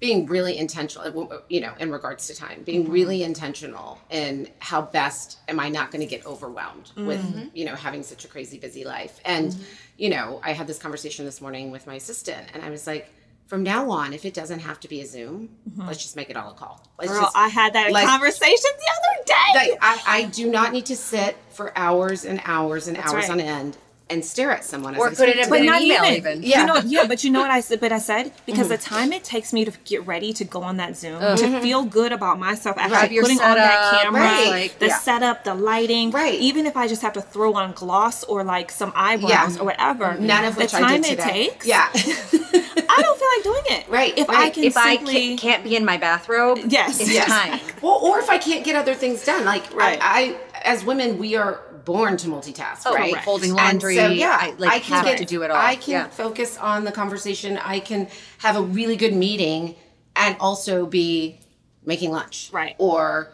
being 0.00 0.26
really 0.26 0.56
intentional, 0.56 1.30
you 1.50 1.60
know, 1.60 1.72
in 1.78 1.90
regards 1.92 2.26
to 2.28 2.34
time, 2.34 2.62
being 2.64 2.84
Mm-hmm. 2.84 2.92
really 2.92 3.22
intentional 3.22 3.98
in 4.10 4.48
how 4.58 4.80
best 4.82 5.38
am 5.46 5.60
I 5.60 5.68
not 5.68 5.90
going 5.90 6.00
to 6.00 6.06
get 6.06 6.24
overwhelmed 6.26 6.90
with, 6.96 7.20
Mm-hmm. 7.22 7.48
you 7.54 7.66
know, 7.66 7.74
having 7.74 8.02
such 8.02 8.24
a 8.24 8.28
crazy 8.28 8.58
busy 8.58 8.84
life. 8.84 9.20
And, 9.26 9.54
you 9.98 10.08
know, 10.08 10.40
I 10.42 10.52
had 10.52 10.66
this 10.66 10.78
conversation 10.78 11.26
this 11.26 11.40
morning 11.42 11.70
with 11.70 11.86
my 11.86 11.94
assistant 11.96 12.48
and 12.54 12.62
I 12.64 12.70
was 12.70 12.86
like, 12.86 13.12
from 13.46 13.62
now 13.64 13.90
on, 13.90 14.12
if 14.12 14.24
it 14.24 14.32
doesn't 14.32 14.60
have 14.60 14.78
to 14.80 14.88
be 14.88 15.00
a 15.00 15.06
Zoom, 15.06 15.48
let's 15.76 16.00
just 16.00 16.14
make 16.16 16.30
it 16.30 16.36
all 16.36 16.50
a 16.52 16.54
call. 16.54 16.82
Let's 16.98 17.10
Mm-hmm. 17.10 17.20
Girl, 17.20 17.26
just, 17.26 17.36
I 17.36 17.48
had 17.48 17.72
that 17.74 17.90
like- 17.92 18.06
conversation 18.06 18.70
the 18.78 18.90
other 18.96 19.24
day. 19.26 19.70
like, 19.72 19.78
I, 19.82 20.02
I 20.06 20.22
do 20.24 20.50
not 20.50 20.72
need 20.72 20.86
to 20.86 20.96
sit 20.96 21.36
for 21.50 21.76
hours 21.76 22.24
and 22.24 22.40
hours 22.44 22.88
and 22.88 22.96
hours 22.96 23.12
right. 23.12 23.30
on 23.30 23.40
end 23.40 23.76
and 24.10 24.24
stare 24.24 24.50
at 24.50 24.64
someone. 24.64 24.96
Or 24.96 25.08
as 25.08 25.20
I 25.20 25.24
put 25.26 25.28
it 25.28 25.44
speak 25.44 25.60
in 25.60 25.66
But 25.66 25.74
an 25.76 25.82
email 25.82 26.04
even. 26.04 26.14
even. 26.16 26.42
You 26.42 26.48
Yeah. 26.50 26.64
know, 26.64 26.76
yeah, 26.84 27.06
but 27.06 27.22
you 27.24 27.30
know 27.30 27.40
what 27.40 27.50
I 27.50 27.60
said? 27.60 27.80
But 27.80 27.92
I 27.92 27.98
said 27.98 28.32
because 28.46 28.66
mm-hmm. 28.66 28.68
the 28.70 28.78
time 28.78 29.12
it 29.12 29.24
takes 29.24 29.52
me 29.52 29.64
to 29.64 29.72
get 29.84 30.06
ready 30.06 30.32
to 30.34 30.44
go 30.44 30.62
on 30.62 30.76
that 30.78 30.96
Zoom 30.96 31.20
to 31.20 31.26
mm-hmm. 31.26 31.60
feel 31.62 31.84
good 31.84 32.12
about 32.12 32.38
myself, 32.38 32.76
actually 32.78 32.96
Have 32.96 33.12
your 33.12 33.22
putting 33.22 33.40
on 33.40 33.54
that 33.56 34.00
camera, 34.02 34.20
right. 34.20 34.50
Like, 34.50 34.78
the 34.78 34.88
yeah. 34.88 34.98
setup, 34.98 35.44
the 35.44 35.54
lighting, 35.54 36.10
Right. 36.10 36.34
Even 36.40 36.66
if 36.66 36.76
I 36.76 36.88
just 36.88 37.02
have 37.02 37.12
to 37.14 37.22
throw 37.22 37.54
on 37.54 37.72
gloss 37.72 38.24
or 38.24 38.42
like 38.44 38.70
some 38.70 38.92
eyebrows 38.94 39.56
Yeah. 39.56 39.60
or 39.60 39.64
whatever, 39.64 40.06
mm-hmm. 40.06 40.26
None 40.26 40.44
of 40.44 40.54
the 40.54 40.62
which 40.62 40.72
time 40.72 40.84
I 40.84 40.96
did 40.98 41.06
it 41.06 41.20
today. 41.20 41.48
takes, 41.48 41.66
Yeah. 41.66 41.88
I 41.94 43.02
don't 43.02 43.18
feel 43.18 43.28
like 43.36 43.42
doing 43.44 43.78
it. 43.80 43.88
Right, 43.88 44.16
If 44.18 44.28
I 44.28 44.50
can 44.50 44.64
if 44.64 44.76
I 44.76 44.96
simply, 44.96 45.28
can't, 45.28 45.40
can't 45.40 45.64
be 45.64 45.76
in 45.76 45.84
my 45.84 45.96
bathrobe, 45.96 46.58
Yes. 46.68 47.00
it's 47.00 47.12
Yes. 47.12 47.28
time. 47.28 47.60
Well, 47.82 47.98
or 48.02 48.18
if 48.18 48.28
I 48.28 48.36
can't 48.38 48.62
get 48.64 48.76
other 48.76 48.94
things 48.94 49.24
done, 49.24 49.44
like 49.44 49.72
Right. 49.74 49.98
I, 50.02 50.20
I, 50.20 50.36
as 50.64 50.84
women, 50.84 51.18
we 51.18 51.34
are 51.36 51.60
born 51.84 52.16
to 52.18 52.28
multitask, 52.28 52.82
Oh, 52.86 52.94
right? 52.94 53.10
correct. 53.10 53.24
folding 53.24 53.54
laundry, 53.54 53.96
so, 53.96 54.08
yeah, 54.08 54.36
I, 54.40 54.54
like, 54.58 54.82
can 54.82 54.94
have 54.96 55.04
get, 55.04 55.18
to 55.18 55.24
do 55.24 55.42
it 55.42 55.50
all. 55.50 55.56
I 55.56 55.76
can 55.76 55.92
Yeah. 55.92 56.08
focus 56.08 56.56
on 56.58 56.84
the 56.84 56.92
conversation. 56.92 57.58
I 57.58 57.80
can 57.80 58.08
have 58.38 58.56
a 58.56 58.62
really 58.62 58.96
good 58.96 59.14
meeting 59.14 59.74
and 60.16 60.36
also 60.40 60.86
be 60.86 61.40
making 61.84 62.10
lunch, 62.10 62.50
Right. 62.52 62.74
Or 62.78 63.32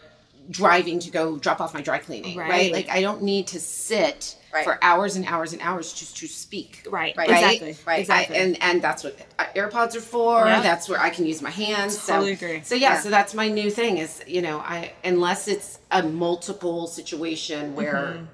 driving 0.49 1.01
to 1.01 1.11
go 1.11 1.37
drop 1.39 1.61
off 1.61 1.75
my 1.75 1.81
dry 1.81 1.99
cleaning, 1.99 2.37
right? 2.39 2.49
Right. 2.49 2.73
Like 2.73 2.89
I 2.89 3.01
don't 3.01 3.23
need 3.23 3.49
to 3.49 3.61
sit 3.61 4.36
Right. 4.53 4.65
for 4.65 4.79
hours 4.83 5.17
and 5.17 5.27
hours 5.27 5.53
and 5.53 5.61
hours 5.61 5.93
just 5.93 6.17
to 6.19 6.27
speak. 6.27 6.87
Right. 6.89 7.15
Right. 7.17 7.29
Exactly. 7.29 7.77
Right. 7.87 8.01
Exactly. 8.01 8.37
I, 8.37 8.41
and 8.41 8.63
and 8.63 8.83
that's 8.83 9.05
what 9.05 9.19
uh, 9.39 9.45
AirPods 9.55 9.95
are 9.97 10.01
for. 10.01 10.47
Yeah. 10.47 10.61
That's 10.61 10.89
where 10.89 11.01
I 11.01 11.11
can 11.11 11.27
use 11.27 11.43
my 11.43 11.51
hands. 11.51 12.07
Totally 12.07 12.35
so, 12.37 12.47
agree. 12.47 12.63
So 12.63 12.75
yeah, 12.75 12.95
Yeah. 12.95 13.01
so 13.01 13.11
that's 13.11 13.35
my 13.35 13.49
new 13.49 13.71
thing 13.71 13.99
is 13.99 14.23
you 14.27 14.43
know 14.43 14.59
I 14.59 14.93
unless 15.05 15.49
it's 15.49 15.79
a 15.91 16.03
multiple 16.03 16.87
situation 16.87 17.75
where. 17.75 17.95
Mm-hmm. 17.95 18.25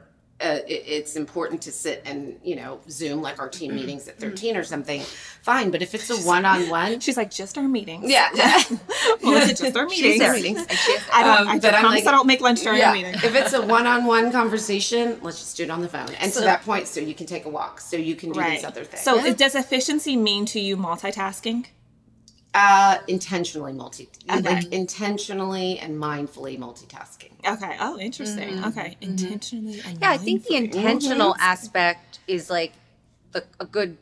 Uh, 0.43 0.59
it, 0.67 0.83
it's 0.87 1.15
important 1.15 1.63
to 1.63 1.71
sit 1.71 2.03
and 2.05 2.37
you 2.43 2.57
know 2.57 2.81
zoom 2.91 3.23
like 3.23 3.39
our 3.39 3.49
team 3.49 3.75
meetings 3.75 4.09
at 4.09 4.19
13 4.19 4.57
or 4.57 4.65
something 4.65 5.01
fine 5.43 5.71
but 5.71 5.83
if 5.83 5.95
it's 5.95 6.11
a 6.11 6.17
one-on-one 6.27 6.99
She's 6.99 7.17
like, 7.17 7.31
just 7.31 7.57
our 7.57 7.69
meetings. 7.69 8.11
yeah 8.11 8.29
Melissa, 9.23 9.55
just 9.55 9.77
our 9.77 9.87
meetings. 9.87 10.19
there. 10.19 10.33
meetings. 10.35 10.67
I 11.13 11.23
don't. 11.23 11.41
Um, 11.43 11.49
I 11.49 11.53
but 11.55 11.63
just 11.63 11.75
I'm 11.75 11.81
promise 11.81 12.01
like- 12.05 12.09
I 12.09 12.11
don't 12.17 12.27
make 12.27 12.41
lunch 12.41 12.63
during 12.63 12.79
yeah. 12.81 12.91
a 12.91 12.95
meeting. 12.95 13.15
if 13.15 13.35
it's 13.37 13.53
a 13.53 13.63
one-on-one 13.65 14.33
conversation 14.33 15.19
let's 15.23 15.39
just 15.39 15.57
do 15.57 15.63
it 15.65 15.71
on 15.71 15.81
the 15.81 15.89
phone 15.89 16.09
and 16.21 16.33
So- 16.33 16.41
to 16.41 16.47
that 16.47 16.63
point 16.63 16.89
so 16.89 16.99
you 17.01 17.15
can 17.15 17.27
take 17.27 17.45
a 17.45 17.49
walk 17.49 17.81
so 17.81 17.97
you 17.97 18.17
can 18.17 18.33
do 18.33 18.43
these 18.43 18.65
other 18.65 18.85
things 18.85 19.03
So, 19.05 19.25
it- 19.25 19.39
does 19.39 19.55
efficiency 19.55 20.17
mean 20.17 20.45
to 20.47 20.59
you 20.61 20.77
multitasking? 20.77 21.67
Uh 22.55 22.99
intentionally 23.09 23.73
multi 23.73 24.09
uh, 24.29 24.39
Okay. 24.39 24.55
like 24.55 24.73
intentionally 24.73 25.79
and 25.79 25.99
mindfully 25.99 26.59
multitasking 26.59 27.33
Okay. 27.47 27.77
Oh, 27.81 27.99
interesting. 27.99 28.51
Mm-hmm. 28.51 28.69
Okay. 28.69 28.97
Mm-hmm. 29.01 29.11
Intentionally 29.11 29.81
and 29.87 29.99
Yeah, 30.01 30.11
I 30.11 30.17
think 30.19 30.45
the 30.45 30.55
mindfully. 30.55 30.65
intentional 30.65 31.37
aspect 31.41 32.21
is 32.29 32.51
like 32.51 32.73
the 33.33 33.45
a 33.59 33.65
good. 33.67 33.99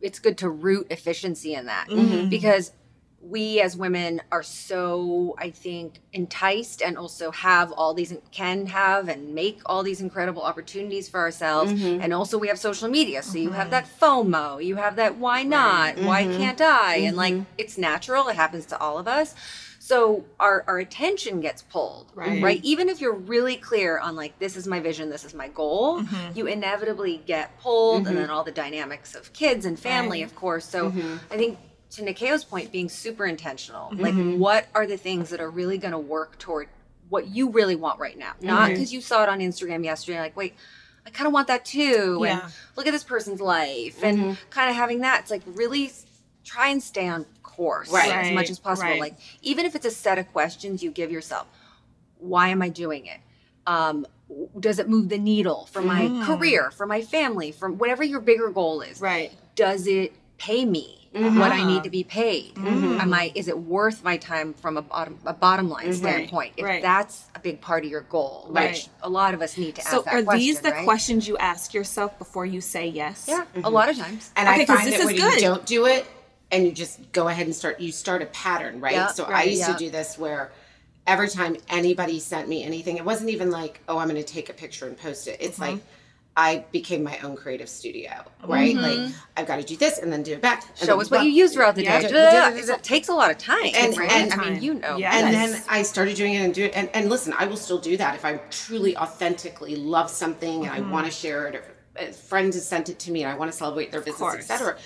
It's 0.00 0.18
good 0.18 0.38
to 0.38 0.48
root 0.48 0.88
efficiency 0.90 1.54
in 1.54 1.66
that 1.66 1.88
mm-hmm. 1.88 2.28
because 2.28 2.72
we 3.22 3.60
as 3.60 3.76
women 3.76 4.20
are 4.32 4.42
so 4.42 5.36
I 5.38 5.50
think 5.50 6.00
enticed 6.12 6.82
and 6.82 6.98
also 6.98 7.30
have 7.30 7.70
all 7.72 7.94
these 7.94 8.12
can 8.32 8.66
have 8.66 9.08
and 9.08 9.34
make 9.34 9.60
all 9.66 9.82
these 9.82 10.00
incredible 10.00 10.42
opportunities 10.42 11.08
for 11.08 11.20
ourselves. 11.20 11.72
Mm-hmm. 11.72 12.02
And 12.02 12.12
also 12.12 12.36
we 12.36 12.48
have 12.48 12.58
social 12.58 12.88
media. 12.88 13.22
So 13.22 13.38
you 13.38 13.50
have 13.50 13.70
that 13.70 13.86
FOMO. 14.00 14.64
You 14.64 14.76
have 14.76 14.96
that 14.96 15.18
why 15.18 15.44
not? 15.44 15.98
Why 15.98 16.24
mm-hmm. 16.24 16.36
can't 16.36 16.60
I? 16.60 16.96
And 16.96 17.16
like 17.16 17.34
mm-hmm. 17.34 17.44
it's 17.58 17.78
natural. 17.78 18.28
It 18.28 18.36
happens 18.36 18.66
to 18.66 18.78
all 18.78 18.98
of 18.98 19.06
us. 19.06 19.34
So 19.78 20.24
our 20.40 20.64
our 20.66 20.78
attention 20.78 21.40
gets 21.40 21.62
pulled 21.62 22.12
Right. 22.14 22.42
right? 22.42 22.60
Even 22.64 22.88
if 22.88 23.00
you're 23.00 23.14
really 23.14 23.56
clear 23.56 23.98
on 23.98 24.16
like 24.16 24.38
this 24.38 24.56
is 24.56 24.66
my 24.66 24.80
vision 24.80 25.10
this 25.10 25.24
is 25.24 25.34
my 25.34 25.48
goal 25.48 26.00
Mm-hmm. 26.02 26.38
you 26.38 26.46
inevitably 26.46 27.22
get 27.26 27.58
pulled 27.60 28.06
and 28.06 28.16
then 28.16 28.30
all 28.30 28.44
the 28.44 28.52
dynamics 28.52 29.14
of 29.14 29.32
kids 29.32 29.64
and 29.64 29.78
family 29.78 30.22
Right. 30.22 30.30
of 30.30 30.34
course. 30.36 30.64
So 30.64 30.92
i 31.30 31.36
think 31.36 31.58
to 31.92 32.02
Nyakio's 32.02 32.44
point 32.44 32.72
being 32.72 32.88
super 32.88 33.24
intentional 33.26 33.90
Mm-hmm. 33.90 34.00
like 34.02 34.38
what 34.38 34.66
are 34.74 34.86
the 34.86 34.96
things 34.96 35.30
that 35.30 35.40
are 35.40 35.50
really 35.50 35.78
going 35.78 35.92
to 35.92 35.98
work 35.98 36.38
toward 36.38 36.68
what 37.08 37.26
you 37.28 37.50
really 37.50 37.76
want 37.76 37.98
right 38.00 38.16
now 38.18 38.32
not 38.40 38.62
Mm-hmm. 38.62 38.74
because 38.74 38.92
you 38.92 39.00
saw 39.00 39.22
it 39.22 39.28
on 39.28 39.40
instagram 39.40 39.84
yesterday 39.84 40.18
like 40.20 40.36
wait 40.36 40.54
i 41.06 41.10
kind 41.10 41.26
of 41.26 41.32
want 41.32 41.48
that 41.48 41.64
too 41.64 42.20
Yeah. 42.22 42.44
and 42.44 42.52
look 42.76 42.86
at 42.86 42.92
this 42.92 43.04
person's 43.04 43.40
life 43.40 44.02
and 44.02 44.38
kind 44.50 44.70
of 44.70 44.76
having 44.76 45.00
that 45.00 45.20
it's 45.22 45.30
like 45.30 45.42
really 45.46 45.90
try 46.44 46.68
and 46.68 46.82
stay 46.82 47.06
on 47.08 47.26
course 47.42 47.90
Right. 47.92 48.10
as 48.10 48.32
much 48.32 48.48
as 48.50 48.58
possible 48.58 48.90
right. 48.90 49.00
like 49.00 49.16
even 49.42 49.66
if 49.66 49.74
it's 49.74 49.84
a 49.86 49.90
set 49.90 50.18
of 50.18 50.32
questions 50.32 50.82
you 50.82 50.90
give 50.90 51.10
yourself 51.12 51.46
why 52.18 52.48
am 52.48 52.62
i 52.62 52.68
doing 52.70 53.04
it 53.06 53.18
um, 53.66 54.06
does 54.58 54.78
it 54.78 54.88
move 54.88 55.08
the 55.10 55.18
needle 55.18 55.68
for 55.70 55.82
my 55.82 56.08
career 56.24 56.70
for 56.70 56.86
my 56.86 57.02
family 57.02 57.52
for 57.52 57.70
whatever 57.70 58.02
your 58.02 58.20
bigger 58.20 58.48
goal 58.48 58.80
is 58.80 59.00
Right. 59.00 59.30
does 59.54 59.86
it 59.86 60.14
pay 60.38 60.64
me 60.64 61.01
what 61.12 61.52
I 61.52 61.64
need 61.64 61.74
mm-hmm. 61.74 61.82
to 61.82 61.90
be 61.90 62.04
paid? 62.04 62.54
Mm-hmm. 62.54 63.00
Am 63.00 63.12
I 63.12 63.32
is 63.34 63.48
it 63.48 63.58
worth 63.58 64.02
my 64.02 64.16
time 64.16 64.54
from 64.54 64.76
a 64.76 64.82
bottom 64.82 65.18
a 65.26 65.32
bottom 65.34 65.68
line 65.68 65.84
mm-hmm. 65.84 65.92
standpoint? 65.92 66.54
If 66.56 66.64
Right. 66.64 66.82
that's 66.82 67.24
a 67.34 67.38
big 67.40 67.60
part 67.60 67.84
of 67.84 67.90
your 67.90 68.00
goal, 68.02 68.46
Right. 68.50 68.70
which 68.70 68.88
a 69.02 69.08
lot 69.10 69.34
of 69.34 69.42
us 69.42 69.56
need 69.58 69.74
to 69.76 69.82
So, 69.82 69.98
ask 69.98 70.04
that 70.04 70.10
So 70.12 70.18
are 70.18 70.22
question, 70.22 70.40
these 70.40 70.60
the 70.60 70.70
right? 70.70 70.84
questions 70.84 71.28
you 71.28 71.36
ask 71.38 71.74
yourself 71.74 72.18
before 72.18 72.46
you 72.46 72.60
say 72.60 72.86
yes? 72.86 73.26
Yeah, 73.28 73.44
a 73.62 73.70
lot 73.70 73.88
of 73.88 73.96
times. 73.96 74.30
And 74.36 74.48
Okay, 74.48 74.62
I 74.62 74.64
'cause 74.64 74.76
find 74.76 74.88
this 74.88 74.96
that 74.96 75.00
is 75.00 75.06
when 75.06 75.16
good. 75.16 75.34
you 75.34 75.40
don't 75.40 75.66
do 75.66 75.86
it 75.86 76.06
and 76.50 76.64
you 76.64 76.72
just 76.72 77.12
go 77.12 77.28
ahead 77.28 77.46
and 77.46 77.54
start, 77.54 77.80
you 77.80 77.92
start 77.92 78.22
a 78.22 78.26
pattern, 78.26 78.80
right? 78.80 78.94
Yeah, 78.94 79.08
so 79.08 79.24
I 79.24 79.44
used 79.44 79.60
yeah. 79.60 79.72
to 79.72 79.78
do 79.78 79.90
this 79.90 80.18
where 80.18 80.52
every 81.06 81.28
time 81.28 81.56
anybody 81.68 82.18
sent 82.20 82.48
me 82.48 82.62
anything, 82.62 82.96
it 82.96 83.04
wasn't 83.04 83.30
even 83.30 83.50
like, 83.50 83.80
oh, 83.88 83.98
I'm 83.98 84.08
going 84.08 84.22
to 84.22 84.32
take 84.32 84.48
a 84.48 84.52
picture 84.52 84.86
and 84.86 84.96
post 84.96 85.26
it. 85.28 85.36
It's 85.40 85.58
like, 85.58 85.80
I 86.36 86.64
became 86.72 87.02
my 87.02 87.18
own 87.18 87.36
creative 87.36 87.68
studio, 87.68 88.10
right? 88.44 88.74
Like 88.74 89.10
I've 89.36 89.46
got 89.46 89.56
to 89.56 89.62
do 89.62 89.76
this 89.76 89.98
and 89.98 90.10
then 90.10 90.22
do 90.22 90.32
it 90.32 90.40
back. 90.40 90.64
and 90.66 90.78
Show 90.78 90.86
then 90.86 90.94
us 91.00 91.10
what 91.10 91.18
blah. 91.18 91.20
you 91.22 91.30
use 91.30 91.52
throughout 91.52 91.74
the 91.74 91.84
Yeah, 91.84 92.00
day. 92.00 92.08
do- 92.08 92.14
do- 92.14 92.18
Ugh, 92.18 92.54
do- 92.56 92.66
do- 92.66 92.72
It 92.72 92.82
takes 92.82 93.08
a 93.08 93.12
lot 93.14 93.30
of 93.30 93.36
time, 93.36 93.70
And- 93.74 93.96
right? 93.98 94.10
and- 94.10 94.32
I 94.32 94.36
mean, 94.50 94.62
you 94.62 94.74
know. 94.74 94.96
Yes. 94.96 95.14
And 95.14 95.34
then 95.34 95.62
I 95.68 95.82
started 95.82 96.16
doing 96.16 96.32
it 96.34 96.38
and 96.38 96.54
do 96.54 96.64
it. 96.64 96.72
And, 96.74 96.88
and 96.94 97.10
listen, 97.10 97.34
I 97.38 97.44
will 97.44 97.58
still 97.58 97.78
do 97.78 97.98
that 97.98 98.14
if 98.14 98.24
I 98.24 98.36
truly 98.50 98.96
authentically 98.96 99.76
love 99.76 100.08
something 100.10 100.64
and 100.64 100.70
I 100.74 100.78
Mm-hmm. 100.80 100.90
want 100.90 101.04
to 101.06 101.12
share 101.12 101.48
it. 101.48 101.54
Or 101.56 101.64
if 101.96 102.10
a 102.10 102.12
friend 102.14 102.52
has 102.54 102.66
sent 102.66 102.88
it 102.88 102.98
to 103.00 103.10
me 103.10 103.22
and 103.24 103.30
I 103.30 103.34
want 103.36 103.52
to 103.52 103.56
celebrate 103.56 103.92
their 103.92 104.00
business, 104.00 104.34
etc. 104.34 104.78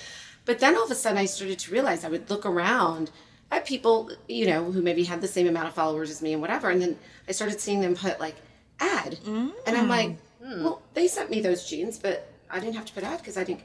But 0.46 0.58
then 0.58 0.74
all 0.76 0.84
of 0.84 0.90
a 0.90 0.96
sudden 0.96 1.16
I 1.18 1.26
started 1.26 1.60
to 1.60 1.70
realize 1.72 2.04
I 2.04 2.08
would 2.08 2.28
look 2.28 2.44
around 2.44 3.12
at 3.52 3.64
people, 3.66 4.10
you 4.26 4.46
know, 4.46 4.72
who 4.72 4.82
maybe 4.82 5.04
had 5.04 5.20
the 5.20 5.28
same 5.28 5.46
amount 5.46 5.68
of 5.68 5.74
followers 5.74 6.10
as 6.10 6.20
me 6.22 6.32
and 6.32 6.42
whatever. 6.42 6.70
And 6.70 6.82
then 6.82 6.98
I 7.28 7.32
started 7.32 7.60
seeing 7.60 7.80
them 7.80 7.94
put 7.94 8.18
like 8.18 8.34
ad. 8.80 9.18
And 9.24 9.52
I'm 9.76 9.88
like, 9.88 10.16
Mm. 10.46 10.62
well, 10.62 10.82
they 10.94 11.08
sent 11.08 11.30
me 11.30 11.40
those 11.40 11.68
jeans, 11.68 11.98
but 11.98 12.28
I 12.50 12.60
didn't 12.60 12.76
have 12.76 12.86
to 12.86 12.92
put 12.92 13.02
ad 13.02 13.18
because 13.18 13.36
I 13.36 13.44
didn't. 13.44 13.62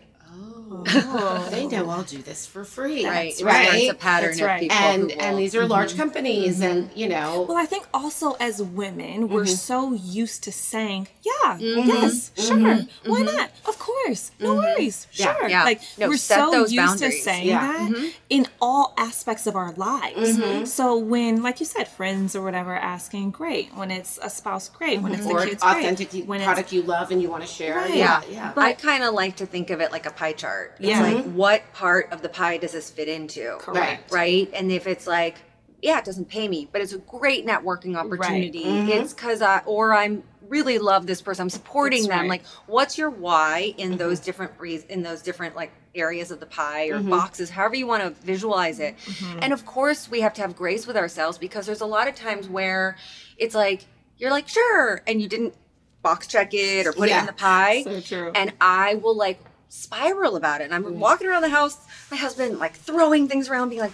Oh, 0.73 1.47
they 1.51 1.67
know 1.67 1.89
I'll 1.89 2.03
do 2.03 2.19
this 2.21 2.45
for 2.45 2.63
free. 2.63 3.05
right, 3.05 3.29
That's 3.31 3.41
right. 3.43 3.67
right. 3.69 3.79
It's 3.84 3.91
a 3.91 3.95
pattern 3.95 4.29
That's 4.29 4.39
of 4.41 4.47
right. 4.47 4.62
people 4.62 4.77
and 4.77 5.12
who 5.12 5.19
and 5.19 5.38
these 5.38 5.53
are 5.55 5.67
large 5.67 5.89
mm-hmm. 5.89 5.99
companies 5.99 6.62
and 6.62 6.86
mm-hmm. 6.89 6.97
you 6.99 7.10
know 7.10 7.45
Well, 7.47 7.57
I 7.57 7.65
think 7.65 7.88
also 7.93 8.34
as 8.39 8.62
women, 8.62 9.27
we're 9.29 9.41
Mm-hmm. 9.41 9.53
so 9.55 9.93
used 9.93 10.43
to 10.45 10.51
saying, 10.51 11.07
yeah, 11.23 11.57
mm-hmm. 11.57 11.88
yes, 11.89 12.31
sure, 12.38 12.79
why 13.05 13.21
not? 13.23 13.51
Of 13.65 13.77
course, 13.79 14.31
no 14.39 14.55
worries, 14.55 15.07
Yeah. 15.13 15.36
sure. 15.36 15.49
Yeah. 15.49 15.63
Like 15.65 15.81
No, 15.97 16.07
we're 16.10 16.17
so 16.17 16.62
used 16.62 16.75
boundaries. 16.75 17.15
to 17.17 17.21
saying 17.21 17.47
Yeah. 17.47 17.89
that 17.89 18.12
in 18.29 18.47
all 18.62 18.93
aspects 18.97 19.47
of 19.47 19.55
our 19.55 19.73
lives. 19.73 20.39
So 20.71 20.97
when, 20.97 21.41
like 21.43 21.60
you 21.60 21.65
said, 21.65 21.88
friends 21.88 22.36
or 22.36 22.41
whatever 22.43 22.75
asking, 22.75 23.31
great. 23.31 23.73
When 23.75 23.91
it's 23.91 24.19
a 24.21 24.29
spouse, 24.29 24.69
great. 24.69 25.01
When 25.01 25.13
it's 25.13 25.25
or 25.25 25.41
the 25.41 25.47
kids, 25.47 25.63
great. 25.63 25.77
authentic 25.77 26.10
When 26.25 26.39
it's 26.39 26.45
product 26.45 26.71
you 26.71 26.81
love 26.84 27.12
and 27.12 27.21
you 27.21 27.29
want 27.29 27.43
to 27.43 27.47
share 27.49 27.75
Right. 27.75 27.95
Yeah, 27.95 28.21
yeah 28.29 28.53
I 28.55 28.73
kind 28.73 29.03
of 29.03 29.13
like 29.13 29.36
to 29.38 29.45
think 29.45 29.69
of 29.69 29.81
it 29.81 29.91
like 29.91 30.05
a 30.05 30.12
pie 30.12 30.34
chart. 30.34 30.61
It's 30.80 30.88
Yeah. 30.89 31.02
like 31.02 31.17
mm-hmm. 31.17 31.36
what 31.36 31.62
part 31.74 32.12
of 32.12 32.21
the 32.21 32.30
pie 32.30 32.58
does 32.58 32.71
this 32.74 32.89
fit 32.89 33.08
into? 33.08 33.58
Correct. 33.60 34.12
Right. 34.12 34.50
And 34.54 34.71
if 34.71 34.88
it's 34.88 35.08
like, 35.08 35.38
yeah, 35.82 35.97
it 36.00 36.06
doesn't 36.06 36.30
pay 36.30 36.47
me, 36.47 36.69
but 36.71 36.82
it's 36.82 36.93
a 36.93 37.00
great 37.00 37.45
networking 37.45 37.95
opportunity. 37.95 38.63
Mm-hmm. 38.63 38.89
It's 38.89 39.13
because 39.13 39.41
I 39.41 39.62
or 39.65 39.93
I'm 39.93 40.24
really 40.47 40.78
love 40.78 41.08
this 41.08 41.21
person. 41.21 41.43
I'm 41.43 41.50
supporting 41.50 42.04
That's 42.04 42.10
them. 42.10 42.19
right. 42.21 42.30
Like, 42.30 42.45
what's 42.67 42.97
your 42.97 43.10
why 43.10 43.74
in 43.78 43.89
mm-hmm. 43.89 43.97
those 43.97 44.19
different 44.19 44.52
reas 44.60 44.84
in 44.86 45.02
those 45.02 45.21
different 45.21 45.56
like 45.56 45.71
areas 45.95 46.30
of 46.32 46.39
the 46.39 46.45
pie 46.45 46.88
or 46.88 47.00
boxes, 47.02 47.50
however 47.50 47.76
you 47.76 47.88
want 47.88 48.04
to 48.04 48.10
visualize 48.26 48.80
it. 48.80 48.95
And 49.41 49.52
of 49.54 49.65
course, 49.65 50.10
we 50.10 50.21
have 50.21 50.34
to 50.36 50.41
have 50.41 50.56
grace 50.56 50.88
with 50.88 50.95
ourselves 50.97 51.38
because 51.38 51.65
there's 51.65 51.82
a 51.82 51.86
lot 51.86 52.08
of 52.08 52.15
times 52.15 52.47
where 52.47 52.95
it's 53.38 53.56
like 53.56 53.86
you're 54.17 54.32
like 54.32 54.47
sure, 54.47 55.02
and 55.08 55.21
you 55.21 55.28
didn't 55.28 55.54
box 56.02 56.28
check 56.28 56.54
it 56.54 56.86
or 56.88 56.93
put 56.93 57.10
it 57.10 57.12
Yeah. 57.12 57.21
in 57.21 57.26
the 57.28 57.34
pie 57.34 57.84
So 57.84 58.02
true. 58.02 58.32
and 58.34 58.54
I 58.62 58.95
will 58.95 59.15
like 59.15 59.39
spiral 59.71 60.36
about 60.36 60.62
it. 60.62 60.65
And 60.65 60.75
I'm 60.75 60.84
Mm. 60.84 60.95
walking 60.95 61.27
around 61.27 61.43
the 61.43 61.49
house, 61.49 61.77
my 62.12 62.17
husband 62.17 62.60
like 62.60 62.75
throwing 62.75 63.27
things 63.27 63.49
around, 63.49 63.69
being 63.69 63.81
like, 63.81 63.93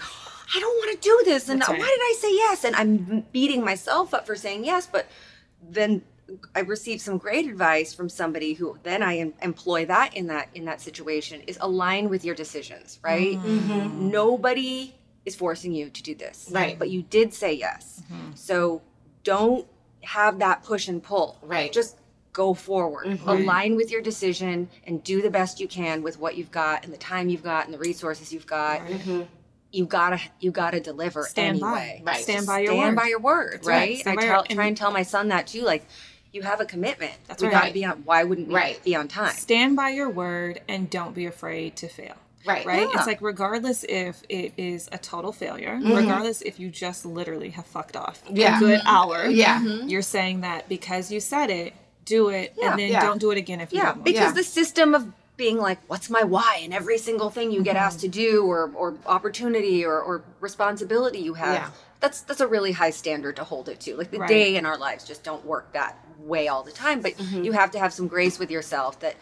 I 0.55 0.59
don't 0.59 0.75
want 0.77 0.91
to 0.91 0.97
do 1.01 1.21
this. 1.25 1.49
And 1.49 1.61
That's 1.61 1.69
why 1.69 1.75
did 1.77 1.83
I 1.85 2.15
say 2.19 2.33
yes? 2.33 2.63
And 2.63 2.75
I'm 2.75 3.25
beating 3.31 3.63
myself 3.63 4.13
up 4.13 4.25
for 4.25 4.35
saying 4.35 4.65
yes. 4.65 4.87
But 4.91 5.05
then 5.61 6.01
I 6.55 6.59
received 6.61 7.01
some 7.01 7.17
great 7.17 7.47
advice 7.47 7.93
from 7.93 8.09
somebody 8.09 8.53
who 8.53 8.77
then 8.83 9.03
I 9.03 9.17
em- 9.17 9.33
employ 9.41 9.85
that 9.85 10.15
in 10.15 10.27
that 10.27 10.49
in 10.55 10.65
that 10.65 10.81
situation 10.81 11.41
is 11.47 11.57
align 11.61 12.09
with 12.09 12.25
your 12.25 12.35
decisions, 12.35 12.99
right? 13.03 13.37
Mm-hmm. 13.37 14.09
Nobody 14.09 14.95
is 15.25 15.35
forcing 15.35 15.73
you 15.73 15.89
to 15.89 16.01
do 16.03 16.15
this. 16.15 16.49
Right. 16.51 16.79
But 16.79 16.89
you 16.89 17.01
did 17.03 17.33
say 17.33 17.53
yes. 17.53 18.01
Mm-hmm. 18.11 18.31
So 18.35 18.81
don't 19.23 19.67
have 20.01 20.39
that 20.39 20.63
push 20.63 20.87
and 20.87 21.03
pull. 21.03 21.37
Right. 21.41 21.71
Just 21.71 21.97
go 22.37 22.53
forward. 22.53 23.07
Mm-hmm. 23.07 23.27
Align 23.29 23.75
with 23.75 23.89
your 23.91 24.01
decision 24.03 24.69
and 24.85 25.03
do 25.03 25.23
the 25.23 25.31
best 25.31 25.59
you 25.59 25.67
can 25.67 26.03
with 26.03 26.19
what 26.19 26.37
you've 26.37 26.51
got 26.51 26.83
and 26.85 26.93
the 26.93 26.97
time 26.97 27.29
you've 27.29 27.41
got 27.43 27.65
and 27.65 27.73
the 27.73 27.79
resources 27.79 28.31
you've 28.31 28.45
got. 28.45 28.81
Mm-hmm. 28.81 29.23
You 29.71 29.85
gotta 29.87 30.21
you 30.39 30.51
gotta 30.51 30.79
deliver 30.79 31.23
Stand 31.23 31.57
anyway. 31.63 32.01
by. 32.05 32.11
Right. 32.11 32.21
Stand 32.23 32.45
by 32.45 32.59
your 32.59 32.73
stand 32.73 32.95
word. 32.95 33.01
by 33.01 33.07
your 33.07 33.19
word, 33.19 33.65
right. 33.65 34.05
right? 34.05 34.19
I 34.19 34.21
tell, 34.21 34.45
your- 34.45 34.55
try 34.55 34.67
and 34.67 34.77
tell 34.77 34.91
my 34.91 35.01
son 35.01 35.29
that 35.29 35.47
too. 35.47 35.63
Like, 35.63 35.83
you 36.31 36.43
have 36.43 36.61
a 36.61 36.65
commitment. 36.65 37.13
That's 37.27 37.41
we 37.41 37.47
right. 37.47 37.53
gotta 37.61 37.73
be 37.73 37.83
on. 37.83 38.03
Why 38.05 38.23
wouldn't 38.23 38.49
we 38.49 38.53
Right. 38.53 38.83
be 38.83 38.95
on 38.95 39.07
time? 39.07 39.33
Stand 39.33 39.75
by 39.75 39.89
your 39.89 40.09
word 40.09 40.61
and 40.69 40.89
don't 40.91 41.15
be 41.15 41.25
afraid 41.25 41.75
to 41.77 41.87
fail. 41.89 42.15
Right. 42.45 42.65
Right? 42.67 42.81
Yeah. 42.87 42.97
It's 42.99 43.07
like 43.07 43.21
regardless 43.21 43.83
if 43.89 44.21
it 44.29 44.53
is 44.57 44.87
a 44.91 44.97
total 44.99 45.33
failure, 45.33 45.75
Mm-hmm. 45.75 45.91
regardless 45.95 46.41
if 46.43 46.59
you 46.59 46.69
just 46.69 47.03
literally 47.05 47.49
have 47.49 47.65
fucked 47.65 47.97
off 47.97 48.21
Yeah. 48.29 48.57
a 48.57 48.59
good 48.59 48.81
hour. 48.85 49.25
Yeah. 49.25 49.59
Mm-hmm. 49.59 49.89
You're 49.89 50.01
saying 50.03 50.41
that 50.41 50.69
because 50.69 51.11
you 51.11 51.19
said 51.19 51.49
it, 51.49 51.73
do 52.07 52.29
it 52.29 52.53
Yeah. 52.57 52.71
and 52.71 52.79
then 52.79 52.89
Yeah. 52.91 53.01
don't 53.01 53.19
do 53.19 53.29
it 53.31 53.37
again 53.37 53.61
if 53.61 53.71
you 53.71 53.77
Yeah, 53.79 53.85
don't 53.87 53.95
want 53.97 54.05
because 54.05 54.29
Yeah. 54.31 54.31
the 54.31 54.43
system 54.43 54.95
of 54.95 55.11
being 55.35 55.57
like, 55.57 55.77
what's 55.87 56.09
my 56.09 56.23
why 56.23 56.61
in 56.63 56.73
every 56.73 56.97
single 56.97 57.29
thing 57.29 57.51
you 57.51 57.61
get 57.61 57.75
Mm-hmm. 57.75 57.85
asked 57.85 57.99
to 57.99 58.07
do 58.07 58.43
or, 58.45 58.71
or 58.75 58.95
opportunity 59.05 59.85
or, 59.85 60.01
or 60.01 60.23
responsibility 60.39 61.19
you 61.19 61.35
have 61.35 61.53
Yeah. 61.53 61.69
that's 61.99 62.21
that's 62.21 62.41
a 62.41 62.47
really 62.47 62.71
high 62.71 62.89
standard 62.91 63.35
to 63.35 63.43
hold 63.43 63.69
it 63.69 63.79
to. 63.81 63.95
Like 63.95 64.09
the 64.11 64.19
Right. 64.19 64.29
day 64.29 64.55
in 64.55 64.65
our 64.65 64.77
lives 64.77 65.03
just 65.03 65.23
don't 65.23 65.45
work 65.45 65.71
that 65.73 65.93
way 66.19 66.47
all 66.47 66.63
the 66.63 66.71
time. 66.71 67.01
But 67.01 67.13
Mm-hmm. 67.17 67.43
you 67.43 67.51
have 67.51 67.69
to 67.71 67.79
have 67.79 67.93
some 67.93 68.07
grace 68.07 68.39
with 68.39 68.49
yourself 68.51 68.99
that. 69.01 69.15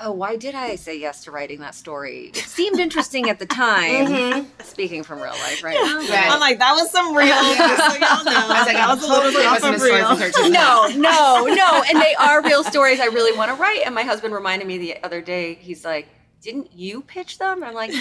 Oh, 0.00 0.10
why 0.10 0.36
did 0.36 0.54
I 0.54 0.74
say 0.76 0.98
yes 0.98 1.22
to 1.24 1.30
writing 1.30 1.60
that 1.60 1.74
story? 1.74 2.30
It 2.34 2.36
seemed 2.36 2.80
interesting 2.80 3.28
at 3.30 3.38
the 3.38 3.46
time. 3.46 4.46
Speaking 4.62 5.02
from 5.04 5.18
real 5.20 5.30
life, 5.32 5.62
right? 5.62 5.76
Right. 5.76 6.28
I'm 6.30 6.40
like, 6.40 6.58
that 6.58 6.72
was 6.74 6.90
some 6.90 7.14
real. 7.14 7.26
just 7.28 7.92
so 7.92 7.98
y'all 7.98 8.24
know. 8.24 8.32
I 8.32 8.48
was 8.48 8.66
like, 8.66 8.74
that 8.74 8.88
I 8.88 8.94
was 8.94 9.06
totally 9.06 9.34
little 9.34 9.50
hopefully 9.52 9.90
bit 9.90 10.02
off 10.02 10.20
of 10.20 10.34
real. 10.34 10.50
no, 10.50 10.88
no, 10.96 11.54
no. 11.54 11.82
And 11.88 12.00
they 12.00 12.14
are 12.16 12.42
real 12.42 12.64
stories 12.64 12.98
I 13.00 13.06
really 13.06 13.36
want 13.36 13.50
to 13.50 13.54
write. 13.60 13.82
And 13.84 13.94
my 13.94 14.02
husband 14.02 14.34
reminded 14.34 14.66
me 14.66 14.78
the 14.78 15.02
other 15.04 15.20
day, 15.20 15.54
he's 15.54 15.84
like, 15.84 16.08
Didn't 16.40 16.72
you 16.72 17.02
pitch 17.02 17.38
them? 17.38 17.58
And 17.58 17.66
I'm 17.66 17.74
like, 17.74 17.92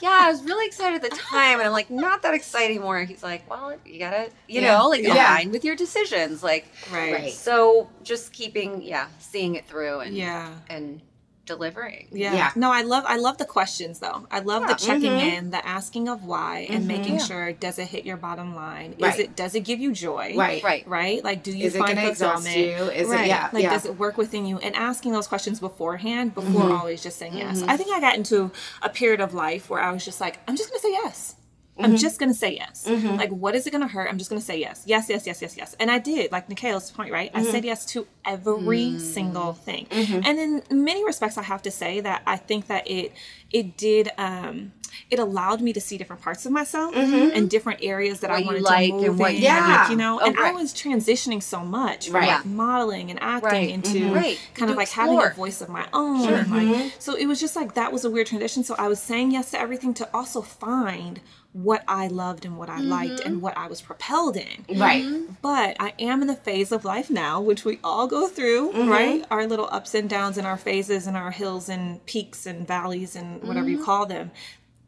Yeah, 0.00 0.18
I 0.22 0.30
was 0.30 0.42
really 0.44 0.66
excited 0.66 1.02
at 1.04 1.10
the 1.10 1.14
time. 1.16 1.58
And 1.58 1.66
I'm 1.66 1.72
like, 1.72 1.90
Not 1.90 2.22
that 2.22 2.32
excited 2.32 2.66
anymore. 2.70 3.02
He's 3.04 3.22
like, 3.22 3.48
Well, 3.50 3.74
you 3.84 3.98
gotta, 3.98 4.30
you 4.48 4.60
Yeah. 4.62 4.78
know, 4.78 4.88
like 4.88 5.02
Yeah. 5.02 5.34
align 5.34 5.50
with 5.50 5.64
your 5.64 5.76
decisions. 5.76 6.42
Like, 6.42 6.66
Right. 6.90 7.12
Right. 7.12 7.32
so 7.32 7.90
just 8.02 8.32
keeping, 8.32 8.80
yeah, 8.82 9.08
seeing 9.18 9.56
it 9.56 9.66
through 9.66 10.00
and, 10.00 10.14
Yeah. 10.16 10.54
and 10.70 11.02
delivering. 11.50 12.06
Yeah. 12.12 12.32
Yeah. 12.34 12.50
No, 12.54 12.70
I 12.70 12.82
love 12.82 13.04
I 13.06 13.16
love 13.16 13.36
the 13.38 13.44
questions 13.44 13.98
though. 13.98 14.26
I 14.30 14.38
love 14.38 14.62
the 14.62 14.68
Yeah. 14.70 14.86
checking 14.88 15.10
mm-hmm. 15.10 15.36
in, 15.36 15.50
the 15.50 15.66
asking 15.66 16.08
of 16.08 16.24
why, 16.24 16.66
and 16.70 16.86
making 16.86 17.14
Yeah. 17.14 17.24
sure 17.28 17.52
does 17.52 17.78
it 17.78 17.88
hit 17.88 18.04
your 18.04 18.16
bottom 18.16 18.54
line? 18.54 18.94
Is 18.98 19.18
it 19.18 19.34
does 19.34 19.54
it 19.56 19.60
give 19.64 19.80
you 19.80 19.92
joy? 19.92 20.34
Right. 20.36 20.62
Right. 20.62 20.86
Right? 20.86 21.24
Like 21.24 21.42
do 21.42 21.50
you 21.50 21.66
Is 21.66 21.76
find 21.76 21.94
going 21.94 21.96
to 22.06 22.08
exhaust 22.10 22.44
fulfillment? 22.46 22.94
you? 22.94 23.02
Is 23.02 23.08
right. 23.08 23.24
it, 23.24 23.28
yeah. 23.28 23.50
Like 23.52 23.64
yeah. 23.64 23.70
does 23.70 23.84
it 23.86 23.98
work 23.98 24.16
within 24.16 24.46
you? 24.46 24.58
And 24.58 24.76
asking 24.76 25.10
those 25.12 25.26
questions 25.26 25.58
beforehand 25.60 26.34
before 26.34 26.62
Mm-hmm. 26.62 26.72
always 26.80 27.02
just 27.02 27.18
saying 27.18 27.36
yes. 27.36 27.60
Mm-hmm. 27.60 27.70
I 27.70 27.76
think 27.76 27.90
I 27.90 28.00
got 28.00 28.14
into 28.16 28.50
a 28.82 28.88
period 28.88 29.20
of 29.20 29.34
life 29.34 29.68
where 29.70 29.80
I 29.80 29.90
was 29.92 30.04
just 30.04 30.20
like, 30.20 30.38
I'm 30.46 30.56
just 30.56 30.70
gonna 30.70 30.80
say 30.80 30.92
yes. 30.92 31.34
Mm-hmm. 31.82 31.92
I'm 31.92 31.96
just 31.96 32.18
gonna 32.20 32.34
say 32.34 32.54
yes. 32.54 32.86
Like, 32.88 33.30
what 33.30 33.54
is 33.54 33.66
it 33.66 33.70
gonna 33.70 33.88
hurt? 33.88 34.08
I'm 34.10 34.18
just 34.18 34.30
gonna 34.30 34.40
say 34.40 34.58
yes. 34.58 34.82
Yes, 34.86 35.08
yes, 35.08 35.26
yes, 35.26 35.40
yes, 35.42 35.56
yes. 35.56 35.76
And 35.80 35.90
I 35.90 35.98
did, 35.98 36.30
like 36.32 36.48
Nyakio's 36.48 36.90
point, 36.90 37.12
right? 37.12 37.30
I 37.34 37.40
Mm-hmm. 37.40 37.50
said 37.50 37.64
yes 37.64 37.84
to 37.86 38.06
every 38.24 38.98
single 38.98 39.52
thing. 39.54 39.86
And 39.90 40.38
in 40.70 40.84
many 40.84 41.04
respects, 41.04 41.38
I 41.38 41.42
have 41.42 41.62
to 41.62 41.70
say 41.70 42.00
that 42.00 42.22
I 42.26 42.36
think 42.36 42.66
that 42.68 42.88
it 42.90 43.12
it 43.50 43.76
did 43.76 44.10
um 44.18 44.72
it 45.08 45.18
allowed 45.18 45.60
me 45.60 45.72
to 45.72 45.80
see 45.80 45.96
different 45.98 46.20
parts 46.22 46.46
of 46.46 46.52
myself 46.52 46.94
and 46.96 47.48
different 47.48 47.80
areas 47.82 48.20
that 48.20 48.30
I 48.30 48.34
What 48.34 48.40
you 48.40 48.46
wanted 48.46 48.62
like 48.62 48.88
to 48.90 48.96
and 48.96 49.06
move 49.08 49.18
what 49.20 49.34
in. 49.34 49.40
Yeah. 49.42 49.66
like, 49.82 49.90
you 49.90 49.96
know, 49.96 50.20
Oh, 50.20 50.26
and 50.26 50.36
I 50.38 50.50
was 50.52 50.72
transitioning 50.74 51.42
so 51.42 51.60
much 51.60 52.06
from 52.06 52.16
Right. 52.16 52.28
like 52.28 52.44
modeling 52.44 53.10
and 53.10 53.18
acting 53.22 53.50
Right. 53.50 53.70
into 53.70 54.12
Right. 54.12 54.38
kind 54.54 54.68
To 54.68 54.72
of 54.72 54.76
like 54.76 54.88
having 54.88 55.20
a 55.20 55.30
voice 55.30 55.60
of 55.60 55.68
my 55.68 55.86
own. 55.92 56.28
And 56.32 56.50
like, 56.50 56.92
so 56.98 57.14
it 57.14 57.26
was 57.26 57.40
just 57.40 57.54
like 57.56 57.74
that 57.74 57.92
was 57.92 58.04
a 58.04 58.10
weird 58.10 58.26
transition. 58.26 58.62
So 58.64 58.74
I 58.78 58.88
was 58.88 59.00
saying 59.00 59.30
yes 59.30 59.50
to 59.52 59.60
everything 59.60 59.94
to 59.94 60.08
also 60.14 60.42
find 60.42 61.20
what 61.52 61.82
I 61.88 62.06
loved 62.06 62.44
and 62.44 62.56
what 62.56 62.68
I 62.70 62.78
liked 62.80 63.20
and 63.20 63.34
mm-hmm. 63.34 63.40
what 63.40 63.56
I 63.56 63.66
was 63.66 63.80
propelled 63.80 64.36
in. 64.36 64.78
right. 64.78 65.02
Mm-hmm. 65.02 65.32
But 65.42 65.76
I 65.80 65.94
am 65.98 66.22
in 66.22 66.28
the 66.28 66.36
phase 66.36 66.70
of 66.70 66.84
life 66.84 67.10
now, 67.10 67.40
which 67.40 67.64
we 67.64 67.80
all 67.82 68.06
go 68.06 68.28
through, 68.28 68.72
mm-hmm. 68.72 68.88
right? 68.88 69.24
Our 69.32 69.46
little 69.46 69.68
ups 69.72 69.94
and 69.94 70.08
downs 70.08 70.38
and 70.38 70.46
our 70.46 70.56
phases 70.56 71.08
and 71.08 71.16
our 71.16 71.32
hills 71.32 71.68
and 71.68 72.04
peaks 72.06 72.46
and 72.46 72.68
valleys 72.68 73.16
and 73.16 73.42
whatever 73.42 73.68
you 73.68 73.82
call 73.82 74.06
them. 74.06 74.30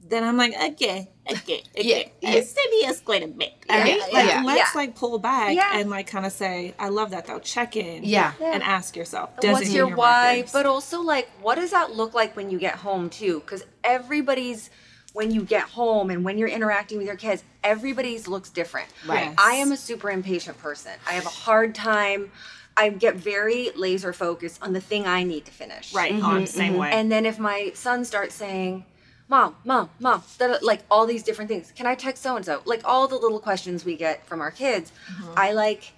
Then 0.08 0.24
I'm 0.24 0.36
like, 0.36 0.52
okay, 0.54 1.08
okay, 1.30 1.62
okay. 1.78 2.12
Yeah, 2.22 2.28
I 2.30 2.34
yeah. 2.36 2.42
said 2.42 2.64
yes 2.72 3.00
quite 3.00 3.22
a 3.22 3.28
bit. 3.28 3.54
Yeah, 3.68 3.80
Right? 3.80 3.96
yeah, 3.98 4.04
Like, 4.12 4.28
yeah. 4.28 4.42
let's 4.44 4.58
Yeah. 4.74 4.80
like 4.80 4.94
pull 4.94 5.18
back 5.18 5.54
Yeah. 5.54 5.70
and 5.78 5.90
like 5.90 6.06
kind 6.06 6.26
of 6.26 6.32
say, 6.32 6.74
I 6.78 6.90
love 6.90 7.10
that 7.10 7.26
though. 7.26 7.38
Check 7.38 7.76
in. 7.76 8.04
Yeah. 8.04 8.32
And 8.40 8.62
ask 8.62 8.94
yourself, 8.94 9.30
does 9.40 9.54
What's 9.54 9.62
it 9.66 9.68
hit 9.70 9.76
your, 9.78 9.96
why? 9.96 10.34
markers? 10.36 10.52
But 10.52 10.66
also, 10.66 11.00
like, 11.00 11.28
what 11.40 11.54
does 11.56 11.70
that 11.70 11.92
look 11.96 12.14
like 12.14 12.36
when 12.36 12.50
you 12.50 12.58
get 12.58 12.74
home, 12.76 13.10
too? 13.10 13.40
Because 13.40 13.64
everybody's, 13.82 14.70
when 15.12 15.30
you 15.30 15.42
get 15.42 15.62
home 15.62 16.10
and 16.10 16.24
when 16.24 16.38
you're 16.38 16.48
interacting 16.48 16.98
with 16.98 17.06
your 17.06 17.16
kids, 17.16 17.44
everybody's 17.62 18.26
looks 18.28 18.48
different. 18.50 18.88
Right. 19.06 19.24
Yes. 19.26 19.34
I 19.38 19.54
am 19.54 19.72
a 19.72 19.76
super 19.76 20.10
impatient 20.10 20.58
person. 20.58 20.92
I 21.06 21.12
have 21.12 21.26
a 21.26 21.30
hard 21.30 21.74
time. 21.74 22.30
I 22.76 22.88
get 22.88 23.16
very 23.16 23.70
laser 23.76 24.12
focused 24.14 24.62
on 24.62 24.72
the 24.72 24.80
thing 24.80 25.06
I 25.06 25.22
need 25.24 25.44
to 25.44 25.50
finish. 25.52 25.92
right 25.94 26.14
on 26.22 26.46
same 26.46 26.76
way. 26.78 26.90
And 26.92 27.12
then 27.12 27.26
if 27.26 27.38
my 27.38 27.72
son 27.74 28.04
starts 28.06 28.34
saying, 28.34 28.86
Mom, 29.28 29.54
Mom, 29.64 29.90
Mom, 30.00 30.22
da- 30.38 30.48
da- 30.48 30.58
like 30.62 30.80
all 30.90 31.04
these 31.06 31.22
different 31.22 31.48
things, 31.50 31.72
can 31.76 31.86
I 31.86 31.94
text 31.94 32.22
so 32.22 32.34
and 32.36 32.44
so? 32.44 32.62
Like 32.64 32.80
all 32.86 33.06
the 33.08 33.16
little 33.16 33.40
questions 33.40 33.84
we 33.84 33.96
get 33.96 34.26
from 34.26 34.40
our 34.40 34.50
kids, 34.50 34.90
Mm-hmm. 35.10 35.32
I 35.36 35.52
like 35.52 35.92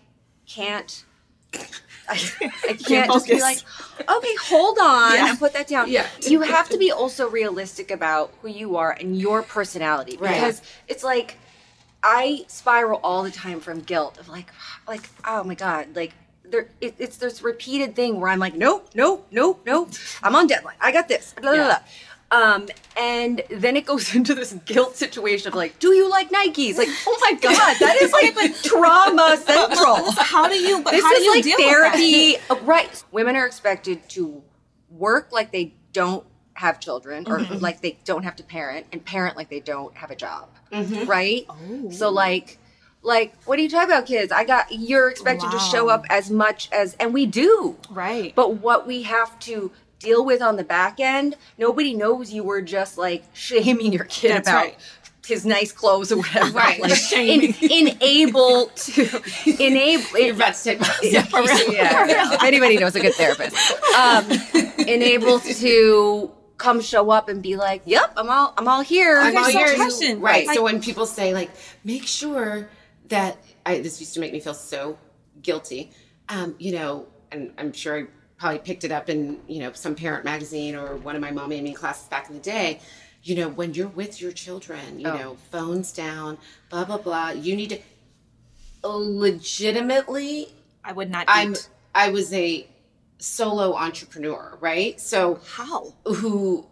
can't. 0.49 1.05
I, 2.09 2.21
I 2.69 2.73
can't 2.75 3.11
just 3.11 3.27
be 3.27 3.41
like, 3.41 3.59
okay, 4.01 4.35
hold 4.43 4.79
on 4.79 5.15
Yeah. 5.15 5.31
and 5.31 5.39
put 5.39 5.55
that 5.55 5.67
down. 5.67 5.91
Yeah. 5.91 6.07
You 6.21 6.43
have 6.43 6.69
to 6.69 6.77
be 6.79 6.91
also 6.93 7.29
realistic 7.31 7.91
about 7.91 8.33
who 8.43 8.49
you 8.49 8.77
are 8.77 8.93
and 8.93 9.19
your 9.19 9.43
personality 9.43 10.17
Right. 10.19 10.35
because 10.35 10.61
it's 10.87 11.03
like 11.03 11.39
I 12.03 12.45
spiral 12.49 13.01
all 13.03 13.23
the 13.23 13.31
time 13.31 13.61
from 13.61 13.81
guilt 13.81 14.19
of 14.19 14.29
like, 14.29 14.51
like 14.87 15.09
oh 15.27 15.45
my 15.45 15.55
god, 15.55 15.97
like 15.97 16.13
there 16.45 16.69
it, 16.83 16.95
it's 16.99 17.17
this 17.17 17.41
repeated 17.41 17.97
thing 17.97 18.21
where 18.21 18.29
I'm 18.31 18.39
like, 18.39 18.55
nope, 18.55 18.91
nope, 18.95 19.27
nope, 19.31 19.63
nope, 19.65 19.89
I'm 20.23 20.37
on 20.37 20.47
deadline. 20.47 20.77
I 20.83 20.93
got 20.93 21.09
this. 21.09 21.33
Blah, 21.41 21.53
blah, 21.53 21.53
Yeah. 21.55 21.65
blah. 21.65 21.79
Um, 22.35 22.69
and 22.97 23.43
then 23.51 23.77
it 23.77 23.87
goes 23.87 24.15
into 24.19 24.35
this 24.35 24.53
guilt 24.65 24.97
situation 24.97 25.49
of 25.49 25.55
like, 25.55 25.79
do 25.79 25.93
you 25.93 26.09
like 26.11 26.31
Nikes? 26.31 26.77
Like, 26.77 26.89
oh 27.07 27.19
my 27.21 27.33
god, 27.35 27.77
that 27.81 27.97
is 28.03 28.13
like 28.13 28.63
trauma 28.63 29.37
central. 29.37 30.11
how 30.13 30.49
do 30.49 30.57
you? 30.57 30.83
This 30.85 31.03
how 31.03 31.11
do 31.11 31.17
is 31.23 31.25
you 31.47 31.57
like 31.57 31.59
therapy, 31.59 32.37
Uh, 32.51 32.57
right? 32.65 33.05
Women 33.13 33.37
are 33.37 33.47
expected 33.47 34.09
to 34.11 34.43
work 34.91 35.31
like 35.33 35.53
they 35.53 35.75
don't 35.93 36.25
have 36.55 36.79
children, 36.81 37.25
or 37.29 37.39
Mm-hmm. 37.41 37.59
like 37.59 37.81
they 37.81 37.99
don't 38.05 38.23
have 38.25 38.37
to 38.37 38.43
parent, 38.45 38.87
and 38.93 39.05
parent 39.05 39.37
like 39.37 39.49
they 39.49 39.61
don't 39.61 39.95
have 39.97 40.11
a 40.11 40.17
job, 40.17 40.49
Mm-hmm. 40.73 41.09
right? 41.09 41.47
Oh. 41.49 41.91
So 41.91 42.11
like, 42.11 42.59
like, 43.03 43.35
what 43.45 43.59
are 43.59 43.63
you 43.63 43.69
talking 43.69 43.91
about, 43.93 44.07
kids? 44.07 44.33
I 44.33 44.45
got 44.45 44.67
you're 44.73 45.09
expected 45.11 45.51
to 45.51 45.59
show 45.59 45.89
up 45.89 46.05
as 46.11 46.31
much 46.31 46.69
as, 46.73 46.95
and 47.01 47.13
we 47.13 47.27
do, 47.27 47.77
Right. 47.91 48.33
but 48.35 48.57
what 48.57 48.87
we 48.87 49.03
have 49.03 49.39
to 49.41 49.71
deal 49.99 50.25
with 50.25 50.43
on 50.43 50.57
the 50.57 50.65
back 50.65 51.01
end, 51.01 51.37
nobody 51.59 51.95
knows 51.95 52.33
you 52.33 52.43
were 52.45 52.61
just 52.63 52.99
like 52.99 53.25
shaming 53.33 53.93
your 53.93 54.05
kid 54.05 54.33
That's 54.33 54.49
about 54.49 54.65
right. 54.65 54.79
his 55.27 55.47
nice 55.47 55.73
clothes 55.73 56.13
or 56.13 56.19
whatever. 56.19 56.51
Right. 56.55 56.81
Like, 56.81 56.95
Shaming. 56.97 57.55
in, 57.63 57.89
enable 57.89 58.67
to 58.67 59.23
enable 59.59 60.19
You're 60.19 60.35
about 60.35 60.55
to 60.55 60.63
take 60.65 60.81
my 60.81 60.95
yeah, 61.03 61.27
yeah, 61.33 62.07
yeah. 62.07 62.35
If 62.35 62.43
anybody 62.43 62.77
knows 62.79 62.95
a 62.95 63.01
good 63.01 63.15
therapist, 63.15 63.57
um, 63.95 64.31
enable 64.87 65.41
to 65.41 66.31
come 66.59 66.81
show 66.81 67.11
up 67.11 67.29
and 67.29 67.43
be 67.43 67.57
like, 67.57 67.83
"Yep, 67.85 68.13
I'm 68.17 68.31
all, 68.31 68.55
I'm 68.57 68.69
all 68.69 68.83
here." 68.83 69.19
I'm 69.19 69.37
all 69.37 69.45
so 69.51 69.59
yours. 69.59 69.75
question. 69.75 70.21
Right. 70.21 70.47
Like- 70.47 70.57
so 70.57 70.63
when 70.63 70.81
people 70.81 71.07
say 71.07 71.35
like, 71.35 71.51
make 71.85 72.07
sure 72.07 72.69
that 73.09 73.37
I 73.67 73.81
this 73.81 73.99
used 74.01 74.15
to 74.15 74.21
make 74.21 74.33
me 74.33 74.41
feel 74.41 74.55
so 74.55 74.99
guilty. 75.43 75.91
Um, 76.29 76.55
you 76.59 76.73
know, 76.73 77.07
and 77.33 77.53
I'm 77.59 77.73
sure 77.73 77.99
I 77.99 78.05
probably 78.45 78.59
picked 78.59 78.85
it 78.85 78.93
up 78.93 79.09
in, 79.09 79.41
you 79.49 79.59
know, 79.59 79.73
some 79.73 79.95
parent 79.95 80.23
magazine 80.23 80.75
or 80.77 80.97
one 80.97 81.15
of 81.17 81.23
my 81.23 81.31
mom 81.31 81.51
and 81.51 81.63
me 81.65 81.73
classes 81.73 82.07
back 82.09 82.29
in 82.29 82.35
the 82.35 82.43
day. 82.43 82.79
You 83.23 83.37
know, 83.37 83.49
when 83.49 83.73
you're 83.73 83.89
with 83.89 84.21
your 84.21 84.33
children, 84.33 85.01
you 85.01 85.09
Oh. 85.09 85.17
know, 85.17 85.37
phones 85.51 85.91
down, 85.93 86.37
blah 86.69 86.85
blah 86.85 86.99
blah. 86.99 87.31
You 87.31 87.57
need 87.57 87.71
to 87.71 87.79
legitimately 88.87 90.49
I 90.85 90.93
would 90.93 91.11
not. 91.11 91.25
I'm 91.27 91.53
eat. 91.53 91.71
I 91.95 92.11
was 92.11 92.35
a 92.35 92.69
solo 93.17 93.75
entrepreneur, 93.77 94.59
right? 94.61 95.01
So 95.01 95.41
how? 95.57 95.95
who 96.05 96.67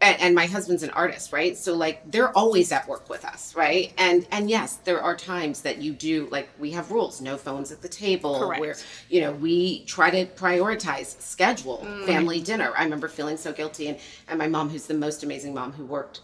and, 0.00 0.20
and 0.20 0.34
my 0.34 0.46
husband's 0.46 0.82
an 0.82 0.90
artist 0.90 1.32
right? 1.32 1.56
So 1.56 1.74
like 1.74 2.10
they're 2.10 2.36
always 2.36 2.72
at 2.72 2.88
work 2.88 3.08
with 3.08 3.24
us 3.24 3.54
right? 3.54 3.92
And 3.98 4.26
and 4.30 4.48
yes 4.50 4.76
there 4.76 5.00
are 5.00 5.16
times 5.16 5.62
that 5.62 5.78
you 5.78 5.92
do 5.92 6.28
like 6.30 6.48
we 6.58 6.70
have 6.72 6.90
rules 6.90 7.20
no 7.20 7.36
phones 7.36 7.72
at 7.72 7.82
the 7.82 7.88
table 7.88 8.38
Correct. 8.38 8.60
where 8.60 8.76
you 9.08 9.20
know 9.20 9.32
we 9.32 9.84
try 9.84 10.10
to 10.10 10.26
prioritize 10.26 11.20
schedule 11.20 11.84
mm. 11.84 12.06
family 12.06 12.40
dinner. 12.40 12.72
I 12.76 12.84
remember 12.84 13.08
feeling 13.08 13.36
so 13.36 13.52
guilty 13.52 13.88
and 13.88 13.98
and 14.28 14.38
my 14.38 14.48
mom 14.48 14.68
who's 14.70 14.86
the 14.86 14.94
most 14.94 15.22
amazing 15.22 15.54
mom 15.54 15.72
who 15.72 15.84
worked 15.84 16.20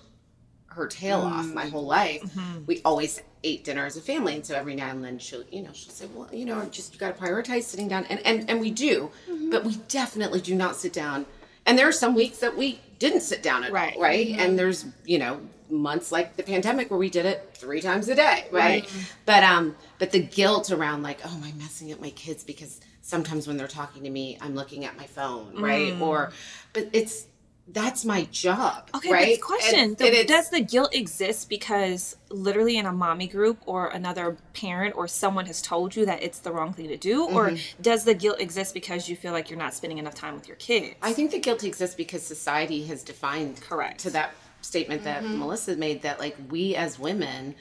her 0.68 0.87
tail 0.87 1.22
mm. 1.22 1.31
off 1.31 1.47
my 1.47 1.66
whole 1.66 1.87
life 1.87 2.22
mm-hmm. 2.22 2.64
we 2.66 2.81
always 2.85 3.20
ate 3.45 3.62
dinner 3.62 3.85
as 3.87 3.97
a 3.97 4.01
family. 4.01 4.35
And 4.35 4.45
so 4.45 4.55
every 4.57 4.75
now 4.75 4.91
and 4.91 5.05
then 5.05 5.18
she'll 5.18 5.45
you 5.51 5.62
know 5.62 5.70
she'll 5.72 5.93
say 5.93 6.07
well 6.12 6.29
you 6.33 6.45
know 6.47 6.64
just 6.66 6.95
you 6.95 6.99
got 6.99 7.16
to 7.16 7.22
prioritize 7.22 7.64
sitting 7.64 7.89
down. 7.89 8.07
And 8.07 8.20
and, 8.27 8.51
and 8.51 8.61
we 8.61 8.70
do 8.70 9.11
mm-hmm. 9.29 9.51
but 9.51 9.64
we 9.64 9.77
definitely 9.89 10.41
do 10.41 10.55
not 10.55 10.77
sit 10.77 10.93
down. 10.93 11.27
And 11.66 11.79
there 11.79 11.89
are 11.89 11.93
some 11.93 12.14
weeks 12.14 12.39
that 12.39 12.57
we 12.57 12.81
didn't 13.09 13.20
sit 13.22 13.42
down 13.42 13.64
at 13.64 13.72
Right. 13.72 13.94
all 13.96 14.02
right 14.02 14.28
and 14.28 14.59
there's 14.59 14.86
you 15.05 15.18
know 15.18 15.40
months 15.70 16.12
like 16.12 16.36
the 16.36 16.42
pandemic 16.42 16.90
where 16.90 16.98
we 16.98 17.11
did 17.11 17.26
it 17.26 17.50
three 17.55 17.80
times 17.80 18.09
a 18.09 18.14
day 18.14 18.46
right, 18.50 18.88
but 19.26 19.42
um 19.42 19.74
but 19.98 20.11
the 20.12 20.20
guilt 20.20 20.70
around 20.70 21.02
like 21.02 21.18
oh 21.24 21.34
am 21.36 21.42
i 21.44 21.52
messing 21.52 21.92
up 21.92 22.00
my 22.00 22.11
kids? 22.11 22.44
Because 22.44 22.80
sometimes 23.02 23.46
when 23.46 23.57
they're 23.59 23.68
talking 23.68 24.02
to 24.05 24.11
me 24.11 24.38
i'm 24.40 24.55
looking 24.55 24.84
at 24.84 24.96
my 24.96 25.07
phone 25.07 25.61
right? 25.61 25.94
Or 26.00 26.32
but 26.72 26.88
it's 26.92 27.26
that's 27.68 28.04
my 28.04 28.24
job 28.30 28.90
Okay, 28.94 29.10
right 29.10 29.40
question: 29.40 29.96
And- 29.98 30.00
and 30.00 30.28
Does 30.28 30.50
the 30.50 30.60
guilt 30.60 30.94
exist 30.94 31.48
because 31.48 32.16
literally 32.28 32.76
in 32.76 32.84
a 32.84 32.92
mommy 32.92 33.26
group 33.26 33.58
or 33.64 33.88
another 33.88 34.36
parent 34.52 34.94
or 34.96 35.08
someone 35.08 35.46
has 35.46 35.62
told 35.62 35.96
you 35.96 36.04
that 36.04 36.22
it's 36.22 36.40
the 36.40 36.52
wrong 36.52 36.74
thing 36.74 36.88
to 36.88 36.96
do, 36.98 37.24
or 37.24 37.50
Mm-hmm. 37.50 37.82
does 37.82 38.04
the 38.04 38.14
guilt 38.14 38.38
exist 38.40 38.74
because 38.74 39.08
you 39.08 39.16
feel 39.16 39.32
like 39.32 39.48
you're 39.48 39.58
not 39.58 39.72
spending 39.72 39.98
enough 39.98 40.14
time 40.14 40.34
with 40.34 40.46
your 40.46 40.58
kids? 40.58 40.94
I 41.02 41.12
think 41.14 41.30
the 41.30 41.38
guilt 41.38 41.64
exists 41.64 41.96
because 41.96 42.22
society 42.22 42.84
has 42.86 43.02
defined 43.02 43.60
Correct. 43.62 43.98
to 44.00 44.10
that 44.10 44.32
statement 44.60 45.04
that 45.04 45.24
Melissa 45.24 45.76
made 45.76 46.02
that 46.02 46.18
like 46.20 46.36
we 46.50 46.74
as 46.76 46.98
women 46.98 47.54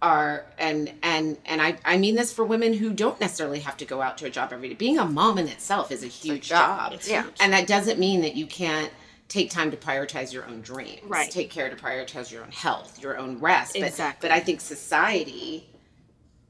are 0.00 0.46
and 0.58 0.92
and 1.02 1.36
and 1.44 1.60
I 1.60 1.76
I 1.84 1.96
mean 1.98 2.14
this 2.14 2.32
for 2.32 2.44
women 2.44 2.72
who 2.74 2.92
don't 2.92 3.20
necessarily 3.20 3.58
have 3.60 3.76
to 3.78 3.84
go 3.84 4.00
out 4.02 4.18
to 4.18 4.26
a 4.26 4.30
job 4.30 4.52
every 4.52 4.68
day. 4.68 4.74
Being 4.76 4.98
a 4.98 5.04
mom 5.04 5.38
in 5.38 5.48
itself 5.48 5.90
is 5.90 6.04
a 6.04 6.06
huge 6.06 6.48
job. 6.48 6.78
job. 6.78 6.92
It's 6.92 7.08
Yeah. 7.08 7.24
huge. 7.24 7.34
And 7.40 7.52
that 7.52 7.66
doesn't 7.66 7.98
mean 7.98 8.20
that 8.20 8.36
you 8.36 8.46
can't 8.46 8.92
take 9.28 9.50
time 9.50 9.70
to 9.70 9.76
prioritize 9.76 10.32
your 10.32 10.46
own 10.46 10.62
dreams. 10.62 11.02
Right. 11.04 11.30
Take 11.30 11.50
care 11.50 11.68
to 11.68 11.76
prioritize 11.76 12.32
your 12.32 12.42
own 12.42 12.50
health, 12.50 13.00
your 13.02 13.18
own 13.18 13.38
rest. 13.38 13.74
But, 13.74 13.88
Exactly. 13.88 14.28
But 14.28 14.34
I 14.34 14.40
think 14.40 14.60
society 14.60 15.68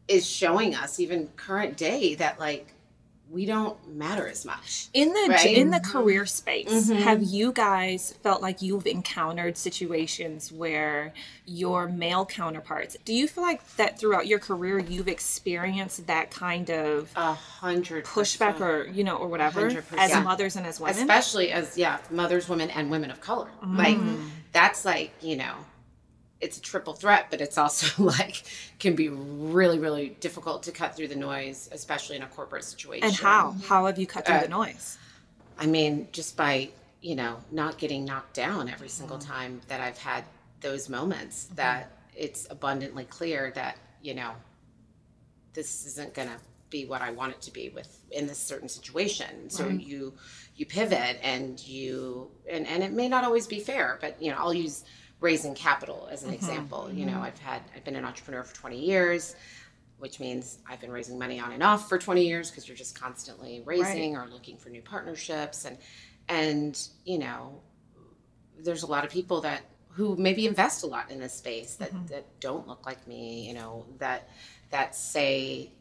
is 0.07 0.27
showing 0.27 0.75
us, 0.75 0.99
even 1.01 1.29
current 1.37 1.77
day, 1.77 2.15
that 2.15 2.39
like 2.41 2.73
we 3.31 3.45
don't 3.45 3.77
matter 3.95 4.27
as 4.27 4.45
much. 4.47 4.89
in 4.95 5.09
the 5.13 5.27
Right? 5.29 5.47
in 5.57 5.71
the 5.71 5.81
career 5.81 6.25
space 6.25 6.69
Mhm. 6.89 6.97
have 7.03 7.23
you 7.23 7.53
guys 7.53 8.15
felt 8.23 8.41
like 8.41 8.63
you've 8.63 8.87
encountered 8.87 9.57
situations 9.59 10.51
where 10.51 11.13
your 11.45 11.89
male 11.89 12.25
counterparts 12.25 12.97
do 13.05 13.13
you 13.13 13.29
feel 13.29 13.45
like 13.45 13.61
that 13.77 13.99
throughout 13.99 14.27
your 14.27 14.39
career 14.39 14.79
you've 14.79 15.09
experienced 15.09 16.07
that 16.07 16.31
kind 16.31 16.71
of 16.71 17.11
A 17.17 17.35
hundred 17.35 18.05
pushback 18.05 18.61
or 18.61 18.87
you 18.89 19.05
know 19.05 19.17
or 19.17 19.29
whatever 19.29 19.61
100%. 19.69 19.99
as 20.01 20.11
Yeah. 20.11 20.23
mothers 20.23 20.57
and 20.57 20.67
as 20.67 20.81
women 20.81 20.97
especially 20.99 21.51
as 21.53 21.77
yeah 21.77 21.99
mothers 22.11 22.49
women 22.49 22.71
and 22.71 22.91
women 22.91 23.11
of 23.11 23.21
color 23.21 23.49
like 23.63 23.97
Mm. 23.99 24.31
that's 24.53 24.85
like 24.85 25.13
you 25.21 25.37
know 25.37 25.55
it's 26.41 26.59
a 26.59 26.61
triple 26.61 26.95
threat 26.95 27.27
but 27.31 27.41
it's 27.41 27.59
also 27.59 28.03
like 28.05 28.45
can 28.79 28.95
be 28.95 29.09
really 29.09 29.79
really 29.79 30.11
difficult 30.21 30.63
to 30.65 30.73
cut 30.73 30.97
through 30.97 31.09
the 31.09 31.17
noise 31.17 31.69
especially 31.73 32.17
in 32.17 32.23
a 32.23 32.29
corporate 32.29 32.65
situation. 32.65 33.03
And 33.03 33.17
how? 33.17 33.57
How 33.63 33.87
have 33.87 33.99
you 33.99 34.07
cut 34.07 34.25
through 34.27 34.39
Uh, 34.39 34.41
the 34.41 34.49
noise? 34.49 34.99
I 35.59 35.67
mean 35.67 36.09
just 36.13 36.37
by 36.37 36.71
you 37.01 37.15
know 37.17 37.45
not 37.51 37.79
getting 37.79 38.05
knocked 38.05 38.35
down 38.35 38.69
every 38.69 38.89
single 38.89 39.19
Mm-hmm. 39.19 39.29
time 39.29 39.61
that 39.69 39.81
i've 39.81 39.99
had 39.99 40.25
those 40.61 40.89
moments 40.89 41.47
that 41.55 41.93
it's 42.15 42.47
abundantly 42.51 43.05
clear 43.05 43.53
that 43.53 43.79
you 44.01 44.15
know 44.15 44.33
this 45.55 45.87
isn't 45.87 46.15
going 46.15 46.29
to 46.29 46.39
be 46.71 46.85
what 46.85 47.01
I 47.01 47.11
want 47.11 47.33
it 47.33 47.41
to 47.43 47.51
be 47.53 47.71
with 47.71 48.05
in 48.11 48.27
this 48.27 48.39
certain 48.39 48.69
situation. 48.69 49.49
So 49.49 49.69
you 49.69 50.15
you 50.55 50.67
pivot 50.67 51.19
and 51.23 51.59
you 51.67 52.31
and 52.51 52.67
and 52.67 52.83
it 52.83 52.93
may 52.93 53.09
not 53.09 53.25
always 53.25 53.47
be 53.47 53.61
fair, 53.61 53.99
but 54.01 54.21
you 54.21 54.31
know, 54.31 54.37
I'll 54.39 54.53
use 54.55 54.85
raising 55.21 55.55
capital 55.55 56.09
as 56.11 56.23
an 56.23 56.29
mm-hmm. 56.29 56.37
example. 56.37 56.91
You 56.93 57.07
know, 57.07 57.13
mm-hmm. 57.13 57.23
I've 57.23 57.39
had 57.39 57.63
I've 57.75 57.85
been 57.85 57.97
an 57.97 58.05
entrepreneur 58.05 58.43
for 58.43 58.55
20 58.55 58.79
years, 58.79 59.35
which 59.99 60.21
means 60.21 60.59
I've 60.69 60.81
been 60.81 60.93
raising 60.93 61.19
money 61.19 61.41
on 61.41 61.53
and 61.53 61.63
off 61.63 61.89
for 61.89 61.99
20 61.99 62.27
years 62.27 62.51
because 62.51 62.69
you're 62.69 62.77
just 62.77 62.99
constantly 62.99 63.63
raising 63.65 64.17
or 64.17 64.27
looking 64.29 64.57
for 64.57 64.69
new 64.69 64.83
partnerships. 64.83 65.65
And 65.65 65.79
and 66.29 66.89
you 67.05 67.19
know, 67.19 67.61
there's 68.59 68.83
a 68.83 68.87
lot 68.87 69.05
of 69.05 69.11
people 69.11 69.41
that 69.43 69.63
who 69.91 70.15
maybe 70.17 70.47
invest 70.47 70.85
a 70.85 70.87
lot 70.87 71.11
in 71.11 71.19
this 71.19 71.35
space 71.35 71.75
that 71.77 71.93
mm-hmm. 71.93 72.07
that 72.07 72.25
don't 72.41 72.69
look 72.69 72.87
like 72.87 73.07
me, 73.09 73.47
you 73.49 73.55
know, 73.55 73.85
that 73.99 74.29
that 74.71 74.95
say 74.95 75.73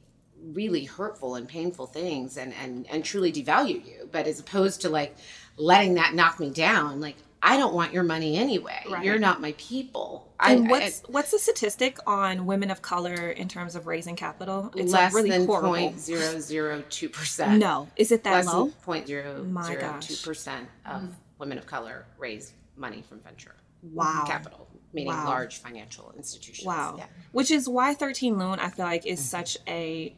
really 0.54 0.86
hurtful 0.86 1.36
and 1.36 1.48
painful 1.48 1.86
things 1.88 2.38
and 2.38 2.54
and 2.56 2.88
and 2.90 3.06
truly 3.06 3.32
devalue 3.32 3.86
you. 3.86 4.10
But 4.12 4.26
as 4.26 4.40
opposed 4.40 4.82
to 4.82 4.90
like 4.90 5.16
letting 5.58 5.96
that 5.96 6.14
knock 6.14 6.40
me 6.40 6.50
down 6.50 7.00
like 7.00 7.18
i 7.44 7.56
don't 7.58 7.74
want 7.74 7.94
your 7.94 8.04
money 8.04 8.38
anyway 8.38 8.80
Right. 8.90 9.04
you're 9.06 9.20
not 9.20 9.42
my 9.42 9.54
people 9.58 10.34
and 10.40 10.68
I, 10.68 10.70
what's 10.70 11.02
what's 11.08 11.32
the 11.32 11.40
statistic 11.40 11.98
on 12.08 12.46
women 12.46 12.70
of 12.72 12.82
color 12.82 13.30
in 13.32 13.48
terms 13.48 13.76
of 13.76 13.88
raising 13.88 14.16
capital 14.16 14.72
it's 14.76 14.92
less 14.92 15.14
like 15.14 15.24
really 15.24 15.30
than 15.38 15.46
horrible 15.46 15.92
0.002 15.92 17.12
percent 17.14 17.60
no 17.60 17.88
is 17.96 18.12
it 18.12 18.24
that 18.24 18.34
less 18.46 18.48
low 18.48 18.66
than 18.86 19.04
0.002 19.04 19.52
My 19.52 19.76
gosh. 19.76 20.24
percent 20.24 20.68
of 20.86 21.16
women 21.40 21.58
of 21.58 21.66
color 21.66 22.06
raise 22.18 22.54
money 22.76 23.02
from 23.08 23.20
venture 23.20 23.56
wow 23.84 24.24
capital 24.28 24.68
meaning 24.94 25.14
Wow. 25.14 25.26
large 25.26 25.58
financial 25.60 26.14
institutions 26.16 26.66
Wow. 26.66 26.96
yeah. 26.98 27.06
Which 27.34 27.52
is 27.52 27.68
why 27.68 27.94
13 27.94 28.40
Lune 28.40 28.58
I 28.60 28.70
feel 28.70 28.86
like, 28.86 29.06
is 29.06 29.20
Mm-hmm. 29.20 29.26
such 29.28 29.58
a, 29.68 30.16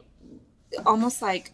almost 0.86 1.20
like, 1.20 1.52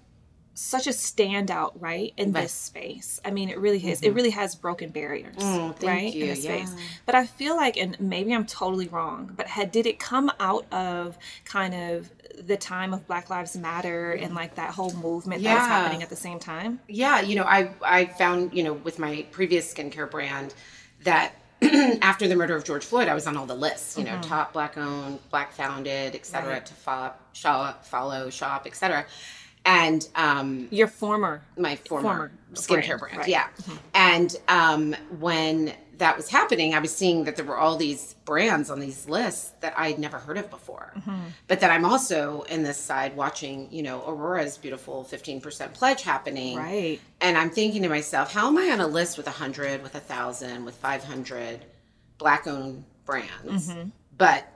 such 0.58 0.86
a 0.86 0.90
standout, 0.90 1.72
right, 1.78 2.12
in 2.16 2.32
Right. 2.32 2.42
this 2.44 2.52
space. 2.52 3.20
I 3.24 3.30
mean, 3.30 3.48
it 3.50 3.58
really 3.58 3.78
is. 3.90 4.00
It 4.02 4.10
really 4.10 4.30
has 4.30 4.54
broken 4.54 4.90
barriers, 4.90 5.36
Mm, 5.36 5.76
thank 5.76 5.82
right, 5.82 6.14
you, 6.14 6.22
in 6.24 6.28
this 6.30 6.44
yeah. 6.44 6.64
space. 6.64 6.74
But 7.04 7.14
I 7.14 7.26
feel 7.26 7.54
like, 7.56 7.76
and 7.76 7.98
maybe 8.00 8.34
I'm 8.34 8.46
totally 8.46 8.88
wrong, 8.88 9.32
but 9.36 9.46
had 9.46 9.70
did 9.70 9.86
it 9.86 9.98
come 9.98 10.32
out 10.40 10.64
of 10.72 11.18
kind 11.44 11.74
of 11.74 12.10
the 12.46 12.56
time 12.56 12.92
of 12.94 13.06
Black 13.06 13.28
Lives 13.30 13.56
Matter 13.56 14.12
and 14.12 14.34
like 14.34 14.54
that 14.56 14.70
whole 14.70 14.92
movement 14.94 15.42
that 15.42 15.54
was 15.54 15.66
happening 15.66 16.02
at 16.02 16.08
the 16.10 16.16
same 16.16 16.38
time? 16.38 16.80
yeah 16.88 17.20
you 17.20 17.34
know 17.36 17.44
i 17.44 17.70
i 17.82 18.04
found 18.04 18.52
you 18.52 18.62
know 18.62 18.74
with 18.74 18.98
my 18.98 19.24
previous 19.30 19.72
skincare 19.72 20.10
brand 20.10 20.52
that 21.04 21.32
after 22.02 22.28
the 22.28 22.36
murder 22.36 22.54
of 22.54 22.62
george 22.64 22.84
floyd 22.84 23.08
i 23.08 23.14
was 23.14 23.26
on 23.26 23.36
all 23.38 23.46
the 23.46 23.54
lists 23.54 23.96
you 23.96 24.04
know 24.04 24.18
top 24.22 24.52
black 24.52 24.76
owned 24.76 25.18
black 25.30 25.52
founded 25.52 26.14
et 26.14 26.26
cetera 26.26 26.54
Right. 26.54 26.66
to 26.66 26.74
follow 26.74 27.12
shop 27.32 27.84
follow 27.86 28.28
shop 28.30 28.64
et 28.66 28.76
cetera 28.76 29.06
and 29.66 30.08
um 30.14 30.68
Your 30.70 30.86
former, 30.88 31.42
my 31.58 31.76
former, 31.76 32.02
Former 32.02 32.32
skincare 32.54 32.98
brand, 32.98 33.18
right. 33.18 33.28
yeah. 33.28 33.48
And 33.94 34.34
um 34.48 34.94
when 35.18 35.74
that 35.98 36.14
was 36.14 36.28
happening 36.28 36.74
i 36.74 36.78
was 36.78 36.94
seeing 36.94 37.24
that 37.24 37.36
there 37.36 37.44
were 37.46 37.56
all 37.56 37.74
these 37.76 38.14
brands 38.26 38.68
on 38.68 38.78
these 38.80 39.08
lists 39.08 39.52
that 39.60 39.72
i'd 39.78 39.98
never 39.98 40.18
heard 40.18 40.36
of 40.36 40.50
before. 40.50 40.92
But 41.48 41.60
then 41.60 41.70
i'm 41.70 41.84
also 41.86 42.42
in 42.50 42.62
this 42.62 42.76
side 42.76 43.16
watching 43.16 43.68
you 43.70 43.82
know 43.82 44.04
aurora's 44.06 44.58
beautiful 44.58 45.06
15% 45.10 45.72
pledge 45.72 46.02
happening. 46.02 46.56
Right? 46.58 47.00
and 47.20 47.36
I'm 47.38 47.48
thinking 47.50 47.82
to 47.82 47.88
myself, 47.88 48.30
how 48.32 48.46
am 48.48 48.58
I 48.58 48.70
on 48.72 48.80
a 48.80 48.86
list 48.86 49.16
with 49.16 49.26
100, 49.26 49.82
with 49.82 49.94
1,000, 49.94 50.64
with 50.66 50.74
500 50.76 51.64
black 52.18 52.46
owned 52.46 52.84
brands? 53.06 53.72
But 54.18 54.46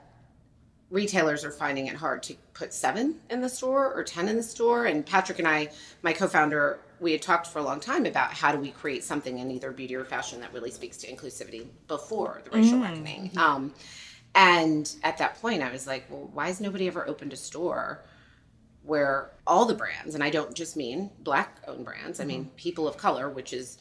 retailers 0.91 1.43
are 1.43 1.51
finding 1.51 1.87
it 1.87 1.95
hard 1.95 2.21
to 2.23 2.35
put 2.53 2.73
seven 2.73 3.15
in 3.29 3.41
the 3.41 3.49
store 3.49 3.93
or 3.93 4.03
10 4.03 4.27
in 4.27 4.35
the 4.35 4.43
store. 4.43 4.85
And 4.85 5.05
Patrick 5.05 5.39
and 5.39 5.47
I, 5.47 5.69
my 6.03 6.13
co 6.13 6.27
founder, 6.27 6.79
we 6.99 7.13
had 7.13 7.21
talked 7.21 7.47
for 7.47 7.59
a 7.59 7.63
long 7.63 7.79
time 7.79 8.05
about 8.05 8.33
how 8.33 8.51
do 8.51 8.59
we 8.59 8.71
create 8.71 9.03
something 9.03 9.39
in 9.39 9.49
either 9.49 9.71
beauty 9.71 9.95
or 9.95 10.05
fashion 10.05 10.41
that 10.41 10.53
really 10.53 10.69
speaks 10.69 10.97
to 10.97 11.07
inclusivity 11.07 11.65
before 11.87 12.41
the 12.43 12.51
racial 12.51 12.79
reckoning. 12.79 13.31
Um, 13.37 13.73
and 14.35 14.93
at 15.03 15.17
that 15.17 15.41
point, 15.41 15.63
I 15.63 15.71
was 15.71 15.87
like, 15.87 16.05
well, 16.09 16.29
why 16.33 16.47
has 16.47 16.61
nobody 16.61 16.87
ever 16.87 17.07
opened 17.07 17.33
a 17.33 17.37
store? 17.37 18.03
where 18.83 19.31
all 19.45 19.65
the 19.65 19.75
brands, 19.75 20.15
and 20.15 20.23
I 20.23 20.29
don't 20.29 20.55
just 20.55 20.75
mean 20.75 21.11
black 21.19 21.57
owned 21.67 21.85
brands, 21.85 22.19
I 22.19 22.25
mean 22.25 22.49
people 22.55 22.87
of 22.87 22.97
color, 22.97 23.29
which 23.29 23.53
is 23.53 23.77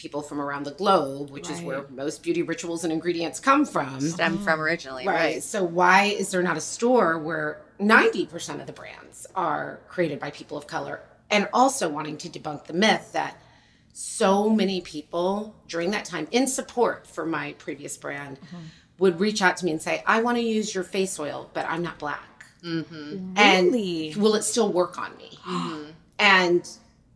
people 0.00 0.22
from 0.22 0.40
around 0.40 0.64
the 0.64 0.70
globe, 0.70 1.30
which 1.30 1.50
is 1.50 1.60
where 1.60 1.84
most 1.90 2.22
beauty 2.22 2.42
rituals 2.42 2.84
and 2.84 2.92
ingredients 2.92 3.38
come 3.38 3.66
from. 3.66 4.00
Stem 4.00 4.38
from 4.38 4.54
mm-hmm. 4.54 4.60
originally, 4.62 5.06
Right. 5.06 5.14
right? 5.34 5.42
So 5.42 5.62
why 5.62 6.04
is 6.04 6.30
there 6.30 6.42
not 6.42 6.56
a 6.56 6.60
store 6.60 7.18
where 7.18 7.60
90% 7.78 8.60
of 8.60 8.66
the 8.66 8.72
brands 8.72 9.26
are 9.34 9.80
created 9.88 10.18
by 10.18 10.30
people 10.30 10.56
of 10.56 10.66
color 10.66 11.02
and 11.30 11.48
also 11.52 11.88
wanting 11.90 12.16
to 12.18 12.28
debunk 12.30 12.64
the 12.64 12.72
myth 12.72 13.12
that 13.12 13.36
so 13.92 14.48
many 14.48 14.80
people 14.80 15.54
during 15.68 15.90
that 15.90 16.06
time 16.06 16.26
in 16.30 16.46
support 16.46 17.06
for 17.06 17.26
my 17.26 17.52
previous 17.58 17.98
brand 17.98 18.40
mm-hmm. 18.40 18.56
would 18.98 19.20
reach 19.20 19.42
out 19.42 19.58
to 19.58 19.64
me 19.66 19.70
and 19.70 19.82
say, 19.82 20.02
I 20.06 20.22
want 20.22 20.38
to 20.38 20.42
use 20.42 20.74
your 20.74 20.84
face 20.84 21.18
oil, 21.18 21.50
but 21.52 21.66
I'm 21.68 21.82
not 21.82 21.98
black. 21.98 22.46
Mm-hmm. 22.64 23.34
And 23.36 23.66
Really? 23.66 24.14
will 24.16 24.34
it 24.34 24.44
still 24.44 24.72
work 24.72 24.98
on 24.98 25.14
me? 25.18 25.38
And 26.22 26.68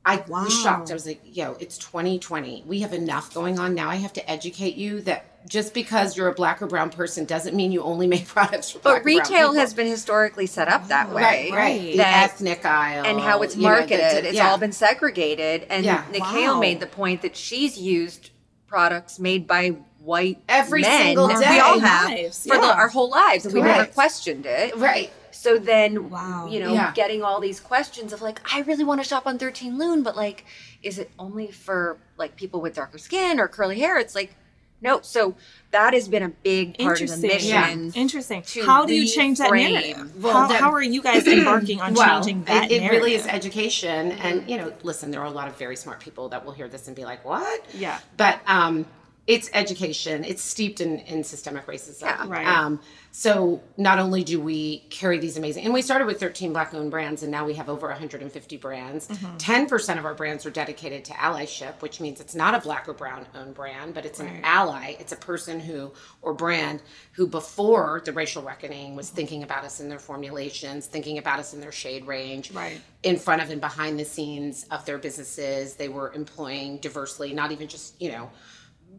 I 0.07 0.17
Wow. 0.29 0.45
was 0.45 0.53
shocked. 0.63 0.91
I 0.91 0.95
was 0.95 1.07
like, 1.07 1.21
yo, 1.25 1.57
it's 1.61 1.79
2020. 1.79 2.65
We 2.67 2.81
have 2.81 2.93
enough 2.93 3.33
going 3.33 3.59
on 3.59 3.75
now. 3.75 3.89
I 3.89 3.97
have 3.97 4.13
to 4.15 4.31
educate 4.31 4.77
you 4.77 5.01
that 5.03 5.25
just 5.49 5.73
because 5.75 6.17
you're 6.17 6.29
a 6.29 6.35
black 6.35 6.61
or 6.63 6.67
brown 6.67 6.91
person 6.91 7.25
doesn't 7.25 7.55
mean 7.55 7.73
you 7.73 7.83
only 7.83 8.07
make 8.07 8.27
products 8.37 8.71
for 8.71 8.79
black 8.81 8.95
But 8.95 9.01
or 9.01 9.03
brown 9.05 9.17
retail 9.19 9.55
has 9.55 9.73
been 9.73 9.87
historically 9.87 10.47
set 10.47 10.69
up 10.69 10.89
that 10.89 11.11
way. 11.11 11.23
right, 11.23 11.53
right. 11.53 11.81
The 11.93 11.97
That- 11.99 12.25
ethnic 12.33 12.65
aisle 12.67 13.05
and 13.07 13.19
how 13.21 13.43
it's 13.43 13.57
you 13.57 13.63
know, 13.63 13.69
the- 13.71 13.75
marketed. 13.77 14.25
the- 14.25 14.29
it's 14.29 14.37
yeah. 14.37 14.51
all 14.51 14.59
been 14.59 14.73
segregated. 14.73 15.67
And 15.71 15.85
Yeah. 15.85 16.05
Nyakio 16.13 16.55
Wow. 16.55 16.61
made 16.61 16.81
the 16.81 16.87
point 16.87 17.23
that 17.23 17.37
she's 17.37 17.79
used 17.79 18.31
products 18.67 19.19
made 19.19 19.47
by 19.47 19.69
white 20.01 20.39
Every 20.51 20.83
men. 20.83 21.03
single 21.07 21.29
We 21.29 21.35
day. 21.35 21.59
all 21.61 21.79
have 21.79 22.11
Lives, 22.11 22.47
for 22.47 22.59
the, 22.59 22.75
our 22.75 22.89
whole 22.89 23.09
lives, 23.09 23.47
and 23.47 23.55
we 23.55 23.63
never 23.63 23.87
questioned 23.87 24.45
it. 24.45 24.77
right. 24.77 25.11
So 25.45 25.59
then, 25.59 26.09
Wow. 26.09 26.47
you 26.51 26.59
know, 26.59 26.73
Yeah. 26.73 26.91
getting 26.95 27.23
all 27.23 27.39
these 27.39 27.61
questions 27.61 28.15
of 28.15 28.23
like, 28.23 28.41
I 28.51 28.61
really 28.63 28.83
want 28.83 29.03
to 29.03 29.07
shop 29.07 29.27
on 29.27 29.37
13 29.39 29.77
Lune, 29.79 30.03
but 30.03 30.17
like, 30.17 30.47
is 30.83 30.99
it 30.99 31.11
only 31.19 31.49
for 31.51 31.99
like 32.17 32.35
people 32.35 32.63
with 32.63 32.75
darker 32.77 32.97
skin 32.97 33.39
or 33.39 33.47
curly 33.47 33.79
hair? 33.79 33.99
It's 33.99 34.15
like, 34.15 34.35
no. 34.81 35.01
So 35.03 35.35
that 35.71 35.93
has 35.93 36.09
been 36.09 36.23
a 36.23 36.31
big 36.31 36.79
part 36.79 36.99
of 37.03 37.09
the 37.09 37.15
Interesting. 37.15 37.29
mission. 37.29 37.93
Interesting. 37.95 38.41
to 38.41 38.65
How 38.65 38.87
do 38.87 38.95
you 38.95 39.07
change 39.07 39.37
that 39.37 39.51
reframe. 39.51 39.73
narrative? 39.73 40.23
Well, 40.25 40.33
how, 40.33 40.47
that- 40.49 40.61
how 40.63 40.73
are 40.73 40.83
you 40.83 41.03
guys 41.03 41.27
embarking 41.27 41.79
on 41.83 41.93
well, 41.93 42.23
changing 42.25 42.45
that 42.45 42.71
it, 42.71 42.83
it 42.83 42.91
really 42.91 43.13
is 43.15 43.27
education. 43.27 44.13
And, 44.13 44.49
you 44.49 44.57
know, 44.57 44.73
listen, 44.83 45.11
there 45.11 45.21
are 45.21 45.27
a 45.27 45.31
lot 45.41 45.47
of 45.49 45.57
very 45.59 45.77
smart 45.77 46.01
people 46.01 46.31
that 46.31 46.43
will 46.47 46.53
hear 46.53 46.69
this 46.69 46.87
and 46.87 46.97
be 46.97 47.05
like, 47.05 47.23
what? 47.23 47.63
Yeah. 47.75 47.99
But 48.17 48.41
um, 48.47 48.87
it's 49.27 49.49
education. 49.55 50.23
It's 50.23 50.43
steeped 50.43 50.81
in, 50.81 50.99
in 51.01 51.25
systemic 51.25 51.67
racism. 51.67 52.03
Yeah. 52.03 52.27
Right. 52.29 52.47
Um, 52.47 52.81
so 53.11 53.63
not 53.77 53.99
only 53.99 54.23
do 54.25 54.41
we 54.41 54.81
carry 54.91 55.19
these 55.19 55.37
amazing, 55.39 55.65
and 55.65 55.73
we 55.73 55.81
started 55.83 56.07
with 56.07 56.21
13 56.21 56.53
black 56.53 56.75
owned 56.75 56.91
brands, 56.91 57.23
and 57.23 57.31
now 57.33 57.47
we 57.47 57.55
have 57.55 57.69
over 57.69 57.87
150 57.89 58.57
brands. 58.59 59.07
10% 59.09 59.99
of 59.99 60.05
our 60.05 60.15
brands 60.15 60.45
are 60.45 60.51
dedicated 60.51 61.05
to 61.07 61.13
allyship, 61.15 61.81
which 61.81 62.01
means 62.01 62.21
it's 62.21 62.35
not 62.35 62.55
a 62.55 62.61
black 62.61 62.89
or 62.89 62.93
brown 62.93 63.25
owned 63.35 63.55
brand, 63.55 63.95
but 63.95 64.05
it's 64.05 64.21
an 64.21 64.41
ally. 64.43 64.97
It's 64.99 65.13
a 65.13 65.17
person 65.17 65.61
who, 65.61 65.93
or 66.21 66.35
brand, 66.35 66.83
who 67.13 67.27
before 67.27 68.03
the 68.05 68.13
racial 68.13 68.43
reckoning 68.43 68.95
was 68.97 69.09
thinking 69.11 69.43
about 69.43 69.65
us 69.65 69.81
in 69.81 69.89
their 69.89 69.99
formulations, 70.01 70.87
thinking 70.87 71.17
about 71.19 71.39
us 71.39 71.55
in 71.55 71.61
their 71.61 71.73
shade 71.73 72.07
range 72.07 72.51
Right. 72.51 72.81
in 73.05 73.17
front 73.17 73.41
of 73.43 73.49
and 73.51 73.61
behind 73.61 73.99
the 73.99 74.05
scenes 74.05 74.67
of 74.71 74.85
their 74.85 74.99
businesses. 74.99 75.75
They 75.77 75.89
were 75.89 76.13
employing 76.13 76.79
diversely, 76.79 77.33
not 77.33 77.53
even 77.53 77.69
just, 77.69 78.01
you 78.03 78.11
know, 78.11 78.29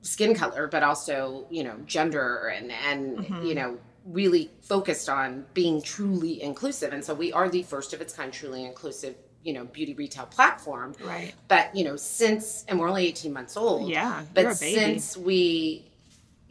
skin 0.06 0.36
color, 0.36 0.68
but 0.68 0.84
also, 0.84 1.48
you 1.50 1.64
know, 1.64 1.76
gender 1.86 2.48
and, 2.56 2.72
and 2.72 3.18
you 3.18 3.24
mm-hmm. 3.24 3.54
know, 3.54 3.78
really 4.06 4.52
focused 4.62 5.10
on 5.10 5.46
being 5.54 5.82
truly 5.82 6.42
inclusive. 6.42 6.94
And 6.94 7.04
so 7.04 7.14
we 7.14 7.34
are 7.34 7.50
the 7.50 7.64
first 7.64 7.94
of 7.94 8.02
its 8.02 8.14
kind 8.14 8.32
truly 8.32 8.64
inclusive, 8.64 9.16
you 9.44 9.54
know, 9.54 9.66
beauty 9.66 9.96
retail 9.96 10.28
platform. 10.28 10.94
Right. 11.04 11.34
But, 11.48 11.76
you 11.76 11.84
know, 11.84 11.96
since, 11.96 12.66
and 12.68 12.80
we're 12.80 12.88
only 12.88 13.08
18 13.08 13.34
months 13.34 13.58
old. 13.58 13.90
Yeah, 13.90 14.24
But 14.34 14.42
you're 14.42 14.52
a 14.52 14.56
baby. 14.56 14.76
since 14.76 15.18
we 15.18 15.92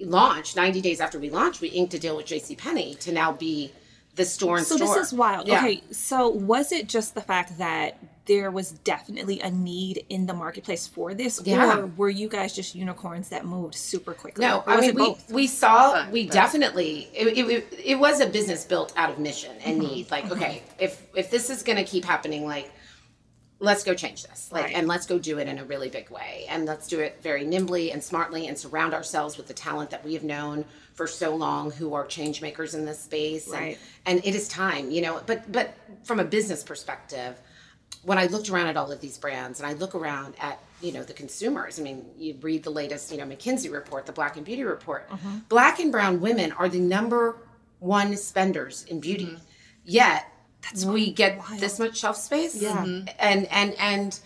launched, 0.00 0.57
90 0.57 0.80
days 0.80 1.00
after 1.00 1.20
we 1.20 1.30
launched, 1.30 1.61
we 1.61 1.68
inked 1.68 1.94
a 1.94 1.98
deal 1.98 2.16
with 2.16 2.26
jc 2.26 2.59
penney 2.59 2.96
to 2.96 3.12
now 3.12 3.30
be 3.32 3.70
the 4.16 4.24
store 4.24 4.59
and 4.59 4.66
So 4.66 4.76
store. 4.76 4.96
this 4.96 5.07
is 5.09 5.12
wild. 5.12 5.46
Yeah. 5.46 5.59
Okay, 5.59 5.82
so 5.92 6.28
was 6.28 6.72
it 6.72 6.88
just 6.88 7.14
the 7.14 7.20
fact 7.20 7.59
that 7.59 7.98
there 8.27 8.51
was 8.51 8.72
definitely 8.72 9.41
a 9.41 9.51
need 9.51 10.05
in 10.09 10.25
the 10.27 10.33
marketplace 10.33 10.87
for 10.87 11.12
this, 11.12 11.41
Yeah. 11.45 11.79
or 11.79 11.87
were 11.87 12.09
you 12.09 12.29
guys 12.29 12.55
just 12.55 12.75
unicorns 12.75 13.29
that 13.29 13.45
moved 13.45 13.75
super 13.75 14.14
quickly? 14.14 14.45
No, 14.47 14.59
Or 14.66 14.70
I 14.70 14.77
was 14.77 14.87
mean 14.87 14.95
we, 14.95 15.01
both? 15.07 15.31
we 15.31 15.47
saw 15.47 16.05
Both, 16.05 16.12
we 16.12 16.25
both. 16.25 16.33
definitely 16.33 17.09
it, 17.12 17.37
it, 17.39 17.81
it 17.85 17.99
was 17.99 18.20
a 18.20 18.27
business 18.27 18.64
built 18.64 18.93
out 18.97 19.11
of 19.11 19.18
mission 19.18 19.55
and 19.64 19.81
Mm-hmm. 19.81 19.95
need. 19.95 20.11
Like, 20.11 20.31
okay, 20.31 20.62
if 20.79 21.03
if 21.14 21.31
this 21.31 21.51
is 21.51 21.62
going 21.62 21.77
to 21.77 21.85
keep 21.85 22.05
happening, 22.05 22.47
like 22.47 22.70
let's 23.61 23.85
go 23.85 23.95
change 23.95 24.25
this, 24.25 24.51
like, 24.53 24.64
Right. 24.64 24.75
and 24.75 24.89
let's 24.89 25.07
go 25.07 25.18
do 25.18 25.39
it 25.39 25.47
in 25.49 25.59
a 25.59 25.64
really 25.64 25.89
big 25.89 26.11
way, 26.11 26.45
and 26.51 26.66
let's 26.66 26.87
do 26.89 27.01
it 27.01 27.18
very 27.22 27.45
nimbly 27.45 27.93
and 27.93 28.03
smartly, 28.03 28.47
and 28.49 28.59
surround 28.59 28.93
ourselves 28.93 29.37
with 29.39 29.47
the 29.47 29.55
talent 29.55 29.91
that 29.91 30.05
we 30.05 30.12
have 30.14 30.25
known 30.25 30.64
for 30.93 31.07
so 31.07 31.35
long, 31.35 31.70
who 31.70 31.95
are 31.95 32.05
change 32.07 32.43
makers 32.43 32.75
in 32.75 32.85
this 32.85 32.99
space, 33.01 33.47
and, 33.47 33.55
Right. 33.55 33.79
and 34.07 34.20
it 34.25 34.35
is 34.35 34.49
time, 34.49 34.91
you 34.91 35.01
know. 35.03 35.22
But 35.27 35.51
but 35.53 35.75
from 36.05 36.20
a 36.20 36.25
business 36.25 36.62
perspective, 36.62 37.41
when 38.03 38.18
I 38.18 38.26
looked 38.26 38.51
around 38.51 38.66
at 38.66 38.76
all 38.76 38.90
of 38.90 39.01
these 39.01 39.18
brands 39.18 39.61
and 39.61 39.66
I 39.66 39.72
look 39.74 39.95
around 39.95 40.34
at 40.40 40.61
you 40.80 40.92
know 40.92 41.03
the 41.03 41.12
consumers, 41.12 41.78
I 41.78 41.82
mean, 41.82 42.05
you 42.18 42.36
read 42.40 42.62
the 42.62 42.70
latest 42.70 43.11
you 43.11 43.18
know 43.18 43.24
McKinsey 43.24 43.72
report, 43.72 44.07
the 44.07 44.12
Black 44.12 44.36
and 44.36 44.45
Beauty 44.45 44.64
report. 44.64 45.09
Mm-hmm. 45.11 45.38
Black 45.49 45.78
and 45.78 45.90
brown 45.90 46.20
women 46.20 46.53
are 46.53 46.68
the 46.68 46.80
number 46.80 47.36
one 47.78 48.16
spenders 48.16 48.84
in 48.88 49.01
beauty, 49.01 49.26
mm-hmm. 49.26 49.45
yet 49.84 50.30
we 50.86 51.12
get 51.12 51.40
this 51.59 51.78
much 51.78 51.99
shelf 51.99 52.16
space. 52.16 52.61
Yeah. 52.61 52.76
Mm-hmm. 52.76 53.09
and 53.18 53.47
and 53.47 53.74
and 53.78 54.20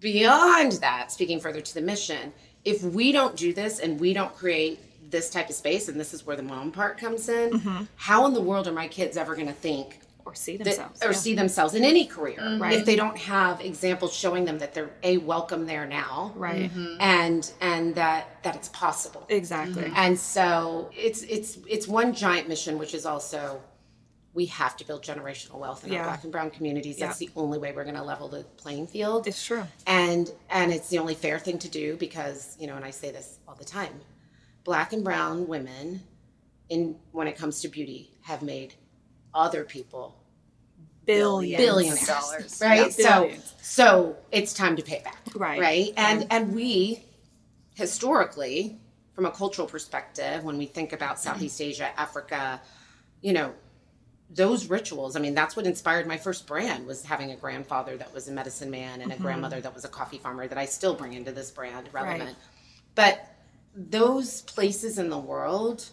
beyond 0.00 0.72
that, 0.72 1.10
speaking 1.10 1.40
further 1.40 1.60
to 1.60 1.74
the 1.74 1.80
mission, 1.80 2.32
if 2.64 2.82
we 2.82 3.12
don't 3.12 3.36
do 3.36 3.52
this 3.52 3.78
and 3.78 3.98
we 3.98 4.12
don't 4.12 4.34
create 4.34 4.78
this 5.10 5.30
type 5.30 5.48
of 5.48 5.54
space, 5.54 5.88
and 5.88 5.98
this 5.98 6.12
is 6.12 6.26
where 6.26 6.36
the 6.36 6.42
mom 6.42 6.72
part 6.72 6.98
comes 6.98 7.28
in, 7.28 7.58
how 7.96 8.26
in 8.26 8.34
the 8.34 8.40
world 8.40 8.66
are 8.68 8.72
my 8.72 8.88
kids 8.88 9.16
ever 9.16 9.34
going 9.34 9.46
to 9.46 9.52
think? 9.52 10.00
Or 10.26 10.34
see 10.34 10.56
that, 10.56 10.64
themselves? 10.64 11.02
or 11.02 11.06
yeah. 11.10 11.12
see 11.12 11.34
themselves 11.34 11.74
in 11.74 11.84
any 11.84 12.06
career 12.06 12.38
mm-hmm. 12.40 12.62
Right. 12.62 12.74
if 12.78 12.84
they 12.86 12.96
don't 12.96 13.18
have 13.18 13.60
examples 13.60 14.14
showing 14.14 14.44
them 14.44 14.58
that 14.58 14.72
they're 14.74 14.90
a 15.02 15.18
welcome 15.18 15.66
there 15.66 15.86
now 15.86 16.32
Right. 16.36 16.70
Mm-hmm. 16.72 16.96
and 17.00 17.52
and 17.60 17.94
that 17.96 18.42
that 18.42 18.56
it's 18.56 18.68
possible 18.70 19.26
Exactly. 19.28 19.84
Mm-hmm. 19.84 19.96
and 19.96 20.18
so 20.18 20.90
it's 20.96 21.22
it's 21.22 21.58
it's 21.68 21.86
one 21.86 22.14
giant 22.14 22.48
mission 22.48 22.78
which 22.78 22.94
is 22.94 23.04
also 23.06 23.60
we 24.32 24.46
have 24.46 24.76
to 24.78 24.84
build 24.86 25.02
generational 25.04 25.58
wealth 25.60 25.84
in 25.84 25.92
Yeah. 25.92 26.00
our 26.00 26.04
black 26.06 26.22
and 26.24 26.32
brown 26.32 26.50
communities 26.50 26.96
that's 26.96 27.20
Yeah. 27.20 27.28
the 27.28 27.40
only 27.40 27.58
way 27.58 27.72
we're 27.72 27.84
going 27.84 27.94
to 27.96 28.02
level 28.02 28.28
the 28.28 28.44
playing 28.56 28.86
field 28.88 29.26
It's 29.26 29.44
true. 29.44 29.64
and 29.86 30.30
and 30.50 30.72
it's 30.72 30.88
the 30.88 30.98
only 30.98 31.14
fair 31.14 31.38
thing 31.38 31.58
to 31.60 31.68
do 31.68 31.96
because 31.96 32.56
you 32.58 32.66
know 32.66 32.76
and 32.76 32.84
i 32.84 32.90
say 32.90 33.10
this 33.12 33.38
all 33.46 33.54
the 33.54 33.64
time 33.64 34.00
black 34.64 34.92
and 34.92 35.04
brown 35.04 35.46
women 35.46 36.02
in 36.70 36.96
when 37.12 37.28
it 37.28 37.36
comes 37.36 37.60
to 37.60 37.68
beauty 37.68 38.10
have 38.22 38.42
made 38.42 38.74
other 39.34 39.64
people. 39.64 40.16
Billions. 41.04 41.62
billions. 41.62 42.02
Of 42.02 42.08
dollars. 42.08 42.60
right? 42.62 42.96
Yeah, 42.98 43.04
so 43.06 43.20
billions. 43.22 43.54
so 43.60 44.16
it's 44.32 44.54
time 44.54 44.76
to 44.76 44.82
pay 44.82 45.02
back. 45.04 45.22
Right. 45.34 45.60
right? 45.60 45.92
And 45.96 46.26
and 46.30 46.54
we 46.54 47.04
historically 47.74 48.78
from 49.14 49.26
a 49.26 49.30
cultural 49.30 49.68
perspective 49.68 50.42
when 50.44 50.58
we 50.58 50.66
think 50.66 50.92
about 50.92 51.18
southeast 51.18 51.60
asia 51.60 51.88
africa 51.98 52.60
you 53.20 53.32
know 53.32 53.52
those 54.30 54.70
rituals 54.70 55.16
i 55.16 55.20
mean 55.20 55.34
that's 55.34 55.56
what 55.56 55.66
inspired 55.66 56.06
my 56.06 56.16
first 56.16 56.46
brand 56.46 56.86
was 56.86 57.04
having 57.04 57.32
a 57.32 57.36
grandfather 57.36 57.96
that 57.96 58.12
was 58.14 58.28
a 58.28 58.32
medicine 58.32 58.70
man 58.70 59.00
and 59.00 59.10
a 59.10 59.14
mm-hmm. 59.14 59.24
grandmother 59.24 59.60
that 59.60 59.74
was 59.74 59.84
a 59.84 59.88
coffee 59.88 60.18
farmer 60.18 60.46
that 60.46 60.58
i 60.58 60.64
still 60.64 60.94
bring 60.94 61.14
into 61.14 61.32
this 61.32 61.50
brand 61.50 61.88
relevant. 61.92 62.36
But 62.94 63.33
those 63.76 64.42
places 64.42 64.98
in 64.98 65.10
the 65.10 65.18
world 65.18 65.86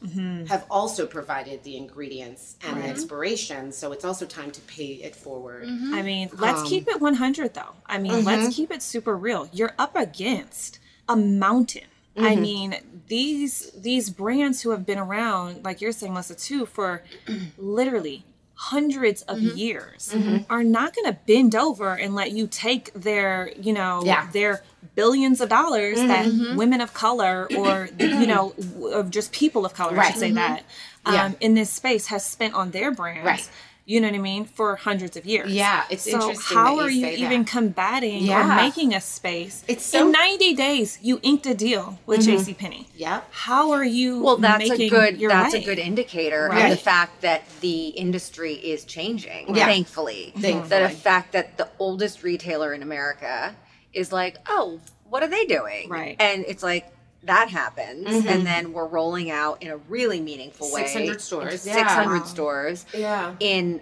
have 0.47 0.65
also 0.69 1.07
provided 1.07 1.63
the 1.63 1.75
ingredients 1.77 2.55
and 2.63 2.77
the 2.81 2.87
inspiration 2.87 3.71
so 3.71 3.91
it's 3.91 4.05
also 4.05 4.25
time 4.25 4.51
to 4.51 4.61
pay 4.61 4.93
it 5.07 5.15
forward 5.15 5.63
I 5.67 6.01
mean, 6.03 6.29
let's 6.37 6.61
Um, 6.61 6.67
keep 6.67 6.87
it 6.87 7.01
100 7.01 7.53
though. 7.53 7.73
I 7.87 7.97
mean, 7.97 8.11
mm-hmm. 8.11 8.25
let's 8.27 8.55
keep 8.55 8.71
it 8.71 8.81
super 8.83 9.15
real. 9.17 9.49
You're 9.51 9.73
up 9.79 9.95
against 9.95 10.79
a 11.09 11.15
mountain. 11.15 11.85
I 12.17 12.35
Mm-hmm. 12.35 12.41
mean, 12.41 12.75
these 13.07 13.71
these 13.71 14.09
brands 14.09 14.61
who 14.61 14.71
have 14.71 14.85
been 14.85 14.99
around, 14.99 15.63
like 15.63 15.81
you're 15.81 15.91
saying, 15.93 16.13
Melissa, 16.13 16.35
too, 16.35 16.65
for 16.65 17.03
literally 17.57 18.25
hundreds 18.69 19.23
of 19.23 19.37
Mm-hmm. 19.39 19.57
years, 19.57 20.15
are 20.49 20.63
not 20.63 20.95
going 20.95 21.11
to 21.11 21.17
bend 21.25 21.55
over 21.55 21.93
and 21.95 22.13
let 22.13 22.31
you 22.31 22.45
take 22.47 22.93
their, 22.93 23.51
you 23.59 23.73
know, 23.73 24.03
Yeah. 24.05 24.21
Mm-hmm. 24.23 24.31
their 24.33 24.63
billions 24.93 25.41
of 25.41 25.49
dollars 25.49 25.97
that 25.97 26.25
women 26.55 26.79
of 26.81 26.93
color 26.93 27.47
or 27.57 27.89
you 27.99 28.27
know, 28.27 28.53
of 28.93 29.09
just 29.09 29.31
people 29.31 29.65
of 29.65 29.73
color, 29.73 29.97
I 29.97 30.11
should 30.11 30.19
say 30.19 30.31
that, 30.31 30.63
um, 31.05 31.13
Yeah. 31.13 31.31
in 31.39 31.55
this 31.55 31.71
space 31.71 32.07
has 32.07 32.23
spent 32.23 32.53
on 32.53 32.69
their 32.71 32.91
brands. 32.91 33.25
Right. 33.25 33.49
You 33.91 33.99
know 33.99 34.07
what 34.07 34.15
I 34.15 34.19
mean? 34.19 34.45
For 34.45 34.77
hundreds 34.77 35.17
of 35.17 35.25
years. 35.25 35.51
Yeah, 35.51 35.83
it's 35.89 36.03
so 36.09 36.11
interesting 36.11 36.57
how 36.57 36.75
that 36.75 36.75
you 36.75 36.81
are 36.81 36.89
you 36.89 37.01
say 37.01 37.15
even 37.15 37.41
that. 37.43 37.51
combating 37.51 38.23
or 38.23 38.39
Yeah. 38.39 38.55
making 38.55 38.93
a 38.95 39.01
space? 39.01 39.65
It's 39.67 39.85
so- 39.85 40.05
in 40.05 40.13
90 40.13 40.53
days 40.53 40.97
you 41.01 41.19
inked 41.23 41.45
a 41.45 41.53
deal 41.53 41.99
with 42.05 42.21
mm-hmm. 42.21 42.37
JC 42.37 42.53
Penney. 42.57 42.87
Yep. 42.95 43.27
How 43.31 43.71
are 43.71 43.83
you 43.83 44.21
Well, 44.23 44.37
that's 44.37 44.69
a 44.69 44.87
good 44.87 45.17
your 45.19 45.29
that's 45.29 45.53
way? 45.53 45.59
a 45.61 45.65
good 45.65 45.77
indicator 45.77 46.47
Right. 46.49 46.63
of 46.63 46.69
the 46.69 46.77
fact 46.77 47.19
that 47.21 47.41
the 47.59 47.87
industry 47.87 48.53
is 48.53 48.85
changing. 48.85 49.53
Yeah. 49.53 49.65
Thankfully, 49.65 50.31
Thankfully. 50.39 50.69
that 50.69 50.83
a 50.83 50.89
fact 50.89 51.33
that 51.33 51.57
the 51.57 51.67
oldest 51.77 52.23
retailer 52.23 52.73
in 52.73 52.81
America 52.81 53.53
is 53.93 54.13
like, 54.13 54.37
oh, 54.47 54.79
what 55.09 55.21
are 55.21 55.27
they 55.27 55.43
doing? 55.45 55.89
Right. 55.89 56.15
and 56.17 56.45
it's 56.47 56.63
like 56.63 56.85
that 57.23 57.49
happens, 57.49 58.07
and 58.07 58.23
mm-hmm. 58.23 58.43
then 58.43 58.73
we're 58.73 58.87
rolling 58.87 59.29
out 59.29 59.61
in 59.61 59.69
a 59.69 59.77
really 59.77 60.19
meaningful 60.19 60.71
way. 60.71 60.87
600 60.87 61.21
stores, 61.21 61.65
yeah. 61.65 61.73
Six 61.73 61.91
hundred 61.91 62.19
Wow. 62.21 62.25
stores 62.25 62.85
Yeah. 62.93 63.35
in 63.39 63.81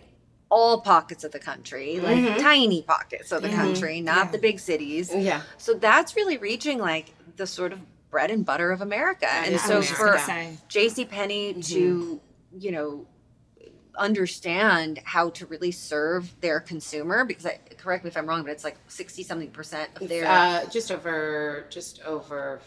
all 0.49 0.81
pockets 0.81 1.23
of 1.23 1.31
the 1.31 1.39
country, 1.39 1.99
like 1.99 2.17
mm-hmm. 2.17 2.39
tiny 2.39 2.81
pockets 2.81 3.31
of 3.31 3.41
the 3.41 3.47
mm-hmm. 3.47 3.57
country, 3.57 4.01
not 4.01 4.25
Yeah. 4.25 4.31
the 4.31 4.37
big 4.39 4.59
cities. 4.59 5.13
Yeah. 5.13 5.41
So 5.57 5.73
that's 5.73 6.15
really 6.15 6.37
reaching 6.37 6.79
like 6.79 7.13
the 7.37 7.47
sort 7.47 7.71
of 7.71 7.79
bread 8.09 8.31
and 8.31 8.45
butter 8.45 8.71
of 8.71 8.81
America. 8.81 9.29
And 9.29 9.59
so 9.59 9.75
I 9.75 9.77
was 9.77 9.87
just 9.87 9.99
for. 9.99 10.17
J.C. 10.67 11.05
Penney 11.05 11.53
to, 11.53 12.19
you 12.57 12.71
know, 12.71 13.05
understand 13.95 15.01
how 15.03 15.29
to 15.29 15.45
really 15.45 15.71
serve 15.71 16.33
their 16.41 16.59
consumer, 16.59 17.25
because 17.25 17.45
I, 17.45 17.59
correct 17.77 18.03
me 18.03 18.09
if 18.09 18.17
I'm 18.17 18.25
wrong, 18.25 18.43
but 18.43 18.51
it's 18.51 18.63
like 18.63 18.77
sixty 18.87 19.23
something 19.23 19.51
percent 19.51 19.89
of 20.01 20.07
their 20.07 20.25
Uh, 20.25 20.65
just 20.69 20.91
over, 20.91 21.65
just 21.69 22.01
over 22.03 22.59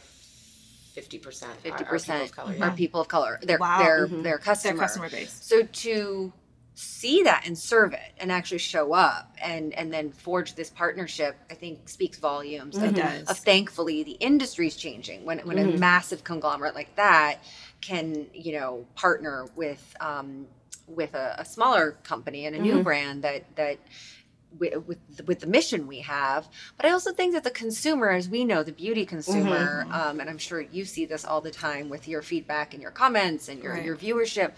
fifty 0.93 1.19
percent. 1.19 1.53
fifty 1.61 1.85
percent 1.85 2.31
are 2.39 2.71
people 2.73 3.01
of 3.01 3.09
color. 3.09 3.39
Their 3.43 3.59
Wow. 3.59 3.79
their 3.79 4.09
Mhm. 4.09 4.23
their 4.23 4.39
customer. 4.39 4.75
Their 4.75 4.83
customer 4.83 5.11
base. 5.11 5.39
So 5.43 5.63
to 5.63 6.33
see 6.75 7.23
that 7.23 7.47
and 7.47 7.57
serve 7.59 7.93
it 7.93 8.13
and 8.19 8.33
actually 8.33 8.59
show 8.59 8.93
up 8.93 9.35
and 9.43 9.75
and 9.75 9.93
then 9.93 10.11
forge 10.11 10.55
this 10.55 10.71
partnership, 10.71 11.37
I 11.51 11.55
think 11.55 11.89
speaks 11.89 12.19
volumes. 12.19 12.77
It 12.79 12.89
of, 12.89 12.95
does. 12.95 13.29
of 13.29 13.39
thankfully 13.39 14.03
the 14.03 14.13
industry's 14.13 14.77
changing 14.77 15.25
when 15.25 15.39
when 15.41 15.59
a 15.59 15.65
massive 15.79 16.25
conglomerate 16.25 16.75
like 16.75 16.95
that 16.97 17.39
can 17.81 18.27
you 18.33 18.53
know 18.59 18.87
partner 18.95 19.47
with 19.57 19.95
um, 20.01 20.47
with 20.87 21.15
a, 21.15 21.37
a 21.39 21.45
smaller 21.45 21.93
company 22.05 22.47
and 22.47 22.57
a 22.57 22.59
new 22.59 22.83
brand 22.83 23.23
that 23.23 23.45
that 23.57 23.79
with, 24.59 24.87
with 24.87 24.99
with 25.27 25.41
the 25.41 25.47
mission 25.47 25.87
we 25.87 26.01
have 26.01 26.49
but 26.77 26.87
i 26.87 26.91
also 26.91 27.13
think 27.13 27.33
that 27.35 27.45
the 27.45 27.51
consumer 27.51 28.11
as 28.11 28.29
we 28.29 28.45
know 28.45 28.63
the 28.63 28.73
beauty 28.73 29.05
consumer 29.07 29.87
um, 29.91 30.21
and 30.21 30.29
i'm 30.31 30.39
sure 30.39 30.61
you 30.61 30.85
see 30.85 31.05
this 31.07 31.25
all 31.25 31.41
the 31.41 31.51
time 31.51 31.89
with 31.89 32.07
your 32.09 32.23
feedback 32.23 32.73
and 32.75 32.83
your 32.83 32.91
comments 32.91 33.49
and 33.49 33.63
your, 33.63 33.73
Right. 33.75 33.85
your 33.85 33.97
viewership 33.97 34.53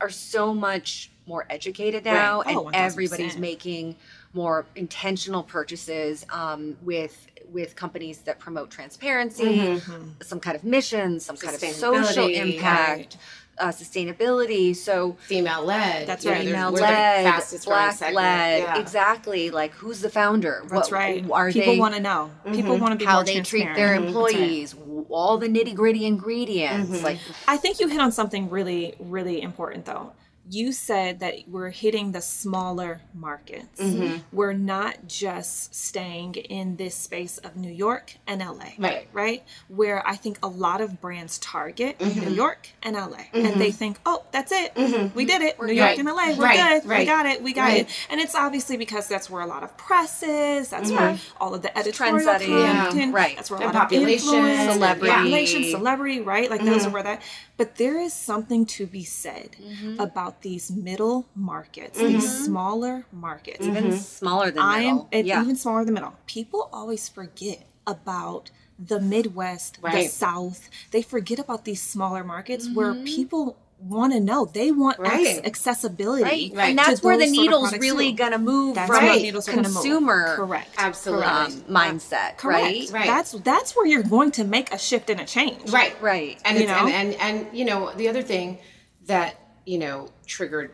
are 0.00 0.10
so 0.10 0.52
much 0.52 1.10
more 1.26 1.46
educated 1.48 2.04
now, 2.04 2.42
Right. 2.42 2.56
Oh, 2.56 2.66
and 2.66 2.74
everybody's 2.76 3.36
1000%. 3.36 3.38
making 3.38 3.96
more 4.34 4.66
intentional 4.76 5.42
purchases 5.42 6.26
um, 6.30 6.76
with 6.82 7.26
with 7.52 7.76
companies 7.76 8.18
that 8.22 8.38
promote 8.40 8.70
transparency, 8.70 9.80
some 10.22 10.40
kind 10.40 10.56
of 10.56 10.64
mission, 10.64 11.20
some 11.20 11.36
kind 11.36 11.54
of 11.54 11.60
social 11.60 12.26
Sustainability, 12.26 12.54
impact, 12.56 13.16
uh, 13.58 13.68
sustainability. 13.68 14.74
So 14.74 15.16
female 15.20 15.62
led. 15.64 16.06
That's 16.08 16.26
right. 16.26 16.44
female 16.44 16.72
led, 16.72 17.42
black 17.64 18.00
led, 18.12 18.62
Yeah. 18.62 18.78
exactly. 18.80 19.50
Like 19.50 19.72
who's 19.72 20.00
the 20.00 20.10
founder? 20.10 20.62
That's 20.68 20.90
What- 20.90 20.92
right. 20.92 21.24
Are 21.30 21.52
People 21.52 21.78
want 21.78 21.94
to 21.94 22.00
know. 22.00 22.30
People 22.52 22.78
want 22.78 22.92
to 22.92 22.98
be 22.98 23.04
how 23.04 23.16
more 23.16 23.24
they 23.24 23.40
treat 23.42 23.72
their 23.74 23.98
Mhm. 23.98 24.00
That's 24.06 24.14
right. 24.14 24.34
employees? 24.34 24.74
All 25.10 25.38
the 25.38 25.46
nitty 25.48 25.74
gritty 25.74 26.06
ingredients. 26.06 27.02
Like 27.04 27.18
I 27.46 27.56
think 27.56 27.78
you 27.78 27.86
hit 27.88 28.00
on 28.00 28.10
something 28.10 28.50
really, 28.50 28.94
really 28.98 29.42
important 29.42 29.84
though. 29.84 30.12
You 30.50 30.72
said 30.72 31.20
that 31.20 31.34
we're 31.48 31.70
hitting 31.70 32.12
the 32.12 32.20
smaller 32.20 33.00
markets. 33.14 33.80
Mm-hmm. 33.80 34.18
We're 34.30 34.52
not 34.52 35.08
just 35.08 35.74
staying 35.74 36.34
in 36.34 36.76
this 36.76 36.94
space 36.94 37.38
of 37.38 37.56
New 37.56 37.72
York 37.72 38.16
and 38.26 38.40
LA. 38.40 38.72
Right. 38.78 39.08
Right? 39.12 39.42
Where 39.68 40.06
I 40.06 40.16
think 40.16 40.38
a 40.42 40.48
lot 40.48 40.80
of 40.82 41.00
brands 41.00 41.38
target 41.38 41.98
Mm-hmm. 41.98 42.20
New 42.28 42.34
York 42.34 42.68
and 42.82 42.94
LA. 42.94 43.24
And 43.32 43.58
they 43.60 43.70
think, 43.70 43.98
oh, 44.04 44.24
that's 44.32 44.52
it. 44.52 44.74
We 45.14 45.24
did 45.24 45.40
it. 45.42 45.58
New 45.60 45.72
York 45.72 45.88
Right. 45.90 45.98
and 45.98 46.08
LA. 46.08 46.34
We're 46.36 46.44
Right. 46.44 46.82
good. 46.82 46.88
We 46.90 47.04
got 47.06 47.26
it. 47.26 47.42
We 47.42 47.52
got 47.54 47.68
Right. 47.68 47.80
it. 47.82 47.88
And 48.10 48.20
it's 48.20 48.34
obviously 48.34 48.76
because 48.76 49.08
that's 49.08 49.30
where 49.30 49.42
a 49.42 49.46
lot 49.46 49.62
of 49.62 49.74
press 49.78 50.22
is. 50.22 50.68
That's 50.68 50.90
where 50.90 51.18
all 51.40 51.54
of 51.54 51.62
the 51.62 51.76
editorial 51.76 52.18
trendsetting. 52.18 52.94
Yeah. 52.94 53.10
Right. 53.12 53.36
That's 53.36 53.50
where 53.50 53.60
a 53.60 53.64
And 53.64 53.72
lot 53.74 53.80
population, 53.84 54.28
of 54.28 54.34
influence, 54.44 54.72
celebrity. 54.74 55.10
population, 55.14 55.64
celebrity, 55.70 56.20
right? 56.20 56.50
Like 56.50 56.62
those 56.62 56.84
are 56.86 56.90
where 56.90 57.02
that. 57.02 57.22
But 57.56 57.76
there 57.76 57.98
is 57.98 58.12
something 58.12 58.66
to 58.66 58.86
be 58.86 59.04
said 59.04 59.56
Mm-hmm. 59.64 60.00
about 60.00 60.42
these 60.42 60.70
middle 60.70 61.26
markets, 61.34 61.98
these 61.98 62.24
mm-hmm. 62.24 62.44
smaller 62.44 63.06
markets. 63.12 63.64
even 63.64 63.84
mm-hmm. 63.84 63.96
smaller 63.96 64.50
than 64.50 64.62
I 64.62 64.80
am 64.80 64.96
middle. 64.96 65.08
and 65.12 65.26
yeah. 65.26 65.42
even 65.42 65.56
smaller 65.56 65.84
than 65.84 65.94
middle. 65.94 66.14
People 66.26 66.68
always 66.72 67.08
forget 67.08 67.66
about 67.86 68.50
the 68.78 69.00
Midwest, 69.00 69.80
the 69.82 70.06
South. 70.08 70.68
They 70.90 71.02
forget 71.02 71.38
about 71.38 71.64
these 71.64 71.82
smaller 71.82 72.24
markets 72.24 72.68
where 72.68 72.92
mm-hmm. 72.92 73.04
people 73.04 73.56
want 73.84 74.12
to 74.14 74.20
know. 74.20 74.46
They 74.46 74.72
want 74.72 74.98
ac- 75.00 75.40
accessibility. 75.44 76.22
Right. 76.24 76.52
Right. 76.54 76.68
And 76.70 76.78
that's 76.78 77.02
where 77.02 77.16
the 77.16 77.24
those 77.26 77.34
sort 77.34 77.46
of 77.46 77.50
needle's 77.72 77.78
really 77.78 78.12
gonna 78.12 78.38
move 78.38 78.74
That's 78.76 78.90
from 78.90 79.04
where 79.04 79.14
the 79.14 79.22
needles 79.22 79.48
are 79.48 79.56
move. 79.56 79.64
consumer 79.66 80.36
Correct. 80.36 80.68
Absolutely. 80.78 81.26
um, 81.26 81.52
mindset, 81.62 82.38
Correct. 82.38 82.62
right? 82.64 82.90
Right. 82.92 83.06
That's 83.06 83.32
that's 83.32 83.76
where 83.76 83.86
you're 83.86 84.02
going 84.02 84.30
to 84.32 84.44
make 84.44 84.72
a 84.72 84.78
shift 84.78 85.10
and 85.10 85.20
a 85.20 85.24
change. 85.24 85.70
Right. 85.70 86.00
Right. 86.02 86.38
And 86.44 86.58
You 86.58 86.66
know? 86.66 86.86
and, 86.88 87.14
and 87.14 87.46
and 87.46 87.56
you 87.58 87.64
know 87.64 87.92
the 87.94 88.08
other 88.08 88.22
thing 88.22 88.58
that 89.06 89.38
you 89.66 89.78
know 89.78 90.08
triggered 90.26 90.70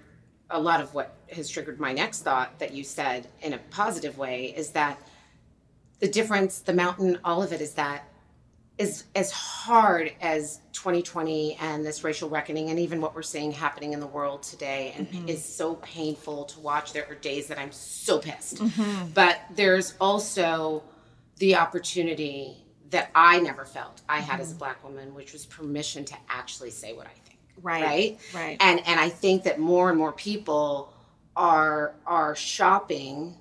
a 0.49 0.61
lot 0.61 0.81
of 0.81 0.95
what 0.95 1.15
has 1.33 1.49
triggered 1.49 1.79
my 1.79 1.93
next 1.93 2.23
thought 2.23 2.59
that 2.59 2.73
you 2.73 2.83
said 2.85 3.29
in 3.41 3.53
a 3.53 3.59
positive 3.71 4.19
way 4.19 4.47
is 4.57 4.71
that 4.71 4.99
the 6.01 6.09
difference, 6.09 6.61
the 6.61 6.73
mountain, 6.73 7.19
all 7.25 7.43
of 7.43 7.53
it 7.53 7.61
is 7.61 7.75
that 7.75 8.05
is 8.81 9.05
as 9.15 9.31
hard 9.31 10.13
as 10.23 10.61
2020 10.73 11.57
and 11.61 11.85
this 11.85 12.03
racial 12.03 12.29
reckoning 12.31 12.71
and 12.71 12.79
even 12.79 13.01
what 13.01 13.15
we're 13.15 13.21
seeing 13.23 13.53
happening 13.53 13.93
in 13.93 14.01
the 14.01 14.07
world 14.07 14.43
today 14.43 14.95
and 14.97 15.07
Mm-hmm. 15.11 15.29
is 15.29 15.45
so 15.45 15.75
painful 15.77 16.45
to 16.47 16.61
watch 16.61 16.93
there 16.95 17.07
are 17.11 17.15
days 17.17 17.47
that 17.49 17.59
i'm 17.59 17.73
so 17.73 18.19
pissed 18.19 18.57
Mm-hmm. 18.57 19.11
but 19.13 19.39
there's 19.55 19.95
also 20.01 20.83
the 21.39 21.57
opportunity 21.57 22.57
that 22.91 23.11
i 23.15 23.39
never 23.41 23.65
felt 23.65 24.01
i 24.09 24.19
had 24.21 24.35
Mm-hmm. 24.35 24.43
as 24.43 24.53
a 24.53 24.55
black 24.57 24.83
woman 24.83 25.15
which 25.15 25.33
was 25.33 25.45
permission 25.47 26.05
to 26.07 26.15
actually 26.29 26.71
say 26.71 26.93
what 26.95 27.07
i 27.07 27.17
think 27.27 27.39
Right. 27.63 27.83
right 27.85 28.19
Right. 28.35 28.57
and 28.61 28.81
and 28.87 28.99
i 28.99 29.09
think 29.11 29.43
that 29.45 29.59
more 29.61 29.91
and 29.91 29.99
more 29.99 30.13
people 30.13 30.95
are 31.37 31.95
are 32.07 32.35
shopping 32.35 33.37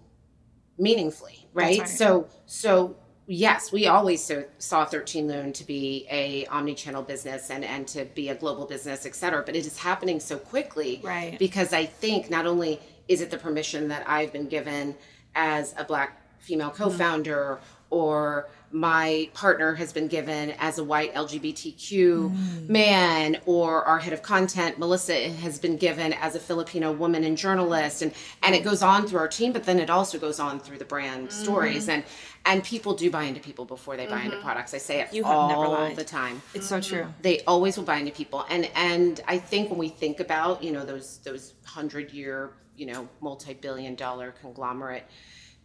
meaningfully 0.77 1.47
right, 1.53 1.79
right. 1.79 1.87
so 1.87 2.27
so 2.45 2.95
yes 3.29 3.71
we 3.71 3.85
always 3.85 4.23
so, 4.23 4.43
saw 4.57 4.83
13 4.85 5.27
Lune 5.27 5.53
to 5.53 5.63
be 5.63 6.07
a 6.09 6.47
omni-channel 6.47 7.03
business 7.03 7.51
and 7.51 7.63
and 7.63 7.87
to 7.87 8.05
be 8.15 8.29
a 8.29 8.35
global 8.35 8.65
business 8.65 9.05
et 9.05 9.13
cetera 9.15 9.43
but 9.45 9.55
it 9.55 9.65
is 9.67 9.77
happening 9.77 10.19
so 10.19 10.35
quickly 10.37 10.99
Right. 11.03 11.37
because 11.37 11.71
i 11.71 11.85
think 11.85 12.31
not 12.31 12.47
only 12.47 12.79
is 13.07 13.21
it 13.21 13.29
the 13.29 13.37
permission 13.37 13.87
that 13.89 14.03
i've 14.09 14.33
been 14.33 14.47
given 14.47 14.95
as 15.35 15.75
a 15.77 15.83
black 15.83 16.19
female 16.39 16.71
co-founder 16.71 17.59
or 17.91 18.49
my 18.71 19.29
partner 19.33 19.73
has 19.75 19.91
been 19.91 20.07
given 20.07 20.51
as 20.59 20.77
a 20.77 20.83
white 20.83 21.13
LGBTQ 21.13 21.89
mm. 21.89 22.69
man, 22.69 23.39
or 23.45 23.83
our 23.83 23.99
head 23.99 24.13
of 24.13 24.21
content, 24.21 24.77
Melissa, 24.77 25.29
has 25.29 25.59
been 25.59 25.77
given 25.77 26.13
as 26.13 26.35
a 26.35 26.39
Filipino 26.39 26.91
woman 26.91 27.23
and 27.23 27.37
journalist, 27.37 28.01
and 28.01 28.13
and 28.43 28.53
it 28.55 28.63
goes 28.63 28.81
on 28.81 29.07
through 29.07 29.19
our 29.19 29.27
team, 29.27 29.51
but 29.53 29.63
then 29.63 29.79
it 29.79 29.89
also 29.89 30.19
goes 30.19 30.39
on 30.39 30.59
through 30.59 30.77
the 30.77 30.85
brand 30.85 31.29
mm-hmm. 31.29 31.43
stories, 31.43 31.89
and 31.89 32.03
and 32.45 32.63
people 32.63 32.93
do 32.93 33.11
buy 33.11 33.23
into 33.23 33.41
people 33.41 33.65
before 33.65 33.97
they 33.97 34.07
buy 34.07 34.21
into 34.21 34.37
mm-hmm. 34.37 34.45
products. 34.45 34.73
I 34.73 34.77
say 34.77 35.01
it 35.01 35.13
You 35.13 35.23
have 35.23 35.49
never 35.49 35.65
all 35.65 35.71
lied. 35.71 35.95
the 35.95 36.03
time. 36.03 36.41
It's 36.53 36.67
so 36.67 36.79
true. 36.79 37.01
Mm-hmm. 37.01 37.21
they 37.21 37.41
always 37.41 37.77
will 37.77 37.85
buy 37.85 37.97
into 37.97 38.11
people. 38.11 38.45
And 38.49 38.69
and 38.75 39.21
i 39.27 39.37
think 39.37 39.69
when 39.69 39.79
we 39.79 39.89
think 39.89 40.19
about 40.19 40.63
you 40.63 40.71
know 40.71 40.85
those 40.85 41.17
those 41.19 41.53
hundred 41.65 42.11
year 42.11 42.51
you 42.75 42.85
know 42.85 43.07
multi-billion 43.21 43.95
dollar 43.95 44.33
conglomerate 44.41 45.05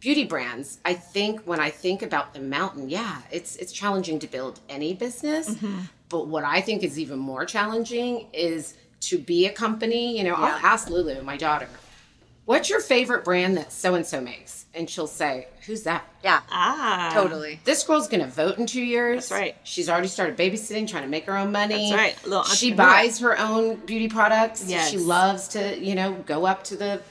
beauty 0.05 0.23
brands 0.23 0.77
i 0.85 0.93
think 0.93 1.41
when 1.49 1.59
i 1.59 1.69
think 1.83 2.03
about 2.03 2.31
the 2.35 2.39
mountain 2.39 2.89
yeah 2.91 3.23
it's 3.31 3.55
it's 3.55 3.71
challenging 3.71 4.19
to 4.19 4.27
build 4.27 4.59
any 4.69 4.93
business 4.93 5.49
Mm-hmm. 5.49 5.79
but 6.09 6.27
what 6.27 6.43
i 6.43 6.61
think 6.61 6.83
is 6.83 6.99
even 6.99 7.17
more 7.17 7.43
challenging 7.43 8.27
is 8.31 8.75
to 9.09 9.17
be 9.17 9.47
a 9.47 9.51
company 9.51 10.15
you 10.17 10.23
know 10.23 10.35
i'll 10.35 10.59
ask 10.73 10.91
lulu 10.91 11.23
my 11.23 11.37
daughter 11.37 11.67
what's 12.45 12.69
your 12.69 12.81
favorite 12.81 13.23
brand 13.25 13.57
that 13.57 13.71
so 13.71 13.95
and 13.95 14.05
so 14.05 14.21
makes 14.21 14.65
and 14.75 14.87
she'll 14.91 15.07
say 15.23 15.47
who's 15.65 15.81
that 15.83 16.03
Yeah. 16.23 16.41
Ah. 16.51 17.09
Totally. 17.13 17.59
this 17.63 17.81
girl's 17.83 18.07
gonna 18.07 18.27
vote 18.27 18.57
in 18.59 18.65
two 18.67 18.83
years. 18.83 19.29
That's 19.29 19.41
right. 19.41 19.55
She's 19.63 19.87
already 19.89 20.09
started 20.09 20.35
babysitting, 20.37 20.85
trying 20.87 21.03
to 21.03 21.09
make 21.09 21.25
her 21.27 21.37
own 21.37 21.51
money. 21.53 21.89
That's 21.89 22.01
right. 22.03 22.27
Little 22.27 22.43
She 22.43 22.73
buys 22.73 23.19
her 23.19 23.39
own 23.39 23.77
beauty 23.91 24.09
products. 24.09 24.65
Yes. 24.67 24.89
She 24.91 24.97
loves 24.97 25.47
to, 25.55 25.79
you 25.79 25.95
know, 25.95 26.11
go 26.33 26.45
up 26.45 26.65
to 26.65 26.75
the 26.75 27.01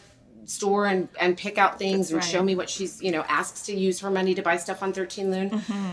store 0.49 0.86
and, 0.86 1.09
and 1.20 1.36
pick 1.36 1.59
out 1.59 1.78
things 1.78 2.09
That's 2.09 2.11
and 2.11 2.16
right. 2.22 2.24
show 2.30 2.42
me 2.42 2.55
what 2.57 2.68
she's, 2.70 3.03
you 3.03 3.11
know, 3.11 3.22
asks 3.28 3.62
to 3.62 3.74
use 3.74 4.01
her 4.01 4.11
money 4.11 4.34
to 4.34 4.42
buy 4.42 4.57
stuff 4.57 4.82
on 4.82 4.92
13 4.92 5.30
Lune. 5.30 5.51
Mm-hmm. 5.51 5.90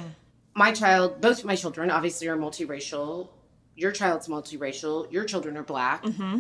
My 0.56 0.72
child, 0.72 1.22
both 1.22 1.40
of 1.40 1.46
my 1.46 1.56
children 1.56 1.90
obviously 1.90 2.28
are 2.28 2.38
multiracial. 2.38 3.30
Your 3.76 3.92
child's 3.92 4.28
multiracial. 4.28 5.12
Your 5.12 5.24
children 5.26 5.56
are 5.58 5.64
black. 5.64 6.04
Mm-hmm. 6.04 6.40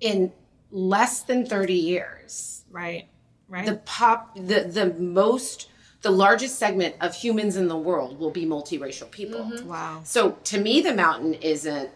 In 0.00 0.32
less 0.70 1.22
than 1.22 1.46
30 1.46 1.74
years, 1.74 2.64
Right. 2.70 3.08
Right. 3.48 3.66
the 3.66 3.76
pop 3.76 4.34
the 4.34 4.60
the 4.64 4.94
most 4.94 5.68
the 6.00 6.10
largest 6.10 6.58
segment 6.58 6.96
of 7.02 7.14
humans 7.14 7.56
in 7.56 7.68
the 7.68 7.76
world 7.76 8.18
will 8.18 8.30
be 8.30 8.46
multiracial 8.46 9.10
people. 9.10 9.50
wow. 9.66 10.00
So 10.04 10.32
to 10.44 10.58
me 10.58 10.80
the 10.80 10.94
mountain 10.94 11.34
isn't 11.34 11.90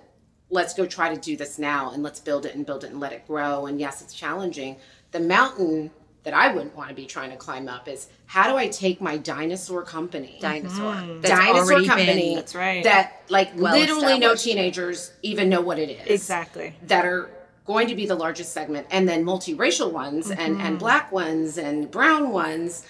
let's 0.50 0.74
go 0.74 0.84
try 0.86 1.12
to 1.12 1.20
do 1.20 1.36
this 1.36 1.58
now 1.58 1.90
and 1.92 2.02
let's 2.02 2.20
build 2.20 2.44
it 2.46 2.54
and 2.54 2.64
build 2.66 2.84
it 2.84 2.90
and 2.90 3.00
let 3.00 3.12
it 3.12 3.26
grow 3.26 3.66
and 3.66 3.80
yes 3.80 4.02
it's 4.02 4.12
challenging. 4.14 4.76
The 5.16 5.22
mountain 5.22 5.90
that 6.24 6.34
I 6.34 6.52
wouldn't 6.52 6.76
want 6.76 6.90
to 6.90 6.94
be 6.94 7.06
trying 7.06 7.30
to 7.30 7.36
climb 7.38 7.68
up 7.68 7.88
is 7.88 8.08
how 8.26 8.50
do 8.50 8.56
I 8.58 8.68
take 8.68 9.00
my 9.00 9.16
dinosaur 9.16 9.82
company? 9.82 10.36
Dinosaur. 10.42 10.92
Mm-hmm. 10.94 11.20
That's 11.22 11.40
dinosaur 11.40 11.84
company 11.84 12.06
been- 12.26 12.34
That's 12.34 12.54
right. 12.54 12.84
that 12.84 13.22
like 13.30 13.52
Well 13.56 13.72
literally 13.78 14.18
no 14.18 14.34
teenagers 14.34 15.12
even 15.22 15.48
know 15.48 15.62
what 15.62 15.78
it 15.78 15.88
is 15.88 16.06
Exactly. 16.20 16.74
that 16.88 17.06
are 17.06 17.30
going 17.64 17.88
to 17.88 17.94
be 17.94 18.04
the 18.04 18.14
largest 18.14 18.52
segment 18.52 18.86
and 18.90 19.08
then 19.08 19.24
multiracial 19.24 19.90
ones 19.90 20.30
and, 20.30 20.38
Mm-hmm. 20.56 20.60
and 20.66 20.78
black 20.78 21.10
ones 21.12 21.56
and 21.56 21.90
brown 21.90 22.28
ones 22.30 22.84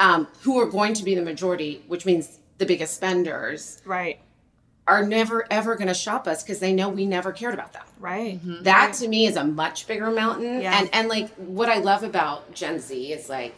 um, 0.00 0.26
who 0.42 0.58
are 0.58 0.66
going 0.70 0.94
to 0.94 1.04
be 1.04 1.14
the 1.14 1.20
majority 1.22 1.84
which 1.88 2.06
means 2.06 2.38
the 2.56 2.64
biggest 2.64 2.94
spenders 2.94 3.82
Right. 3.84 4.20
Are 4.88 5.04
never 5.06 5.46
ever 5.52 5.74
going 5.76 5.88
to 5.88 5.94
shop 5.94 6.26
us 6.26 6.42
because 6.42 6.58
they 6.60 6.72
know 6.72 6.88
we 6.88 7.04
never 7.06 7.30
cared 7.32 7.54
about 7.54 7.72
them 7.74 7.84
Right. 8.00 8.40
that 8.64 8.94
to 8.94 9.08
me 9.08 9.26
is 9.26 9.36
a 9.36 9.44
much 9.44 9.86
bigger 9.86 10.10
mountain 10.10 10.62
Yeah. 10.62 10.78
and 10.80 10.88
and 10.92 11.08
like 11.08 11.28
what 11.36 11.68
i 11.68 11.78
love 11.78 12.02
about 12.04 12.52
gen 12.54 12.78
z 12.80 13.12
is 13.12 13.28
like 13.28 13.54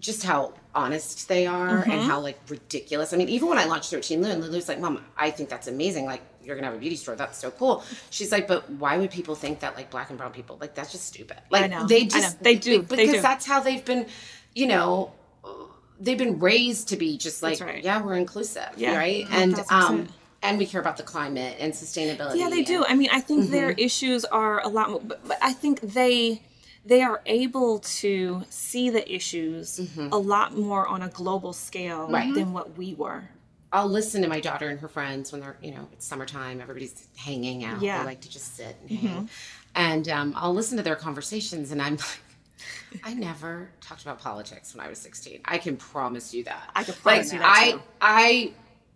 just 0.00 0.22
how 0.24 0.54
honest 0.74 1.28
they 1.28 1.46
are 1.46 1.78
Mm-hmm. 1.80 1.90
and 1.90 2.00
how 2.10 2.20
like 2.20 2.38
ridiculous 2.48 3.12
i 3.12 3.16
mean 3.16 3.28
even 3.28 3.48
when 3.48 3.58
i 3.58 3.64
launched 3.66 3.90
13 3.90 4.22
Lune 4.22 4.40
lulu's 4.40 4.68
like 4.68 4.80
mom 4.80 5.04
i 5.16 5.30
think 5.30 5.48
that's 5.48 5.66
amazing 5.68 6.04
like 6.06 6.22
you're 6.42 6.56
gonna 6.56 6.68
have 6.68 6.76
a 6.76 6.80
beauty 6.80 6.96
store 6.96 7.16
that's 7.16 7.38
so 7.38 7.50
cool 7.50 7.82
she's 8.10 8.32
like 8.32 8.48
but 8.48 8.68
why 8.70 8.96
would 8.98 9.10
people 9.10 9.34
think 9.34 9.60
that 9.60 9.76
like 9.76 9.90
black 9.90 10.08
and 10.10 10.18
brown 10.18 10.32
people 10.32 10.56
like 10.60 10.74
that's 10.74 10.90
just 10.92 11.06
stupid 11.06 11.36
like 11.50 11.70
know. 11.70 11.86
they 11.86 12.02
I 12.02 12.04
just 12.06 12.36
know. 12.40 12.44
They 12.44 12.54
do. 12.56 12.82
They 12.82 12.96
because 12.96 13.14
do. 13.16 13.20
that's 13.20 13.44
how 13.46 13.60
they've 13.60 13.84
been 13.84 14.06
you 14.54 14.66
know 14.66 15.12
they've 16.00 16.18
been 16.18 16.38
raised 16.38 16.88
to 16.88 16.96
be 16.96 17.16
just 17.18 17.42
like 17.42 17.60
right. 17.60 17.84
yeah 17.84 18.00
we're 18.02 18.14
inclusive 18.16 18.68
Yeah. 18.76 18.96
right 18.96 19.26
and 19.30 19.58
um 19.70 20.08
and 20.42 20.56
we 20.58 20.64
care 20.66 20.80
about 20.80 20.96
the 20.96 21.02
climate 21.02 21.56
and 21.60 21.72
sustainability 21.74 22.36
Yeah, 22.36 22.48
they 22.48 22.62
do. 22.62 22.82
I 22.88 22.94
mean, 22.94 23.10
I 23.12 23.20
think 23.20 23.50
their 23.50 23.72
issues 23.72 24.24
are 24.24 24.62
a 24.62 24.68
lot 24.68 24.88
more, 24.90 25.00
but, 25.04 25.20
but 25.28 25.36
I 25.42 25.52
think 25.52 25.80
they 25.82 26.40
they 26.86 27.02
are 27.02 27.20
able 27.26 27.80
to 28.00 28.42
see 28.48 28.88
the 28.88 29.04
issues 29.14 29.78
a 29.98 30.16
lot 30.16 30.56
more 30.56 30.88
on 30.88 31.02
a 31.02 31.08
global 31.08 31.52
scale 31.52 32.08
Right. 32.08 32.32
than 32.32 32.54
what 32.54 32.78
we 32.78 32.94
were. 32.94 33.24
I'll 33.70 33.86
listen 33.90 34.22
to 34.22 34.28
my 34.28 34.40
daughter 34.40 34.68
and 34.70 34.80
her 34.80 34.88
friends 34.88 35.30
when 35.30 35.42
they're, 35.42 35.58
you 35.62 35.72
know, 35.72 35.86
it's 35.92 36.06
summertime, 36.06 36.60
everybody's 36.62 37.06
hanging 37.18 37.62
out. 37.64 37.82
Yeah. 37.82 37.98
They 37.98 38.06
like 38.06 38.22
to 38.22 38.30
just 38.30 38.56
sit 38.56 38.74
and 38.88 38.98
hang. 38.98 39.28
And 39.74 40.08
um, 40.08 40.32
I'll 40.36 40.54
listen 40.54 40.78
to 40.78 40.82
their 40.82 40.96
conversations 40.96 41.70
and 41.70 41.82
I'm 41.82 41.96
like, 41.96 42.20
I 43.04 43.14
never 43.14 43.70
talked 43.80 44.02
about 44.02 44.18
politics 44.18 44.74
when 44.74 44.84
I 44.84 44.88
was 44.88 44.98
16. 44.98 45.40
I 45.44 45.58
can 45.58 45.76
promise 45.76 46.34
you 46.34 46.44
that. 46.44 46.70
I 46.74 46.84
can 46.84 46.94
promise 46.94 47.32
like, 47.32 47.32
you 47.32 47.38
that, 47.38 47.56
I, 47.56 47.70
too. 47.72 47.82
I 48.00 48.52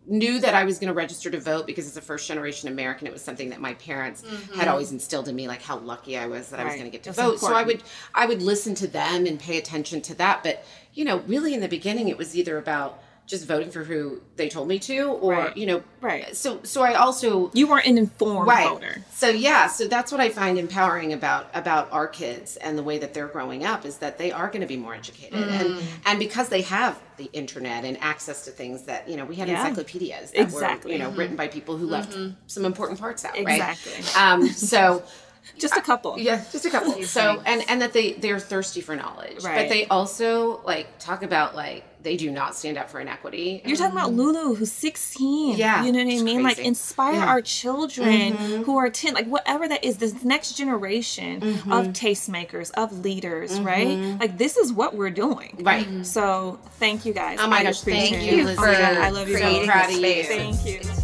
knew 0.06 0.38
that 0.40 0.54
I 0.54 0.64
was 0.64 0.78
going 0.78 0.88
to 0.88 0.94
register 0.94 1.30
to 1.30 1.40
vote 1.40 1.66
because 1.66 1.86
as 1.86 1.96
a 1.96 2.00
first 2.00 2.28
generation 2.28 2.68
American, 2.68 3.06
it 3.06 3.12
was 3.12 3.22
something 3.22 3.50
that 3.50 3.60
my 3.60 3.74
parents 3.74 4.22
had 4.22 4.30
mm-hmm. 4.30 4.68
always 4.68 4.92
instilled 4.92 5.28
in 5.28 5.36
me, 5.36 5.48
like 5.48 5.62
how 5.62 5.78
lucky 5.78 6.18
I 6.18 6.26
was 6.26 6.50
that 6.50 6.60
I 6.60 6.64
was 6.64 6.74
going 6.74 6.84
to 6.84 6.90
get 6.90 7.02
to 7.04 7.12
That's 7.12 7.20
vote. 7.20 7.40
So 7.40 7.54
I 7.54 7.62
would, 7.62 7.82
I 8.14 8.26
would 8.26 8.42
listen 8.42 8.74
to 8.76 8.86
them 8.86 9.26
and 9.26 9.40
pay 9.40 9.56
attention 9.56 10.02
to 10.02 10.14
that. 10.16 10.42
But, 10.42 10.64
you 10.92 11.04
know, 11.04 11.18
really 11.20 11.54
in 11.54 11.60
the 11.60 11.68
beginning, 11.68 12.08
it 12.08 12.18
was 12.18 12.36
either 12.36 12.58
about 12.58 13.02
just 13.26 13.46
voting 13.46 13.70
for 13.70 13.84
who 13.84 14.20
they 14.36 14.48
told 14.50 14.68
me 14.68 14.78
to 14.78 15.04
or, 15.04 15.32
Right. 15.32 15.56
you 15.56 15.64
know, 15.66 15.82
Right. 16.02 16.36
So, 16.36 16.60
so 16.62 16.82
I 16.82 16.92
also, 16.94 17.50
You 17.54 17.66
weren't 17.66 17.86
an 17.86 17.96
informed 17.96 18.46
right 18.48 18.68
voter. 18.68 19.02
so 19.12 19.28
yeah 19.30 19.66
so 19.68 19.88
that's 19.88 20.12
what 20.12 20.20
i 20.20 20.28
find 20.28 20.58
empowering 20.58 21.14
about 21.14 21.48
about 21.54 21.90
our 21.92 22.06
kids 22.06 22.56
and 22.56 22.76
the 22.76 22.82
way 22.82 22.98
that 22.98 23.14
they're 23.14 23.28
growing 23.28 23.64
up 23.64 23.86
is 23.86 23.96
that 23.98 24.18
they 24.18 24.30
are 24.30 24.48
going 24.48 24.60
to 24.60 24.66
be 24.66 24.76
more 24.76 24.94
educated 24.94 25.48
and 25.48 25.80
and 26.04 26.18
because 26.18 26.50
they 26.50 26.60
have 26.60 27.00
the 27.16 27.30
internet 27.32 27.84
and 27.86 27.96
access 28.02 28.44
to 28.44 28.50
things 28.50 28.82
that 28.82 29.08
you 29.08 29.16
know 29.16 29.24
we 29.24 29.36
had 29.36 29.48
Yeah. 29.48 29.60
encyclopedias 29.66 30.32
that 30.32 30.40
Exactly. 30.42 30.90
were 30.92 30.98
you 30.98 31.02
know 31.02 31.10
written 31.12 31.36
by 31.36 31.48
people 31.48 31.76
who 31.78 31.86
left 31.86 32.14
some 32.48 32.64
important 32.66 33.00
parts 33.00 33.24
out 33.24 33.32
right? 33.32 33.48
Exactly. 33.48 33.92
right 33.92 34.16
um 34.20 34.46
so 34.48 35.02
Just 35.58 35.76
a 35.76 35.80
couple. 35.80 36.18
yeah, 36.18 36.42
just 36.50 36.64
a 36.64 36.70
couple. 36.70 37.02
So 37.04 37.42
and 37.46 37.64
and 37.68 37.80
that 37.82 37.92
they 37.92 38.12
they're 38.14 38.40
thirsty 38.40 38.80
for 38.80 38.96
knowledge, 38.96 39.42
right. 39.44 39.56
but 39.56 39.68
they 39.68 39.86
also 39.86 40.60
like 40.64 40.98
talk 40.98 41.22
about 41.22 41.54
like 41.54 41.84
they 42.04 42.16
do 42.16 42.30
not 42.30 42.54
stand 42.54 42.78
up 42.78 42.88
for 42.88 43.00
inequity. 43.00 43.62
You're 43.64 43.76
talking 43.76 43.96
about 43.96 44.12
Lulu, 44.12 44.54
who's 44.54 44.70
16. 44.70 45.56
Yeah, 45.56 45.84
You 45.84 45.90
know 45.90 45.98
what 45.98 46.08
I 46.08 46.10
it's 46.12 46.22
mean? 46.22 46.42
Like, 46.42 46.58
inspire 46.58 47.14
Yeah. 47.14 47.26
our 47.26 47.40
children 47.40 48.34
mm-hmm. 48.34 48.62
who 48.62 48.76
are 48.76 48.90
10, 48.90 49.14
like, 49.14 49.26
whatever 49.26 49.66
that 49.66 49.82
is, 49.82 49.96
this 49.96 50.22
next 50.22 50.52
generation 50.52 51.42
of 51.42 51.54
mm-hmm. 51.54 51.90
tastemakers, 51.92 52.70
of 52.72 53.00
leaders, 53.00 53.52
mm-hmm. 53.52 53.66
right? 53.66 54.20
Like, 54.20 54.38
this 54.38 54.56
is 54.56 54.72
what 54.72 54.94
we're 54.94 55.10
doing. 55.10 55.56
Right. 55.60 56.06
So, 56.06 56.60
thank 56.78 57.06
you 57.06 57.14
guys. 57.14 57.38
Oh 57.40 57.48
my 57.48 57.58
I 57.58 57.62
gosh, 57.64 57.80
appreciate 57.80 58.10
thank 58.10 58.22
it. 58.22 58.36
you, 58.36 58.42
Oh 58.42 58.46
Lizzy. 58.46 58.60
my 58.60 58.72
God, 58.72 58.96
I 58.98 59.10
love 59.10 59.28
you. 59.28 59.38
So 59.38 59.40
creating 59.40 59.68
proud 59.68 59.84
of 59.86 59.90
you. 59.92 59.96
space. 59.98 60.28
Thank 60.28 60.66
you. 60.66 61.03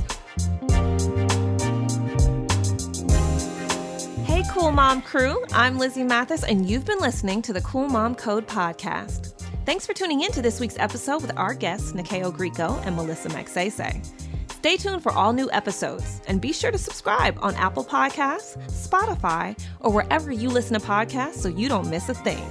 Cool 4.50 4.72
Mom 4.72 5.00
crew. 5.00 5.44
I'm 5.52 5.78
Lizzy 5.78 6.02
Mathis, 6.02 6.42
and 6.42 6.68
you've 6.68 6.84
been 6.84 6.98
listening 6.98 7.40
to 7.42 7.52
the 7.52 7.60
Cool 7.60 7.88
Mom 7.88 8.16
Code 8.16 8.48
podcast. 8.48 9.32
Thanks 9.64 9.86
for 9.86 9.94
tuning 9.94 10.22
in 10.22 10.32
to 10.32 10.42
this 10.42 10.58
week's 10.58 10.76
episode 10.76 11.22
with 11.22 11.30
our 11.38 11.54
guests, 11.54 11.92
Nyakio 11.92 12.36
Grieco 12.36 12.84
and 12.84 12.96
Melissa 12.96 13.28
Magsaysay. 13.28 14.04
Stay 14.50 14.76
tuned 14.76 15.04
for 15.04 15.12
all 15.12 15.32
new 15.32 15.48
episodes, 15.52 16.20
and 16.26 16.40
be 16.40 16.52
sure 16.52 16.72
to 16.72 16.78
subscribe 16.78 17.38
on 17.40 17.54
Apple 17.54 17.84
Podcasts, 17.84 18.58
Spotify, 18.66 19.56
or 19.78 19.92
wherever 19.92 20.32
you 20.32 20.48
listen 20.48 20.78
to 20.78 20.84
podcasts 20.84 21.34
so 21.34 21.48
you 21.48 21.68
don't 21.68 21.88
miss 21.88 22.08
a 22.08 22.14
thing. 22.14 22.44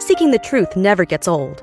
Seeking 0.00 0.32
the 0.32 0.40
truth 0.42 0.76
never 0.76 1.04
gets 1.04 1.28
old. 1.28 1.62